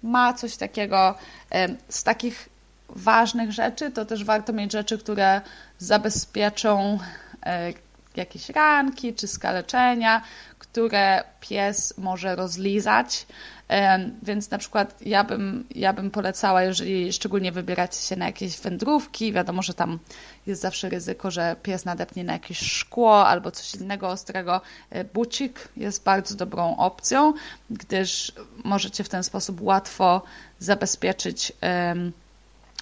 ma 0.07 0.33
coś 0.33 0.57
takiego. 0.57 1.15
Z 1.89 2.03
takich 2.03 2.49
ważnych 2.89 3.53
rzeczy 3.53 3.91
to 3.91 4.05
też 4.05 4.25
warto 4.25 4.53
mieć 4.53 4.73
rzeczy, 4.73 4.99
które 4.99 5.41
zabezpieczą 5.79 6.99
e, 7.47 7.73
jakieś 8.17 8.49
ranki 8.49 9.15
czy 9.15 9.29
skaleczenia, 9.29 10.23
które 10.59 11.25
pies 11.41 11.95
może 11.99 12.37
rozlizać. 12.37 13.27
Więc 14.23 14.51
na 14.51 14.59
przykład 14.59 15.03
ja 15.07 15.25
bym, 15.25 15.65
ja 15.75 15.93
bym 15.93 16.11
polecała, 16.11 16.63
jeżeli 16.63 17.13
szczególnie 17.13 17.53
wybieracie 17.53 18.01
się 18.01 18.17
na 18.17 18.27
jakieś 18.27 18.61
wędrówki, 18.61 19.33
wiadomo, 19.33 19.63
że 19.63 19.75
tam 19.75 19.99
jest 20.47 20.63
zawsze 20.63 20.89
ryzyko, 20.89 21.31
że 21.31 21.57
pies 21.63 21.85
nadepnie 21.85 22.25
na 22.25 22.33
jakieś 22.33 22.59
szkło 22.59 23.27
albo 23.27 23.51
coś 23.51 23.75
innego 23.75 24.09
ostrego. 24.09 24.61
E, 24.91 25.05
bucik 25.05 25.69
jest 25.77 26.05
bardzo 26.05 26.35
dobrą 26.35 26.77
opcją, 26.77 27.33
gdyż 27.71 28.33
możecie 28.65 29.05
w 29.05 29.09
ten 29.09 29.25
sposób 29.25 29.63
łatwo 29.63 30.23
zabezpieczyć 30.59 31.53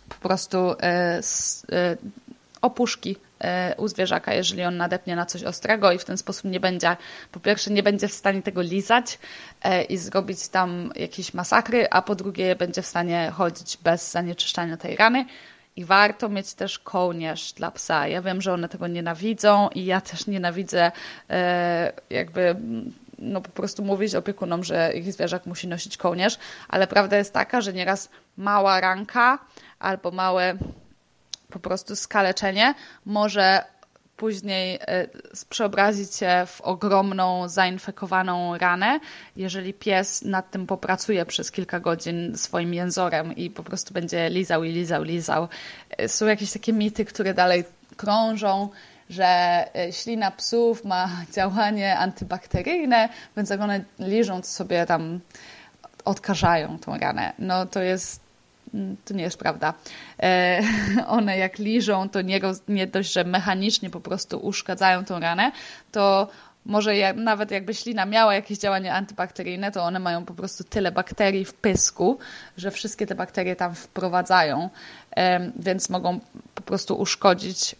po 0.08 0.14
prostu 0.14 0.58
e, 0.58 0.74
e, 0.82 1.20
opuszki 2.62 3.16
u 3.76 3.88
zwierzaka, 3.88 4.34
jeżeli 4.34 4.64
on 4.64 4.76
nadepnie 4.76 5.16
na 5.16 5.26
coś 5.26 5.42
ostrego 5.42 5.92
i 5.92 5.98
w 5.98 6.04
ten 6.04 6.16
sposób 6.16 6.44
nie 6.44 6.60
będzie, 6.60 6.96
po 7.32 7.40
pierwsze 7.40 7.70
nie 7.70 7.82
będzie 7.82 8.08
w 8.08 8.12
stanie 8.12 8.42
tego 8.42 8.62
lizać 8.62 9.18
e, 9.62 9.82
i 9.82 9.96
zrobić 9.96 10.48
tam 10.48 10.92
jakieś 10.96 11.34
masakry, 11.34 11.90
a 11.90 12.02
po 12.02 12.14
drugie 12.14 12.56
będzie 12.56 12.82
w 12.82 12.86
stanie 12.86 13.30
chodzić 13.34 13.78
bez 13.84 14.10
zanieczyszczania 14.10 14.76
tej 14.76 14.96
rany. 14.96 15.26
I 15.76 15.84
warto 15.84 16.28
mieć 16.28 16.54
też 16.54 16.78
kołnierz 16.78 17.52
dla 17.52 17.70
psa. 17.70 18.08
Ja 18.08 18.22
wiem, 18.22 18.40
że 18.40 18.52
one 18.52 18.68
tego 18.68 18.86
nienawidzą 18.86 19.68
i 19.68 19.84
ja 19.84 20.00
też 20.00 20.26
nienawidzę 20.26 20.92
e, 21.30 21.92
jakby 22.10 22.56
no 23.18 23.40
po 23.40 23.50
prostu 23.50 23.84
mówić 23.84 24.14
opiekunom, 24.14 24.64
że 24.64 24.92
ich 24.94 25.12
zwierzak 25.12 25.46
musi 25.46 25.68
nosić 25.68 25.96
kołnierz, 25.96 26.38
ale 26.68 26.86
prawda 26.86 27.16
jest 27.16 27.32
taka, 27.32 27.60
że 27.60 27.72
nieraz 27.72 28.08
mała 28.36 28.80
ranka 28.80 29.38
albo 29.78 30.10
małe 30.10 30.56
po 31.50 31.58
prostu 31.58 31.96
skaleczenie 31.96 32.74
może 33.04 33.64
później 34.16 34.78
e, 34.80 35.06
przeobrazić 35.50 36.14
się 36.14 36.42
w 36.46 36.60
ogromną, 36.60 37.48
zainfekowaną 37.48 38.58
ranę, 38.58 39.00
jeżeli 39.36 39.74
pies 39.74 40.22
nad 40.22 40.50
tym 40.50 40.66
popracuje 40.66 41.26
przez 41.26 41.50
kilka 41.50 41.80
godzin 41.80 42.36
swoim 42.36 42.74
jęzorem 42.74 43.36
i 43.36 43.50
po 43.50 43.62
prostu 43.62 43.94
będzie 43.94 44.30
lizał 44.30 44.64
i 44.64 44.72
lizał, 44.72 45.02
lizał. 45.02 45.48
E, 45.90 46.08
są 46.08 46.26
jakieś 46.26 46.52
takie 46.52 46.72
mity, 46.72 47.04
które 47.04 47.34
dalej 47.34 47.64
krążą, 47.96 48.68
że 49.10 49.26
e, 49.76 49.92
ślina 49.92 50.30
psów 50.30 50.84
ma 50.84 51.10
działanie 51.36 51.98
antybakteryjne, 51.98 53.08
więc 53.36 53.50
jak 53.50 53.60
one 53.60 53.84
liżą, 53.98 54.40
to 54.40 54.48
sobie 54.48 54.86
tam 54.86 55.20
odkażają 56.04 56.78
tą 56.78 56.98
ranę. 56.98 57.32
No 57.38 57.66
to 57.66 57.82
jest 57.82 58.23
to 59.04 59.14
nie 59.14 59.22
jest 59.22 59.38
prawda. 59.38 59.74
E, 60.22 60.62
one 61.06 61.38
jak 61.38 61.58
liżą, 61.58 62.08
to 62.08 62.22
nie, 62.22 62.40
nie 62.68 62.86
dość, 62.86 63.12
że 63.12 63.24
mechanicznie 63.24 63.90
po 63.90 64.00
prostu 64.00 64.38
uszkadzają 64.38 65.04
tą 65.04 65.20
ranę, 65.20 65.52
to 65.92 66.28
może 66.66 67.14
nawet 67.14 67.50
jakby 67.50 67.74
ślina 67.74 68.06
miała 68.06 68.34
jakieś 68.34 68.58
działanie 68.58 68.94
antybakteryjne, 68.94 69.72
to 69.72 69.82
one 69.82 69.98
mają 69.98 70.24
po 70.24 70.34
prostu 70.34 70.64
tyle 70.64 70.92
bakterii 70.92 71.44
w 71.44 71.54
pysku, 71.54 72.18
że 72.56 72.70
wszystkie 72.70 73.06
te 73.06 73.14
bakterie 73.14 73.56
tam 73.56 73.74
wprowadzają, 73.74 74.70
więc 75.56 75.90
mogą 75.90 76.20
po 76.54 76.62
prostu 76.62 76.94
uszkodzić 76.94 77.76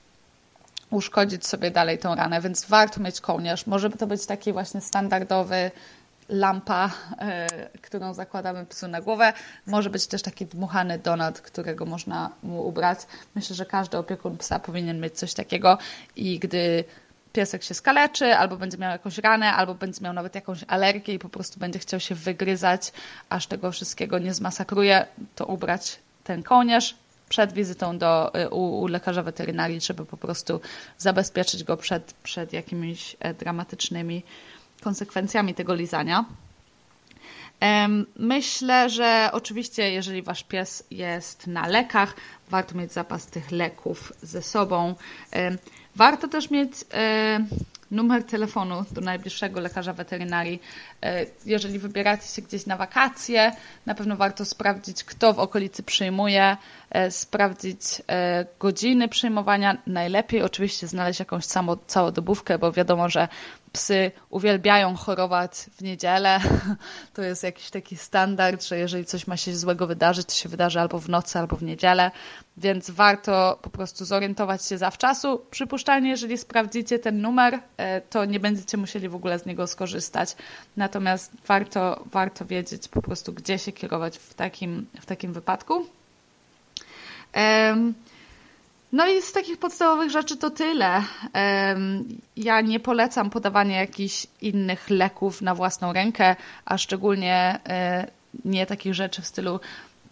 uszkodzić 0.90 1.46
sobie 1.46 1.70
dalej 1.70 1.98
tą 1.98 2.14
ranę, 2.14 2.40
więc 2.40 2.64
warto 2.64 3.00
mieć 3.00 3.20
kołnierz. 3.20 3.66
Może 3.66 3.90
to 3.90 4.06
być 4.06 4.26
taki 4.26 4.52
właśnie 4.52 4.80
standardowy 4.80 5.70
lampa, 6.28 6.90
e, 7.18 7.68
którą 7.82 8.14
zakładamy 8.14 8.66
psu 8.66 8.88
na 8.88 9.00
głowę. 9.00 9.32
Może 9.66 9.90
być 9.90 10.06
też 10.06 10.22
taki 10.22 10.46
dmuchany 10.46 10.98
donat, 10.98 11.40
którego 11.40 11.86
można 11.86 12.30
mu 12.42 12.66
ubrać. 12.66 12.98
Myślę, 13.34 13.56
że 13.56 13.66
każdy 13.66 13.98
opiekun 13.98 14.38
psa 14.38 14.58
powinien 14.58 15.00
mieć 15.00 15.18
coś 15.18 15.34
takiego 15.34 15.78
i 16.16 16.38
gdy 16.38 16.84
piesek 17.32 17.62
się 17.62 17.74
skaleczy, 17.74 18.34
albo 18.36 18.56
będzie 18.56 18.78
miał 18.78 18.90
jakąś 18.90 19.18
ranę, 19.18 19.52
albo 19.52 19.74
będzie 19.74 20.00
miał 20.04 20.12
nawet 20.12 20.34
jakąś 20.34 20.64
alergię 20.68 21.14
i 21.14 21.18
po 21.18 21.28
prostu 21.28 21.60
będzie 21.60 21.78
chciał 21.78 22.00
się 22.00 22.14
wygryzać, 22.14 22.92
aż 23.28 23.46
tego 23.46 23.72
wszystkiego 23.72 24.18
nie 24.18 24.34
zmasakruje, 24.34 25.06
to 25.34 25.46
ubrać 25.46 25.98
ten 26.24 26.42
kołnierz 26.42 26.94
przed 27.28 27.52
wizytą 27.52 27.98
do, 27.98 28.34
e, 28.34 28.50
u, 28.50 28.80
u 28.80 28.86
lekarza 28.86 29.22
weterynarii, 29.22 29.80
żeby 29.80 30.06
po 30.06 30.16
prostu 30.16 30.60
zabezpieczyć 30.98 31.64
go 31.64 31.76
przed, 31.76 32.14
przed 32.22 32.52
jakimiś 32.52 33.16
e, 33.20 33.34
dramatycznymi 33.34 34.22
konsekwencjami 34.82 35.54
tego 35.54 35.74
lizania. 35.74 36.24
Myślę, 38.16 38.90
że 38.90 39.30
oczywiście, 39.32 39.90
jeżeli 39.92 40.22
wasz 40.22 40.44
pies 40.44 40.84
jest 40.90 41.46
na 41.46 41.66
lekach, 41.66 42.14
warto 42.50 42.74
mieć 42.74 42.92
zapas 42.92 43.26
tych 43.26 43.50
leków 43.50 44.12
ze 44.22 44.42
sobą. 44.42 44.94
Warto 45.96 46.28
też 46.28 46.50
mieć 46.50 46.72
numer 47.90 48.24
telefonu 48.24 48.84
do 48.90 49.00
najbliższego 49.00 49.60
lekarza 49.60 49.92
weterynarii. 49.92 50.62
E, 51.02 51.26
jeżeli 51.46 51.78
wybieracie 51.78 52.26
się 52.26 52.42
gdzieś 52.42 52.66
na 52.66 52.76
wakacje, 52.76 53.52
na 53.86 53.94
pewno 53.94 54.16
warto 54.16 54.44
sprawdzić, 54.44 55.04
kto 55.04 55.32
w 55.32 55.38
okolicy 55.38 55.82
przyjmuje, 55.82 56.56
e, 56.90 57.10
sprawdzić 57.10 57.80
e, 58.08 58.46
godziny 58.60 59.08
przyjmowania. 59.08 59.76
Najlepiej 59.86 60.42
oczywiście 60.42 60.86
znaleźć 60.86 61.20
jakąś 61.20 61.44
samo, 61.44 61.76
całodobówkę, 61.86 62.58
bo 62.58 62.72
wiadomo, 62.72 63.08
że 63.08 63.28
psy 63.74 64.12
uwielbiają 64.30 64.96
chorować 64.96 65.52
w 65.76 65.82
niedzielę. 65.82 66.40
To 67.14 67.22
jest 67.22 67.42
jakiś 67.42 67.70
taki 67.70 67.96
standard, 67.96 68.64
że 68.64 68.78
jeżeli 68.78 69.04
coś 69.04 69.26
ma 69.26 69.36
się 69.36 69.56
złego 69.56 69.86
wydarzyć, 69.86 70.26
to 70.26 70.34
się 70.34 70.48
wydarzy 70.48 70.80
albo 70.80 70.98
w 70.98 71.08
nocy, 71.08 71.38
albo 71.38 71.56
w 71.56 71.62
niedzielę, 71.62 72.10
więc 72.56 72.90
warto 72.90 73.58
po 73.62 73.70
prostu 73.70 74.04
zorientować 74.04 74.64
się 74.66 74.78
zawczasu. 74.78 75.46
Przypuszczalnie, 75.50 76.10
jeżeli 76.10 76.38
sprawdzicie 76.38 76.98
ten 76.98 77.20
numer, 77.20 77.58
e, 77.76 78.00
to 78.00 78.24
nie 78.24 78.40
będziecie 78.40 78.76
musieli 78.76 79.08
w 79.08 79.14
ogóle 79.14 79.38
z 79.38 79.46
niego 79.46 79.66
skorzystać. 79.66 80.36
Natomiast 80.76 81.32
warto, 81.46 82.04
warto 82.12 82.44
wiedzieć 82.46 82.88
po 82.88 83.02
prostu, 83.02 83.32
gdzie 83.32 83.58
się 83.58 83.72
kierować 83.72 84.18
w 84.18 84.34
takim, 84.34 84.86
w 85.00 85.06
takim 85.06 85.32
wypadku. 85.32 85.86
Um, 87.36 87.94
no 88.94 89.06
i 89.06 89.22
z 89.22 89.32
takich 89.32 89.58
podstawowych 89.58 90.10
rzeczy 90.10 90.36
to 90.36 90.50
tyle. 90.50 91.02
Ja 92.36 92.60
nie 92.60 92.80
polecam 92.80 93.30
podawania 93.30 93.80
jakichś 93.80 94.26
innych 94.40 94.90
leków 94.90 95.42
na 95.42 95.54
własną 95.54 95.92
rękę, 95.92 96.36
a 96.64 96.78
szczególnie 96.78 97.60
e, 97.68 98.06
nie 98.44 98.66
takich 98.66 98.94
rzeczy 98.94 99.22
w 99.22 99.26
stylu 99.26 99.60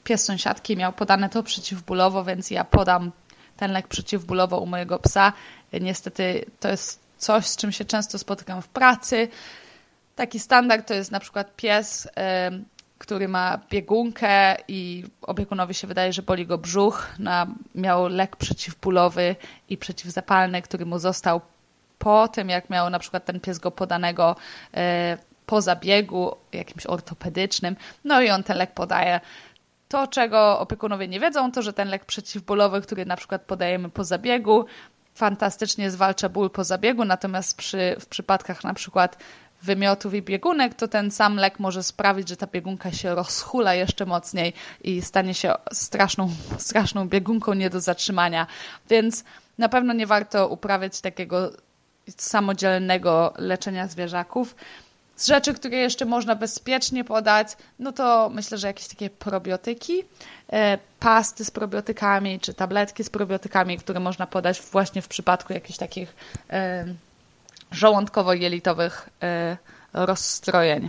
pies 0.05 0.24
sąsiadki 0.24 0.76
miał 0.76 0.93
podane 0.93 1.28
to 1.28 1.43
przeciwbólowo, 1.43 2.24
więc 2.24 2.51
ja 2.51 2.64
podam 2.64 3.12
ten 3.57 3.72
lek 3.72 3.89
przeciwbólowo 3.89 4.59
u 4.59 4.66
mojego 4.66 4.99
psa. 4.99 5.33
Niestety 5.80 6.45
to 6.61 6.68
jest 6.68 7.01
coś, 7.18 7.47
z 7.47 7.57
czym 7.57 7.72
się 7.72 7.85
często 7.85 8.18
spotykam 8.18 8.62
w 8.62 8.68
pracy. 8.68 9.28
Taki 10.16 10.41
standard 10.41 10.89
to 10.89 10.95
jest 10.95 11.11
na 11.11 11.20
przykład 11.20 11.57
pies 11.57 12.09
który 13.03 13.29
ma 13.29 13.59
biegunkę 13.71 14.57
i 14.69 15.05
opiekunowi 15.23 15.75
się 15.75 15.87
wydaje, 15.87 16.13
że 16.13 16.23
boli 16.23 16.47
go 16.47 16.59
brzuch. 16.59 17.09
No, 17.19 17.47
miał 17.75 18.09
lek 18.09 18.37
przeciwbólowy 18.37 19.37
i 19.69 19.77
przeciwzapalny, 19.77 20.63
który 20.63 20.87
mu 20.87 20.99
został 20.99 21.41
po 21.99 22.29
tym, 22.29 22.49
jak 22.49 22.71
miał 22.71 22.91
na 22.91 22.99
przykład 22.99 23.25
ten 23.25 23.41
pies 23.41 23.59
go 23.59 23.71
podanego 23.71 24.37
e, 24.75 25.19
po 25.47 25.61
zabiegu 25.61 26.37
jakimś 26.53 26.87
ortopedycznym. 26.87 27.77
No 28.05 28.23
i 28.23 28.31
on 28.31 28.43
ten 28.43 28.57
lek 28.57 28.75
podaje. 28.75 29.21
To, 29.89 30.07
czego 30.07 30.59
opiekunowie 30.59 31.09
nie 31.09 31.21
wiedzą, 31.21 31.53
to 31.53 31.63
że 31.63 31.73
ten 31.73 31.89
lek 31.89 32.05
przeciwbólowy, 32.05 32.81
który 32.81 33.07
na 33.07 33.17
przykład 33.17 33.43
podajemy 33.43 33.91
po 33.91 34.05
zabiegu, 34.05 34.65
fantastycznie 35.15 35.91
zwalcza 35.91 36.29
ból 36.29 36.51
po 36.51 36.65
zabiegu, 36.65 37.05
natomiast 37.05 37.57
przy, 37.57 37.97
w 38.01 38.07
przypadkach 38.07 38.65
na 38.65 38.75
przykład 38.75 39.17
wymiotów 39.63 40.15
i 40.15 40.23
biegunek, 40.23 40.75
to 40.75 40.89
ten 40.89 41.11
sam 41.11 41.37
lek 41.37 41.59
może 41.59 41.83
sprawić, 41.83 42.29
że 42.29 42.37
ta 42.37 42.47
biegunka 42.47 42.93
się 42.93 43.15
rozhula 43.15 43.75
jeszcze 43.75 44.07
mocniej 44.07 44.53
i 44.85 45.03
stanie 45.03 45.35
się 45.35 45.55
straszną, 45.73 46.31
straszną 46.59 47.09
biegunką 47.09 47.55
nie 47.55 47.71
do 47.71 47.81
zatrzymania. 47.81 48.47
Więc 48.91 49.25
na 49.59 49.69
pewno 49.69 49.93
nie 49.93 50.07
warto 50.07 50.49
uprawiać 50.49 51.01
takiego 51.01 51.51
samodzielnego 52.17 53.35
leczenia 53.39 53.89
zwierzaków. 53.89 54.55
Z 55.17 55.27
rzeczy, 55.27 55.55
które 55.55 55.77
jeszcze 55.77 56.05
można 56.05 56.35
bezpiecznie 56.35 57.05
podać, 57.05 57.49
no 57.79 57.93
to 57.93 58.31
myślę, 58.35 58.59
że 58.59 58.67
jakieś 58.67 58.89
takie 58.89 59.11
probiotyki, 59.11 60.05
e, 60.53 60.79
pasty 61.01 61.45
z 61.45 61.51
probiotykami, 61.51 62.41
czy 62.41 62.55
tabletki 62.55 63.05
z 63.05 63.11
probiotykami, 63.11 63.79
które 63.79 64.01
można 64.01 64.27
podać 64.27 64.61
właśnie 64.61 65.03
w 65.03 65.09
przypadku 65.09 65.53
jakichś 65.53 65.79
takich 65.79 66.15
żołądkowo-jelitowych 67.73 69.09
y, 69.09 69.57
rozstrojeń. 69.93 70.89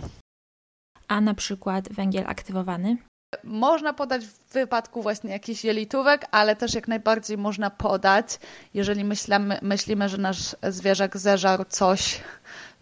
A 1.08 1.20
na 1.20 1.34
przykład 1.34 1.88
węgiel 1.88 2.24
aktywowany? 2.26 2.96
Można 3.44 3.92
podać 3.92 4.26
w 4.26 4.52
wypadku 4.52 5.02
właśnie 5.02 5.30
jakichś 5.30 5.64
jelitówek, 5.64 6.26
ale 6.30 6.56
też 6.56 6.74
jak 6.74 6.88
najbardziej 6.88 7.38
można 7.38 7.70
podać, 7.70 8.38
jeżeli 8.74 9.04
myślimy, 9.04 9.58
myślimy 9.62 10.08
że 10.08 10.18
nasz 10.18 10.56
zwierzak 10.62 11.16
zeżarł 11.16 11.64
coś, 11.68 12.20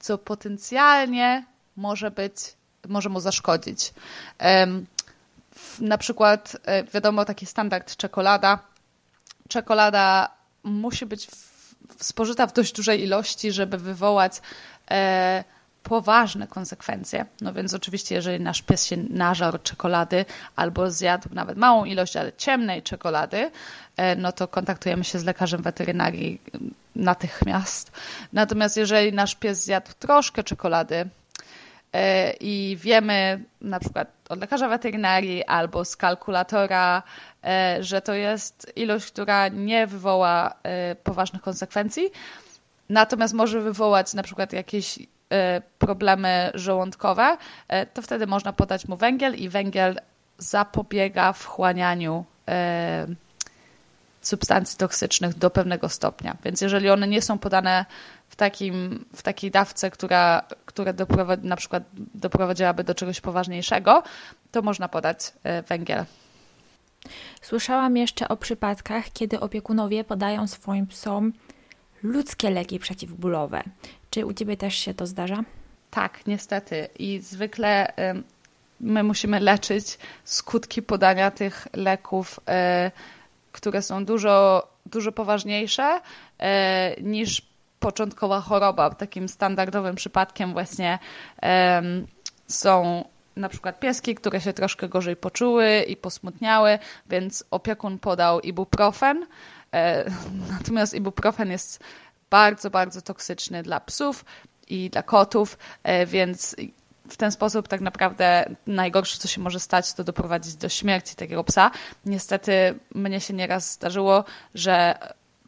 co 0.01 0.19
potencjalnie 0.19 1.45
może 1.77 2.11
być, 2.11 2.35
może 2.89 3.09
mu 3.09 3.21
zaszkodzić. 3.21 3.95
Na 5.81 5.99
przykład, 5.99 6.57
e, 6.65 6.85
wiadomo, 6.85 7.25
taki 7.25 7.47
standard 7.47 7.97
czekolada. 7.97 8.59
Czekolada 9.49 10.29
musi 10.63 11.07
być 11.07 11.27
w 11.27 11.52
spożyta 11.99 12.47
w 12.47 12.53
dość 12.53 12.73
dużej 12.73 13.03
ilości, 13.03 13.53
żeby 13.53 13.79
wywołać 13.79 14.33
e, 14.91 15.45
poważne 15.83 16.47
konsekwencje. 16.47 17.27
No 17.41 17.53
więc 17.53 17.75
oczywiście, 17.75 18.15
jeżeli 18.15 18.45
nasz 18.45 18.63
pies 18.63 18.87
się 18.87 18.97
nażarł 18.97 19.59
czekolady 19.59 20.25
albo 20.57 20.91
zjadł 20.91 21.29
nawet 21.33 21.57
małą 21.57 21.85
ilość, 21.85 22.17
ale 22.17 22.33
ciemnej 22.33 22.83
czekolady, 22.83 23.51
e, 23.97 24.17
no 24.17 24.33
to 24.33 24.49
kontaktujemy 24.49 25.05
się 25.05 25.19
z 25.19 25.25
lekarzem 25.25 25.63
weterynarii 25.63 26.41
natychmiast. 26.97 27.93
Natomiast 28.33 28.77
jeżeli 28.77 29.13
nasz 29.13 29.35
pies 29.35 29.65
zjadł 29.65 29.91
troszkę 29.99 30.45
czekolady, 30.45 31.09
i 32.41 32.77
wiemy 32.81 33.45
na 33.61 33.81
przykład 33.81 34.09
od 34.29 34.41
lekarza 34.41 34.69
weterynarii 34.69 35.45
albo 35.45 35.85
z 35.85 35.97
kalkulatora, 35.97 37.03
E, 37.45 37.77
że 37.81 38.03
to 38.03 38.15
jest 38.15 38.73
ilość, 38.77 39.07
która 39.07 39.49
nie 39.49 39.87
wywoła 39.87 40.55
e, 40.63 40.95
poważnych 40.95 41.43
konsekwencji, 41.43 42.11
natomiast 42.89 43.35
może 43.35 43.61
wywołać 43.61 44.15
na 44.15 44.23
przykład 44.23 44.53
jakieś 44.53 44.99
e, 44.99 45.63
problemy 45.79 46.51
żołądkowe, 46.55 47.37
to 47.95 48.03
wtedy 48.03 48.27
można 48.27 48.53
podać 48.53 48.89
mu 48.89 48.97
węgiel 48.97 49.35
i 49.35 49.49
węgiel 49.49 50.01
zapobiega 50.39 51.33
wchłanianiu 51.33 52.25
substancji 54.23 54.79
toksycznych 54.79 55.39
do 55.39 55.51
pewnego 55.51 55.89
stopnia. 55.89 56.37
Więc 56.45 56.61
jeżeli 56.61 56.91
one 56.91 57.09
nie 57.09 57.23
są 57.23 57.39
podane 57.39 57.87
w, 58.29 58.37
takim, 58.37 59.05
w 59.15 59.23
takiej 59.23 59.51
dawce, 59.51 59.91
która, 59.91 60.43
która 60.67 60.93
doprowadzi, 60.93 61.47
na 61.47 61.57
przykład 61.57 61.83
doprowadziłaby 62.15 62.85
do 62.85 62.95
czegoś 62.95 63.21
poważniejszego, 63.21 64.03
to 64.53 64.63
można 64.63 64.89
podać 64.89 65.33
węgiel. 65.69 66.05
Słyszałam 67.43 67.97
jeszcze 67.97 68.29
o 68.29 68.37
przypadkach, 68.37 69.05
kiedy 69.13 69.41
opiekunowie 69.41 70.05
podają 70.05 70.47
swoim 70.47 70.87
psom 70.87 71.33
ludzkie 72.03 72.51
leki 72.51 72.79
przeciwbólowe. 72.79 73.63
Czy 74.11 74.27
u 74.27 74.33
Ciebie 74.33 74.57
też 74.57 74.75
się 74.75 74.95
to 74.95 75.07
zdarza? 75.07 75.45
Tak, 75.91 76.27
niestety. 76.27 76.89
I 76.99 77.21
zwykle 77.21 77.93
my 78.83 79.03
musimy 79.03 79.41
leczyć 79.41 79.99
skutki 80.25 80.83
podania 80.83 81.31
tych 81.31 81.69
leków, 81.73 82.41
e, 82.49 82.91
które 83.53 83.83
są 83.83 84.05
dużo, 84.05 84.69
dużo 84.87 85.13
poważniejsze 85.13 86.01
e, 86.39 87.03
niż 87.03 87.43
początkowa 87.81 88.41
choroba. 88.41 88.91
Takim 88.91 89.29
standardowym 89.29 89.95
przypadkiem 89.95 90.53
właśnie 90.53 90.99
są 92.49 93.05
na 93.37 93.49
przykład 93.49 93.81
pieski, 93.81 94.15
które 94.15 94.41
się 94.41 94.53
troszkę 94.53 94.89
gorzej 94.89 95.17
poczuły 95.17 95.85
i 95.89 95.97
posmutniały, 95.97 96.79
więc 97.07 97.45
opiekun 97.51 97.99
podał 97.99 98.41
ibuprofen. 98.41 99.27
E, 99.75 100.11
natomiast 100.59 100.95
ibuprofen 100.95 101.51
jest 101.51 101.85
bardzo, 102.31 102.71
bardzo 102.71 103.03
toksyczny 103.03 103.63
dla 103.63 103.81
psów 103.81 104.25
i 104.69 104.91
dla 104.91 105.03
kotów, 105.03 105.59
e, 105.83 106.07
więc 106.07 106.57
w 107.13 107.17
ten 107.17 107.33
sposób 107.33 107.69
tak 107.69 107.81
naprawdę 107.81 108.55
najgorsze, 108.67 109.19
co 109.19 109.29
się 109.29 109.41
może 109.41 109.61
stać, 109.61 109.93
to 109.93 110.05
doprowadzić 110.05 110.55
do 110.55 110.69
śmierci 110.69 111.17
takiego 111.17 111.45
psa. 111.45 111.71
Niestety 112.07 112.79
mnie 112.95 113.21
się 113.21 113.35
nieraz 113.35 113.73
zdarzyło, 113.73 114.25
że 114.55 114.99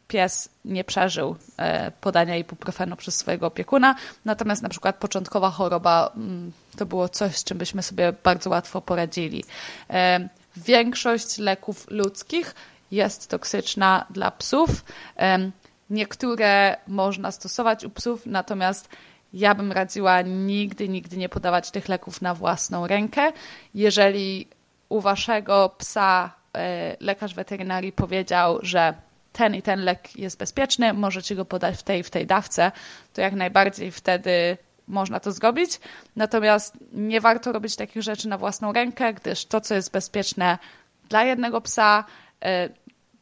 pies 0.07 0.49
nie 0.65 0.83
przeżył 0.83 1.35
e, 1.57 1.91
podania 1.91 2.37
ibuprofenu 2.37 2.95
przez 2.95 3.15
swojego 3.15 3.47
opiekuna, 3.47 3.95
natomiast 4.25 4.61
na 4.61 4.69
przykład 4.69 4.95
początkowa 4.95 5.49
choroba 5.49 6.11
mm, 6.15 6.51
to 6.77 6.85
było 6.85 7.09
coś, 7.09 7.35
z 7.37 7.43
czym 7.43 7.57
byśmy 7.57 7.83
sobie 7.83 8.13
bardzo 8.23 8.49
łatwo 8.49 8.81
poradzili. 8.81 9.43
E, 9.89 10.29
większość 10.57 11.37
leków 11.37 11.85
ludzkich 11.89 12.55
jest 12.91 13.27
toksyczna 13.29 14.05
dla 14.09 14.31
psów. 14.31 14.69
E, 15.17 15.51
niektóre 15.89 16.77
można 16.87 17.31
stosować 17.31 17.83
u 17.83 17.89
psów, 17.89 18.25
natomiast 18.25 18.89
ja 19.35 19.55
bym 19.55 19.71
radziła 19.71 20.21
nigdy, 20.21 20.89
nigdy 20.89 21.17
nie 21.17 21.29
podawać 21.29 21.71
tych 21.71 21.89
leków 21.89 22.21
na 22.21 22.33
własną 22.33 22.87
rękę. 22.87 23.31
Jeżeli 23.73 24.47
u 24.89 25.01
waszego 25.01 25.75
psa 25.77 26.33
lekarz 26.99 27.33
weterynarii 27.33 27.91
powiedział, 27.91 28.59
że 28.61 28.93
ten 29.33 29.55
i 29.55 29.61
ten 29.61 29.79
lek 29.83 30.19
jest 30.19 30.37
bezpieczny, 30.37 30.93
możecie 30.93 31.35
go 31.35 31.45
podać 31.45 31.79
w 31.79 31.83
tej 31.83 32.03
w 32.03 32.09
tej 32.09 32.25
dawce, 32.25 32.71
to 33.13 33.21
jak 33.21 33.33
najbardziej 33.33 33.91
wtedy 33.91 34.57
można 34.87 35.19
to 35.19 35.31
zrobić. 35.31 35.79
Natomiast 36.15 36.77
nie 36.93 37.21
warto 37.21 37.51
robić 37.51 37.75
takich 37.75 38.03
rzeczy 38.03 38.27
na 38.27 38.37
własną 38.37 38.73
rękę, 38.73 39.13
gdyż 39.13 39.45
to, 39.45 39.61
co 39.61 39.75
jest 39.75 39.91
bezpieczne 39.91 40.57
dla 41.09 41.23
jednego 41.23 41.61
psa, 41.61 42.03
e, 42.43 42.69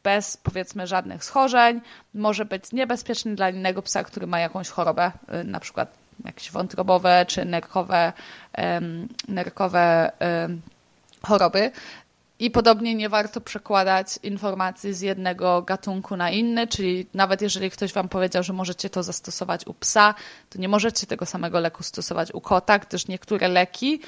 bez 0.04 0.36
powiedzmy 0.36 0.86
żadnych 0.86 1.24
schorzeń, 1.24 1.80
może 2.14 2.44
być 2.44 2.72
niebezpieczny 2.72 3.34
dla 3.34 3.50
innego 3.50 3.82
psa, 3.82 4.04
który 4.04 4.26
ma 4.26 4.40
jakąś 4.40 4.68
chorobę, 4.68 5.12
y, 5.40 5.44
na 5.44 5.60
przykład 5.60 6.03
jakieś 6.24 6.50
wątrobowe 6.50 7.26
czy 7.28 7.44
nerkowe, 7.44 8.12
nerkowe 9.28 10.10
choroby. 11.22 11.70
I 12.38 12.50
podobnie 12.50 12.94
nie 12.94 13.08
warto 13.08 13.40
przekładać 13.40 14.18
informacji 14.22 14.94
z 14.94 15.00
jednego 15.00 15.62
gatunku 15.62 16.16
na 16.16 16.30
inny, 16.30 16.66
czyli 16.66 17.06
nawet 17.14 17.42
jeżeli 17.42 17.70
ktoś 17.70 17.92
Wam 17.92 18.08
powiedział, 18.08 18.42
że 18.42 18.52
możecie 18.52 18.90
to 18.90 19.02
zastosować 19.02 19.66
u 19.66 19.74
psa, 19.74 20.14
to 20.50 20.58
nie 20.58 20.68
możecie 20.68 21.06
tego 21.06 21.26
samego 21.26 21.60
leku 21.60 21.82
stosować 21.82 22.34
u 22.34 22.40
kota, 22.40 22.78
gdyż 22.78 23.08
niektóre 23.08 23.48
leki 23.48 24.00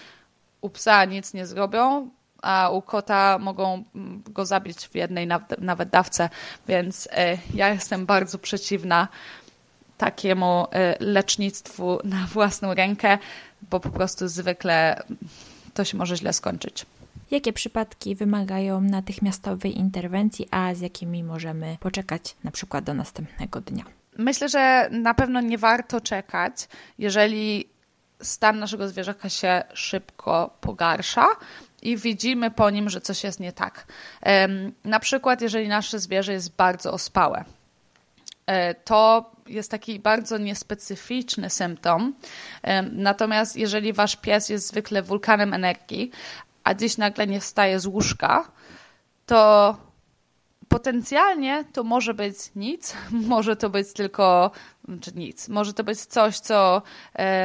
u 0.60 0.70
psa 0.70 1.04
nic 1.04 1.34
nie 1.34 1.46
zrobią, 1.46 2.10
a 2.42 2.70
u 2.70 2.82
kota 2.82 3.38
mogą 3.38 3.84
mm, 3.94 4.22
go 4.30 4.46
zabić 4.46 4.88
w 4.88 4.94
jednej 4.94 5.28
nawet 5.58 5.88
dawce, 5.88 6.30
więc 6.68 7.08
e, 7.12 7.38
ja 7.54 7.68
jestem 7.68 8.06
bardzo 8.06 8.38
przeciwna 8.38 9.08
takiemu 9.98 10.66
e, 10.72 10.96
lecznictwu 11.00 11.98
na 12.04 12.26
własną 12.26 12.74
rękę, 12.74 13.18
bo 13.70 13.80
po 13.80 13.90
prostu 13.90 14.28
zwykle 14.28 15.02
to 15.74 15.84
się 15.84 15.96
może 15.96 16.16
źle 16.16 16.32
skończyć. 16.32 16.86
Jakie 17.30 17.52
przypadki 17.52 18.14
wymagają 18.14 18.80
natychmiastowej 18.80 19.78
interwencji, 19.78 20.48
a 20.50 20.74
z 20.74 20.80
jakimi 20.80 21.24
możemy 21.24 21.76
poczekać 21.80 22.36
na 22.44 22.50
przykład 22.50 22.84
do 22.84 22.94
następnego 22.94 23.60
dnia? 23.60 23.84
Myślę, 24.18 24.48
że 24.48 24.88
na 24.92 25.14
pewno 25.14 25.40
nie 25.40 25.58
warto 25.58 26.00
czekać, 26.00 26.68
jeżeli 26.98 27.68
stan 28.22 28.58
naszego 28.58 28.88
zwierzaka 28.88 29.28
się 29.28 29.62
szybko 29.74 30.56
pogarsza 30.60 31.26
i 31.82 31.96
widzimy 31.96 32.50
po 32.50 32.70
nim, 32.70 32.90
że 32.90 33.00
coś 33.00 33.24
jest 33.24 33.40
nie 33.40 33.52
tak. 33.52 33.86
Na 34.84 35.00
przykład, 35.00 35.40
jeżeli 35.40 35.68
nasze 35.68 35.98
zwierzę 35.98 36.32
jest 36.32 36.56
bardzo 36.56 36.92
ospałe, 36.92 37.44
e, 38.46 38.74
to 38.74 39.30
jest 39.48 39.70
taki 39.70 40.00
bardzo 40.00 40.38
niespecyficzny 40.38 41.50
symptom. 41.50 42.14
Natomiast 42.92 43.56
jeżeli 43.56 43.92
wasz 43.92 44.16
pies 44.16 44.48
jest 44.48 44.68
zwykle 44.68 45.02
wulkanem 45.02 45.54
energii, 45.54 46.10
a 46.64 46.74
dziś 46.74 46.98
nagle 46.98 47.26
nie 47.26 47.40
wstaje 47.40 47.80
z 47.80 47.86
łóżka, 47.86 48.50
to 49.26 49.76
potencjalnie 50.68 51.64
to 51.72 51.84
może 51.84 52.14
być 52.14 52.36
nic, 52.56 52.94
może 53.10 53.56
to 53.56 53.70
być 53.70 53.92
tylko, 53.92 54.50
czy 55.00 55.12
nic, 55.14 55.48
może 55.48 55.72
to 55.72 55.84
być 55.84 56.00
coś, 56.00 56.38
co 56.38 56.82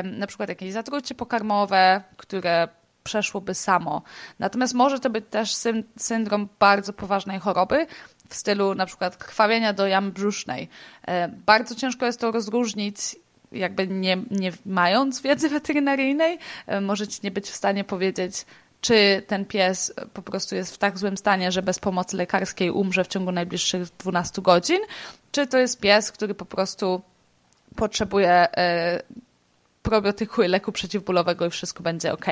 na 0.04 0.28
przykład 0.28 0.50
jakieś 0.50 0.74
zatrucie 0.74 1.16
pokarmowe, 1.16 2.04
które 2.18 2.68
przeszłoby 3.04 3.54
samo. 3.54 4.02
Natomiast 4.40 4.74
może 4.74 5.00
to 5.00 5.10
być 5.10 5.26
też 5.30 5.56
syndrom 5.98 6.50
bardzo 6.60 6.94
poważnej 6.94 7.40
choroby, 7.40 7.88
w 8.30 8.36
stylu 8.36 8.76
na 8.76 8.86
przykład 8.86 9.18
krwawienia 9.18 9.74
do 9.74 9.88
jamy 9.88 10.12
brzusznej. 10.12 10.70
Bardzo 11.46 11.76
ciężko 11.76 12.06
jest 12.06 12.20
to 12.20 12.32
rozróżnić 12.32 13.16
jakby 13.52 13.88
nie, 13.88 14.18
nie 14.32 14.52
mając 14.66 15.22
wiedzy 15.22 15.50
weterynaryjnej, 15.50 16.40
możecie 16.82 17.20
nie 17.24 17.32
być 17.32 17.50
w 17.50 17.56
stanie 17.56 17.84
powiedzieć, 17.84 18.46
czy 18.82 19.24
ten 19.28 19.46
pies 19.46 19.94
po 20.14 20.22
prostu 20.22 20.56
jest 20.56 20.76
w 20.76 20.78
tak 20.78 20.98
złym 20.98 21.18
stanie, 21.18 21.52
że 21.52 21.62
bez 21.62 21.80
pomocy 21.80 22.18
lekarskiej 22.18 22.72
umrze 22.72 23.04
w 23.04 23.08
ciągu 23.08 23.32
najbliższych 23.32 23.84
12 23.98 24.42
godzin, 24.42 24.80
czy 25.32 25.48
to 25.48 25.58
jest 25.58 25.80
pies, 25.80 26.12
który 26.12 26.36
po 26.36 26.46
prostu 26.46 27.02
potrzebuje 27.76 28.32
e, 28.32 29.02
probiotyku 29.84 30.44
i 30.44 30.48
leku 30.48 30.72
przeciwbólowego 30.72 31.46
i 31.46 31.50
wszystko 31.50 31.84
będzie 31.84 32.14
ok. 32.14 32.26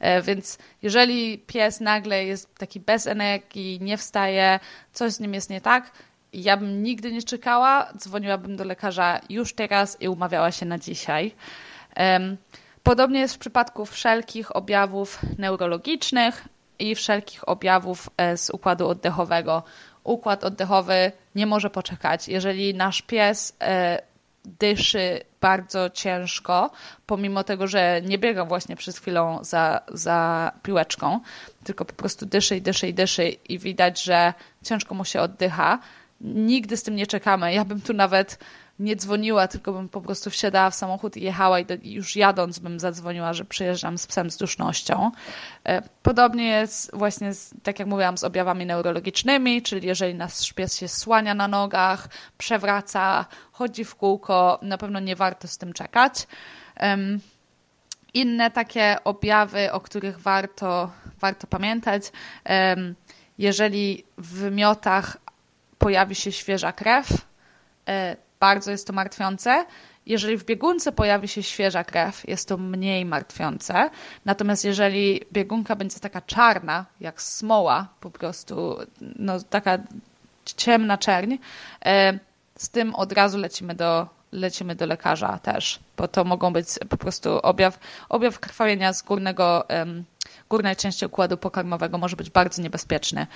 E, 0.00 0.22
więc 0.22 0.58
jeżeli 0.82 1.38
pies 1.38 1.80
nagle 1.80 2.24
jest 2.24 2.54
taki 2.54 2.80
bez 2.80 3.06
energii, 3.06 3.78
nie 3.80 3.96
wstaje, 3.96 4.60
coś 4.92 5.12
z 5.12 5.20
nim 5.20 5.34
jest 5.34 5.50
nie 5.50 5.60
tak, 5.60 5.92
ja 6.32 6.56
bym 6.56 6.82
nigdy 6.82 7.12
nie 7.12 7.22
czekała, 7.22 7.92
dzwoniłabym 7.96 8.56
do 8.56 8.64
lekarza 8.64 9.20
już 9.28 9.54
teraz 9.54 10.00
i 10.00 10.08
umawiała 10.08 10.52
się 10.52 10.66
na 10.66 10.78
dzisiaj. 10.78 11.34
Podobnie 12.82 13.20
jest 13.20 13.34
w 13.34 13.38
przypadku 13.38 13.86
wszelkich 13.86 14.56
objawów 14.56 15.20
neurologicznych 15.38 16.48
i 16.78 16.94
wszelkich 16.94 17.48
objawów 17.48 18.10
e, 18.16 18.36
z 18.36 18.50
układu 18.50 18.88
oddechowego. 18.88 19.62
Układ 20.04 20.44
oddechowy 20.44 21.12
nie 21.34 21.46
może 21.46 21.70
poczekać. 21.70 22.28
Jeżeli 22.28 22.74
nasz 22.74 23.02
pies 23.02 23.56
e, 23.60 24.02
dyszy 24.44 25.20
bardzo 25.40 25.90
ciężko, 25.90 26.70
pomimo 27.06 27.44
tego, 27.44 27.66
że 27.66 28.00
nie 28.04 28.18
biega 28.18 28.44
właśnie 28.44 28.76
przez 28.76 28.98
chwilę 28.98 29.38
za, 29.42 29.80
za 29.88 30.52
piłeczką, 30.62 31.20
tylko 31.64 31.84
po 31.84 31.92
prostu 31.92 32.26
dyszy 32.26 32.56
i 32.56 32.62
dyszy 32.62 32.88
i 32.88 32.94
dyszy 32.94 33.28
i 33.28 33.58
widać, 33.58 34.02
że 34.02 34.34
ciężko 34.64 34.94
mu 34.94 35.04
się 35.04 35.20
oddycha. 35.20 35.78
Nigdy 36.20 36.76
z 36.76 36.82
tym 36.82 36.96
nie 36.96 37.06
czekamy. 37.06 37.54
Ja 37.54 37.64
bym 37.64 37.80
tu 37.80 37.92
nawet 37.92 38.38
nie 38.82 38.96
dzwoniła, 38.96 39.48
tylko 39.48 39.72
bym 39.72 39.88
po 39.88 40.00
prostu 40.00 40.30
wsiadała 40.30 40.70
w 40.70 40.74
samochód 40.74 41.16
i 41.16 41.22
jechała 41.22 41.60
i, 41.60 41.64
do, 41.64 41.74
i 41.74 41.92
już 41.92 42.16
jadąc 42.16 42.58
bym 42.58 42.80
zadzwoniła, 42.80 43.32
że 43.32 43.44
przyjeżdżam 43.44 43.98
z 43.98 44.06
psem 44.06 44.30
z 44.30 44.36
dusznością. 44.36 45.10
E, 45.64 45.82
podobnie 46.02 46.48
jest 46.48 46.96
właśnie, 46.96 47.34
z, 47.34 47.54
tak 47.62 47.78
jak 47.78 47.88
mówiłam, 47.88 48.18
z 48.18 48.24
objawami 48.24 48.66
neurologicznymi, 48.66 49.62
czyli 49.62 49.86
jeżeli 49.86 50.14
nasz 50.14 50.52
pies 50.52 50.78
się 50.78 50.88
słania 50.88 51.34
na 51.34 51.48
nogach, 51.48 52.08
przewraca, 52.38 53.26
chodzi 53.52 53.84
w 53.84 53.94
kółko, 53.94 54.58
na 54.62 54.78
pewno 54.78 55.00
nie 55.00 55.16
warto 55.16 55.48
z 55.48 55.58
tym 55.58 55.72
czekać. 55.72 56.26
Inne 58.14 58.50
takie 58.50 58.96
objawy, 59.04 59.72
o 59.72 59.80
których 59.80 60.20
warto, 60.20 60.90
warto 61.20 61.46
pamiętać, 61.46 62.02
jeżeli 63.38 64.04
w 64.18 64.34
wymiotach 64.34 65.16
pojawi 65.78 66.14
się 66.14 66.32
świeża 66.32 66.72
krew, 66.72 67.06
e, 67.88 68.16
bardzo 68.42 68.70
jest 68.70 68.86
to 68.86 68.92
martwiące. 68.92 69.64
Jeżeli 70.06 70.36
w 70.36 70.44
biegunce 70.44 70.92
pojawi 70.92 71.28
się 71.28 71.42
świeża 71.42 71.84
krew, 71.84 72.28
jest 72.28 72.48
to 72.48 72.56
mniej 72.56 73.04
martwiące. 73.04 73.90
Natomiast 74.24 74.64
jeżeli 74.64 75.20
biegunka 75.32 75.76
będzie 75.76 76.00
taka 76.00 76.20
czarna, 76.20 76.86
jak 77.00 77.22
smoła, 77.22 77.88
po 78.00 78.10
prostu 78.10 78.76
no, 79.00 79.40
taka 79.40 79.78
ciemna 80.44 80.98
czerń, 80.98 81.36
e, 81.84 82.18
z 82.56 82.68
tym 82.68 82.94
od 82.94 83.12
razu 83.12 83.38
lecimy 83.38 83.74
do, 83.74 84.06
lecimy 84.32 84.74
do 84.74 84.86
lekarza 84.86 85.38
też, 85.38 85.80
bo 85.96 86.08
to 86.08 86.24
mogą 86.24 86.52
być 86.52 86.66
po 86.88 86.96
prostu 86.96 87.38
objaw, 87.38 87.78
objaw 88.08 88.38
krwawienia 88.40 88.92
z 88.92 89.02
górnego, 89.02 89.66
górnej 90.50 90.76
części 90.76 91.06
układu 91.06 91.36
pokarmowego 91.36 91.98
może 91.98 92.16
być 92.16 92.30
bardzo 92.30 92.62
niebezpieczny 92.62 93.26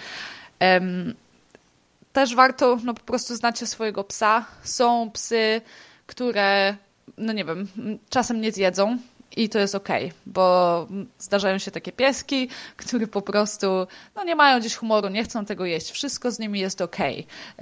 też 2.17 2.35
warto 2.35 2.79
no, 2.85 2.95
po 2.95 3.05
prostu 3.05 3.37
znać 3.37 3.59
swojego 3.59 4.05
psa. 4.05 4.45
Są 4.63 5.11
psy, 5.11 5.61
które, 6.07 6.77
no 7.19 7.33
nie 7.33 7.45
wiem, 7.45 7.69
czasem 8.11 8.41
nie 8.41 8.53
zjedzą, 8.53 8.99
i 9.37 9.49
to 9.49 9.59
jest 9.59 9.75
ok, 9.75 9.89
bo 10.27 10.87
zdarzają 11.19 11.59
się 11.59 11.71
takie 11.71 11.93
pieski, 11.93 12.49
które 12.83 13.07
po 13.07 13.23
prostu 13.23 13.87
no 14.15 14.25
nie 14.25 14.37
mają 14.37 14.61
gdzieś 14.61 14.75
humoru, 14.75 15.09
nie 15.09 15.25
chcą 15.25 15.45
tego 15.45 15.65
jeść. 15.65 15.91
Wszystko 15.91 16.31
z 16.31 16.39
nimi 16.39 16.61
jest 16.61 16.81
ok. 16.81 16.97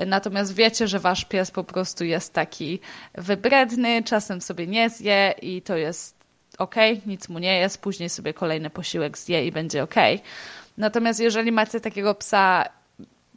Natomiast 0.07 0.55
wiecie, 0.55 0.88
że 0.88 0.98
wasz 0.98 1.24
pies 1.24 1.50
po 1.50 1.64
prostu 1.64 2.05
jest 2.05 2.32
taki 2.32 2.80
wybredny, 3.14 4.02
czasem 4.02 4.40
sobie 4.40 4.66
nie 4.66 4.90
zje 4.90 5.34
i 5.42 5.62
to 5.62 5.76
jest 5.76 6.16
ok, 6.59 6.74
nic 7.07 7.28
mu 7.28 7.38
nie 7.38 7.59
jest, 7.59 7.78
później 7.78 8.09
sobie 8.09 8.34
kolejny 8.34 8.70
posiłek 8.70 9.18
zje 9.18 9.46
i 9.46 9.52
będzie 9.52 9.82
ok. 9.82 9.94
Natomiast 10.78 11.20
jeżeli 11.20 11.52
macie 11.52 11.80
takiego 11.80 12.14
psa 12.14 12.68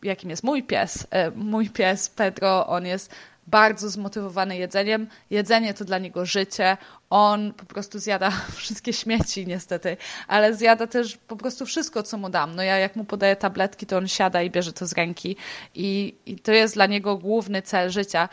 jakim 0.03 0.29
jest 0.29 0.43
mój 0.43 0.63
pies. 0.63 1.07
E, 1.11 1.31
mój 1.31 1.69
pies 1.69 2.09
Pedro, 2.09 2.67
on 2.67 2.85
jest 2.85 3.15
bardzo 3.47 3.89
zmotywowany 3.89 4.57
jedzeniem. 4.57 5.07
Jedzenie 5.29 5.73
to 5.73 5.85
dla 5.85 5.97
niego 5.97 6.25
życie. 6.25 6.77
On 7.09 7.53
po 7.53 7.65
prostu 7.65 7.99
zjada 7.99 8.31
wszystkie 8.55 8.93
śmieci, 8.93 9.47
niestety, 9.47 9.97
ale 10.27 10.55
zjada 10.55 10.87
też 10.87 11.17
po 11.17 11.35
prostu 11.35 11.65
wszystko, 11.65 12.03
co 12.03 12.17
mu 12.17 12.29
dam. 12.29 12.55
No 12.55 12.63
ja, 12.63 12.77
jak 12.77 12.95
mu 12.95 13.03
podaję 13.03 13.35
tabletki, 13.35 13.85
to 13.85 13.97
on 13.97 14.07
siada 14.07 14.41
i 14.41 14.49
bierze 14.49 14.73
to 14.73 14.85
z 14.87 14.93
ręki, 14.93 15.35
i, 15.75 16.15
i 16.25 16.35
to 16.39 16.51
jest 16.51 16.73
dla 16.73 16.85
niego 16.85 17.17
główny 17.17 17.61
cel 17.61 17.89
życia. 17.89 18.29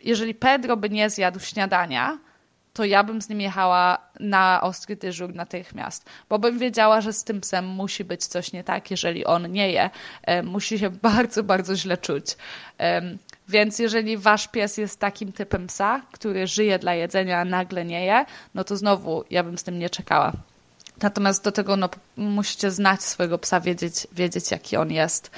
Jeżeli 0.00 0.34
Pedro 0.34 0.76
by 0.76 0.90
nie 0.90 1.10
zjadł 1.10 1.40
śniadania, 1.40 2.18
to 2.72 2.84
ja 2.84 3.04
bym 3.04 3.22
z 3.22 3.28
nim 3.28 3.40
jechała 3.40 3.98
na 4.20 4.60
ostry 4.62 4.96
dyżur 4.96 5.34
natychmiast, 5.34 6.10
bo 6.28 6.38
bym 6.38 6.58
wiedziała, 6.58 7.00
że 7.00 7.12
z 7.12 7.24
tym 7.24 7.40
psem 7.40 7.66
musi 7.66 8.04
być 8.04 8.26
coś 8.26 8.52
nie 8.52 8.64
tak, 8.64 8.90
jeżeli 8.90 9.24
on 9.24 9.52
nie 9.52 9.72
je. 9.72 9.90
E, 10.22 10.42
musi 10.42 10.78
się 10.78 10.90
bardzo, 11.10 11.42
bardzo 11.42 11.76
źle 11.76 11.98
czuć. 11.98 12.36
Więc 13.48 13.78
jeżeli 13.78 14.16
wasz 14.16 14.48
pies 14.48 14.76
jest 14.76 15.00
takim 15.00 15.32
typem 15.32 15.66
psa, 15.66 16.02
który 16.12 16.46
żyje 16.46 16.78
dla 16.78 16.94
jedzenia, 16.94 17.40
a 17.40 17.44
nagle 17.44 17.84
nie 17.84 18.04
je, 18.04 18.24
no 18.54 18.64
to 18.64 18.76
znowu 18.76 19.24
ja 19.30 19.42
bym 19.42 19.58
z 19.58 19.62
tym 19.62 19.78
nie 19.78 19.90
czekała. 19.90 20.32
Natomiast 21.02 21.44
do 21.44 21.52
tego 21.52 21.76
no, 21.76 21.88
musicie 22.16 22.70
znać 22.70 23.02
swojego 23.02 23.38
psa, 23.38 23.60
wiedzieć, 23.60 24.06
wiedzieć 24.12 24.50
jaki 24.50 24.76
on 24.76 24.92
jest. 24.92 25.30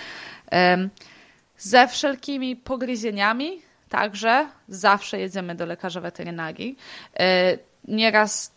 Ze 1.58 1.88
wszelkimi 1.88 2.56
pogryzieniami, 2.56 3.62
Także 3.94 4.48
zawsze 4.68 5.20
jedziemy 5.20 5.54
do 5.54 5.66
lekarza 5.66 6.00
weterynarii. 6.00 6.76
E, 7.20 7.58
nieraz, 7.88 8.52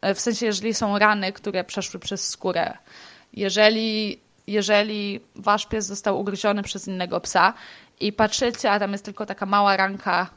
e, 0.00 0.14
w 0.14 0.20
sensie, 0.20 0.46
jeżeli 0.46 0.74
są 0.74 0.98
rany, 0.98 1.32
które 1.32 1.64
przeszły 1.64 2.00
przez 2.00 2.28
skórę, 2.28 2.78
jeżeli 3.32 4.20
jeżeli 4.46 5.20
wasz 5.34 5.66
pies 5.66 5.86
został 5.86 6.20
ugryziony 6.20 6.62
przez 6.62 6.88
innego 6.88 7.20
psa 7.20 7.54
i 8.00 8.12
patrzycie, 8.12 8.70
a 8.70 8.78
tam 8.78 8.92
jest 8.92 9.04
tylko 9.04 9.26
taka 9.26 9.46
mała 9.46 9.76
ranka, 9.76 10.30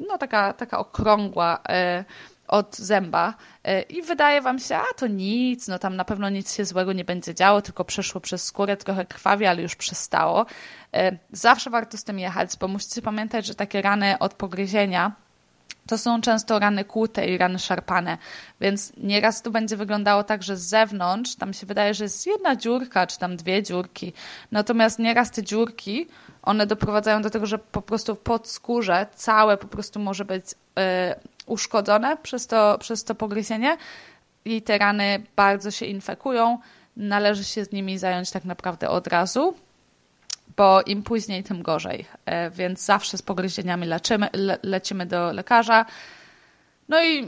no 0.00 0.18
taka, 0.18 0.52
taka 0.52 0.78
okrągła 0.78 1.58
e, 1.68 2.04
od 2.48 2.76
zęba 2.76 3.34
e, 3.64 3.82
i 3.82 4.02
wydaje 4.02 4.40
wam 4.40 4.58
się, 4.58 4.76
a 4.76 4.94
to 4.96 5.06
nic, 5.06 5.68
no 5.68 5.78
tam 5.78 5.96
na 5.96 6.04
pewno 6.04 6.30
nic 6.30 6.54
się 6.54 6.64
złego 6.64 6.92
nie 6.92 7.04
będzie 7.04 7.34
działo, 7.34 7.62
tylko 7.62 7.84
przeszło 7.84 8.20
przez 8.20 8.44
skórę, 8.44 8.76
trochę 8.76 9.04
krwawi, 9.04 9.46
ale 9.46 9.62
już 9.62 9.76
przestało. 9.76 10.46
E, 10.94 11.18
zawsze 11.32 11.70
warto 11.70 11.96
z 11.96 12.04
tym 12.04 12.18
jechać, 12.18 12.50
bo 12.60 12.68
musicie 12.68 13.02
pamiętać, 13.02 13.46
że 13.46 13.54
takie 13.54 13.82
rany 13.82 14.18
od 14.18 14.34
pogryzienia 14.34 15.12
to 15.86 15.98
są 15.98 16.20
często 16.20 16.58
rany 16.58 16.84
kłute 16.84 17.26
i 17.26 17.38
rany 17.38 17.58
szarpane, 17.58 18.18
więc 18.60 18.92
nieraz 18.96 19.42
to 19.42 19.50
będzie 19.50 19.76
wyglądało 19.76 20.24
tak, 20.24 20.42
że 20.42 20.56
z 20.56 20.62
zewnątrz 20.62 21.34
tam 21.34 21.52
się 21.52 21.66
wydaje, 21.66 21.94
że 21.94 22.04
jest 22.04 22.26
jedna 22.26 22.56
dziurka, 22.56 23.06
czy 23.06 23.18
tam 23.18 23.36
dwie 23.36 23.62
dziurki, 23.62 24.12
natomiast 24.52 24.98
nieraz 24.98 25.30
te 25.30 25.42
dziurki, 25.42 26.06
one 26.42 26.66
doprowadzają 26.66 27.22
do 27.22 27.30
tego, 27.30 27.46
że 27.46 27.58
po 27.58 27.82
prostu 27.82 28.16
pod 28.16 28.48
skórze 28.48 29.06
całe 29.14 29.56
po 29.56 29.66
prostu 29.66 30.00
może 30.00 30.24
być 30.24 30.44
yy, 30.76 30.82
uszkodzone 31.46 32.16
przez 32.16 32.46
to, 32.46 32.78
przez 32.78 33.04
to 33.04 33.14
pogryzienie 33.14 33.76
i 34.44 34.62
te 34.62 34.78
rany 34.78 35.22
bardzo 35.36 35.70
się 35.70 35.86
infekują. 35.86 36.58
Należy 36.96 37.44
się 37.44 37.64
z 37.64 37.72
nimi 37.72 37.98
zająć 37.98 38.30
tak 38.30 38.44
naprawdę 38.44 38.88
od 38.88 39.06
razu, 39.06 39.54
bo 40.56 40.82
im 40.82 41.02
później, 41.02 41.44
tym 41.44 41.62
gorzej. 41.62 42.06
E, 42.26 42.50
więc 42.50 42.84
zawsze 42.84 43.18
z 43.18 43.22
pogryzieniami 43.22 43.86
leczymy, 43.86 44.28
le, 44.32 44.58
lecimy 44.62 45.06
do 45.06 45.32
lekarza. 45.32 45.86
No 46.88 47.04
i 47.04 47.26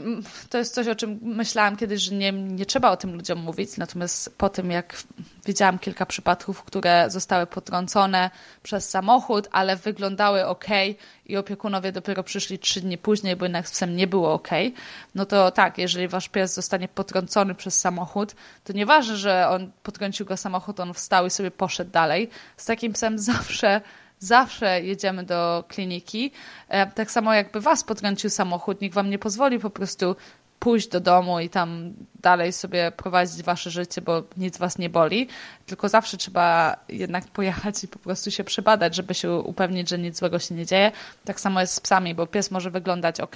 to 0.49 0.57
jest 0.57 0.73
coś, 0.73 0.87
o 0.87 0.95
czym 0.95 1.19
myślałam 1.21 1.77
kiedyś, 1.77 2.01
że 2.01 2.15
nie, 2.15 2.31
nie 2.31 2.65
trzeba 2.65 2.91
o 2.91 2.97
tym 2.97 3.15
ludziom 3.15 3.39
mówić, 3.39 3.77
natomiast 3.77 4.37
po 4.37 4.49
tym, 4.49 4.71
jak 4.71 4.97
widziałam 5.45 5.79
kilka 5.79 6.05
przypadków, 6.05 6.63
które 6.63 7.09
zostały 7.09 7.47
potrącone 7.47 8.29
przez 8.63 8.89
samochód, 8.89 9.47
ale 9.51 9.75
wyglądały 9.75 10.45
ok 10.45 10.65
i 11.25 11.37
opiekunowie 11.37 11.91
dopiero 11.91 12.23
przyszli 12.23 12.59
trzy 12.59 12.81
dni 12.81 12.97
później, 12.97 13.35
bo 13.35 13.45
jednak 13.45 13.67
z 13.67 13.71
psem 13.71 13.95
nie 13.95 14.07
było 14.07 14.33
ok, 14.33 14.49
no 15.15 15.25
to 15.25 15.51
tak, 15.51 15.77
jeżeli 15.77 16.07
wasz 16.07 16.29
pies 16.29 16.53
zostanie 16.53 16.87
potrącony 16.87 17.55
przez 17.55 17.79
samochód, 17.79 18.35
to 18.63 18.73
nieważne, 18.73 19.15
że 19.15 19.49
on 19.49 19.71
potrącił 19.83 20.25
go 20.25 20.37
samochód, 20.37 20.79
on 20.79 20.93
wstał 20.93 21.25
i 21.25 21.29
sobie 21.29 21.51
poszedł 21.51 21.91
dalej. 21.91 22.29
Z 22.57 22.65
takim 22.65 22.93
psem 22.93 23.19
zawsze 23.33 23.81
zawsze 24.19 24.81
jedziemy 24.81 25.23
do 25.23 25.63
kliniki. 25.67 26.31
E, 26.69 26.91
tak 26.91 27.11
samo 27.11 27.33
jakby 27.33 27.61
was 27.61 27.83
potrącił 27.83 28.29
samochód, 28.29 28.81
nikt 28.81 28.95
wam 28.95 29.09
nie 29.09 29.19
pozwoli 29.19 29.59
po 29.59 29.69
prostu 29.69 30.15
pójść 30.59 30.87
do 30.87 30.99
domu 30.99 31.39
i 31.39 31.49
tam 31.49 31.93
dalej 32.21 32.53
sobie 32.53 32.91
prowadzić 32.91 33.43
wasze 33.43 33.69
życie, 33.69 34.01
bo 34.01 34.23
nic 34.37 34.57
was 34.57 34.77
nie 34.77 34.89
boli, 34.89 35.27
tylko 35.65 35.89
zawsze 35.89 36.17
trzeba 36.17 36.75
jednak 36.89 37.27
pojechać 37.27 37.83
i 37.83 37.87
po 37.87 37.99
prostu 37.99 38.31
się 38.31 38.43
przebadać, 38.43 38.95
żeby 38.95 39.13
się 39.13 39.31
upewnić, 39.31 39.89
że 39.89 39.97
nic 39.97 40.17
złego 40.17 40.39
się 40.39 40.55
nie 40.55 40.65
dzieje. 40.65 40.91
Tak 41.25 41.39
samo 41.39 41.61
jest 41.61 41.73
z 41.73 41.79
psami, 41.79 42.15
bo 42.15 42.27
pies 42.27 42.51
może 42.51 42.71
wyglądać 42.71 43.19
ok 43.19 43.35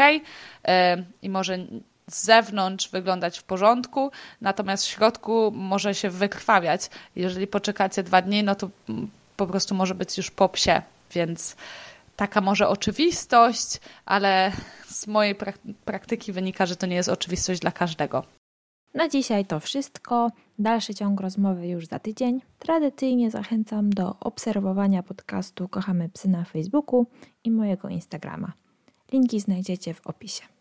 i 1.21 1.29
może 1.29 1.57
z 2.09 2.23
zewnątrz 2.23 2.89
wyglądać 2.89 3.39
w 3.39 3.43
porządku, 3.43 4.11
natomiast 4.41 4.85
w 4.85 4.89
środku 4.89 5.51
może 5.55 5.95
się 5.95 6.09
wykrwawiać. 6.09 6.89
Jeżeli 7.15 7.47
poczekacie 7.47 8.03
dwa 8.03 8.21
dni, 8.21 8.43
no 8.43 8.55
to 8.55 8.69
po 9.37 9.47
prostu 9.47 9.75
może 9.75 9.95
być 9.95 10.17
już 10.17 10.31
po 10.31 10.49
psie, 10.49 10.81
więc 11.11 11.55
taka 12.15 12.41
może 12.41 12.67
oczywistość, 12.67 13.79
ale 14.05 14.51
z 14.85 15.07
mojej 15.07 15.35
praktyki 15.85 16.31
wynika, 16.31 16.65
że 16.65 16.75
to 16.75 16.85
nie 16.87 16.95
jest 16.95 17.09
oczywistość 17.09 17.59
dla 17.59 17.71
każdego. 17.71 18.23
Na 18.93 19.09
dzisiaj 19.09 19.45
to 19.45 19.59
wszystko. 19.59 20.31
Dalszy 20.59 20.95
ciąg 20.95 21.21
rozmowy 21.21 21.67
już 21.67 21.87
za 21.87 21.99
tydzień. 21.99 22.41
Tradycyjnie 22.59 23.31
zachęcam 23.31 23.89
do 23.89 24.15
obserwowania 24.19 25.03
podcastu 25.03 25.67
Kochamy 25.67 26.09
Psy 26.09 26.29
na 26.29 26.43
Facebooku 26.43 27.05
i 27.43 27.51
mojego 27.51 27.89
Instagrama. 27.89 28.53
Linki 29.11 29.39
znajdziecie 29.39 29.93
w 29.93 30.07
opisie. 30.07 30.43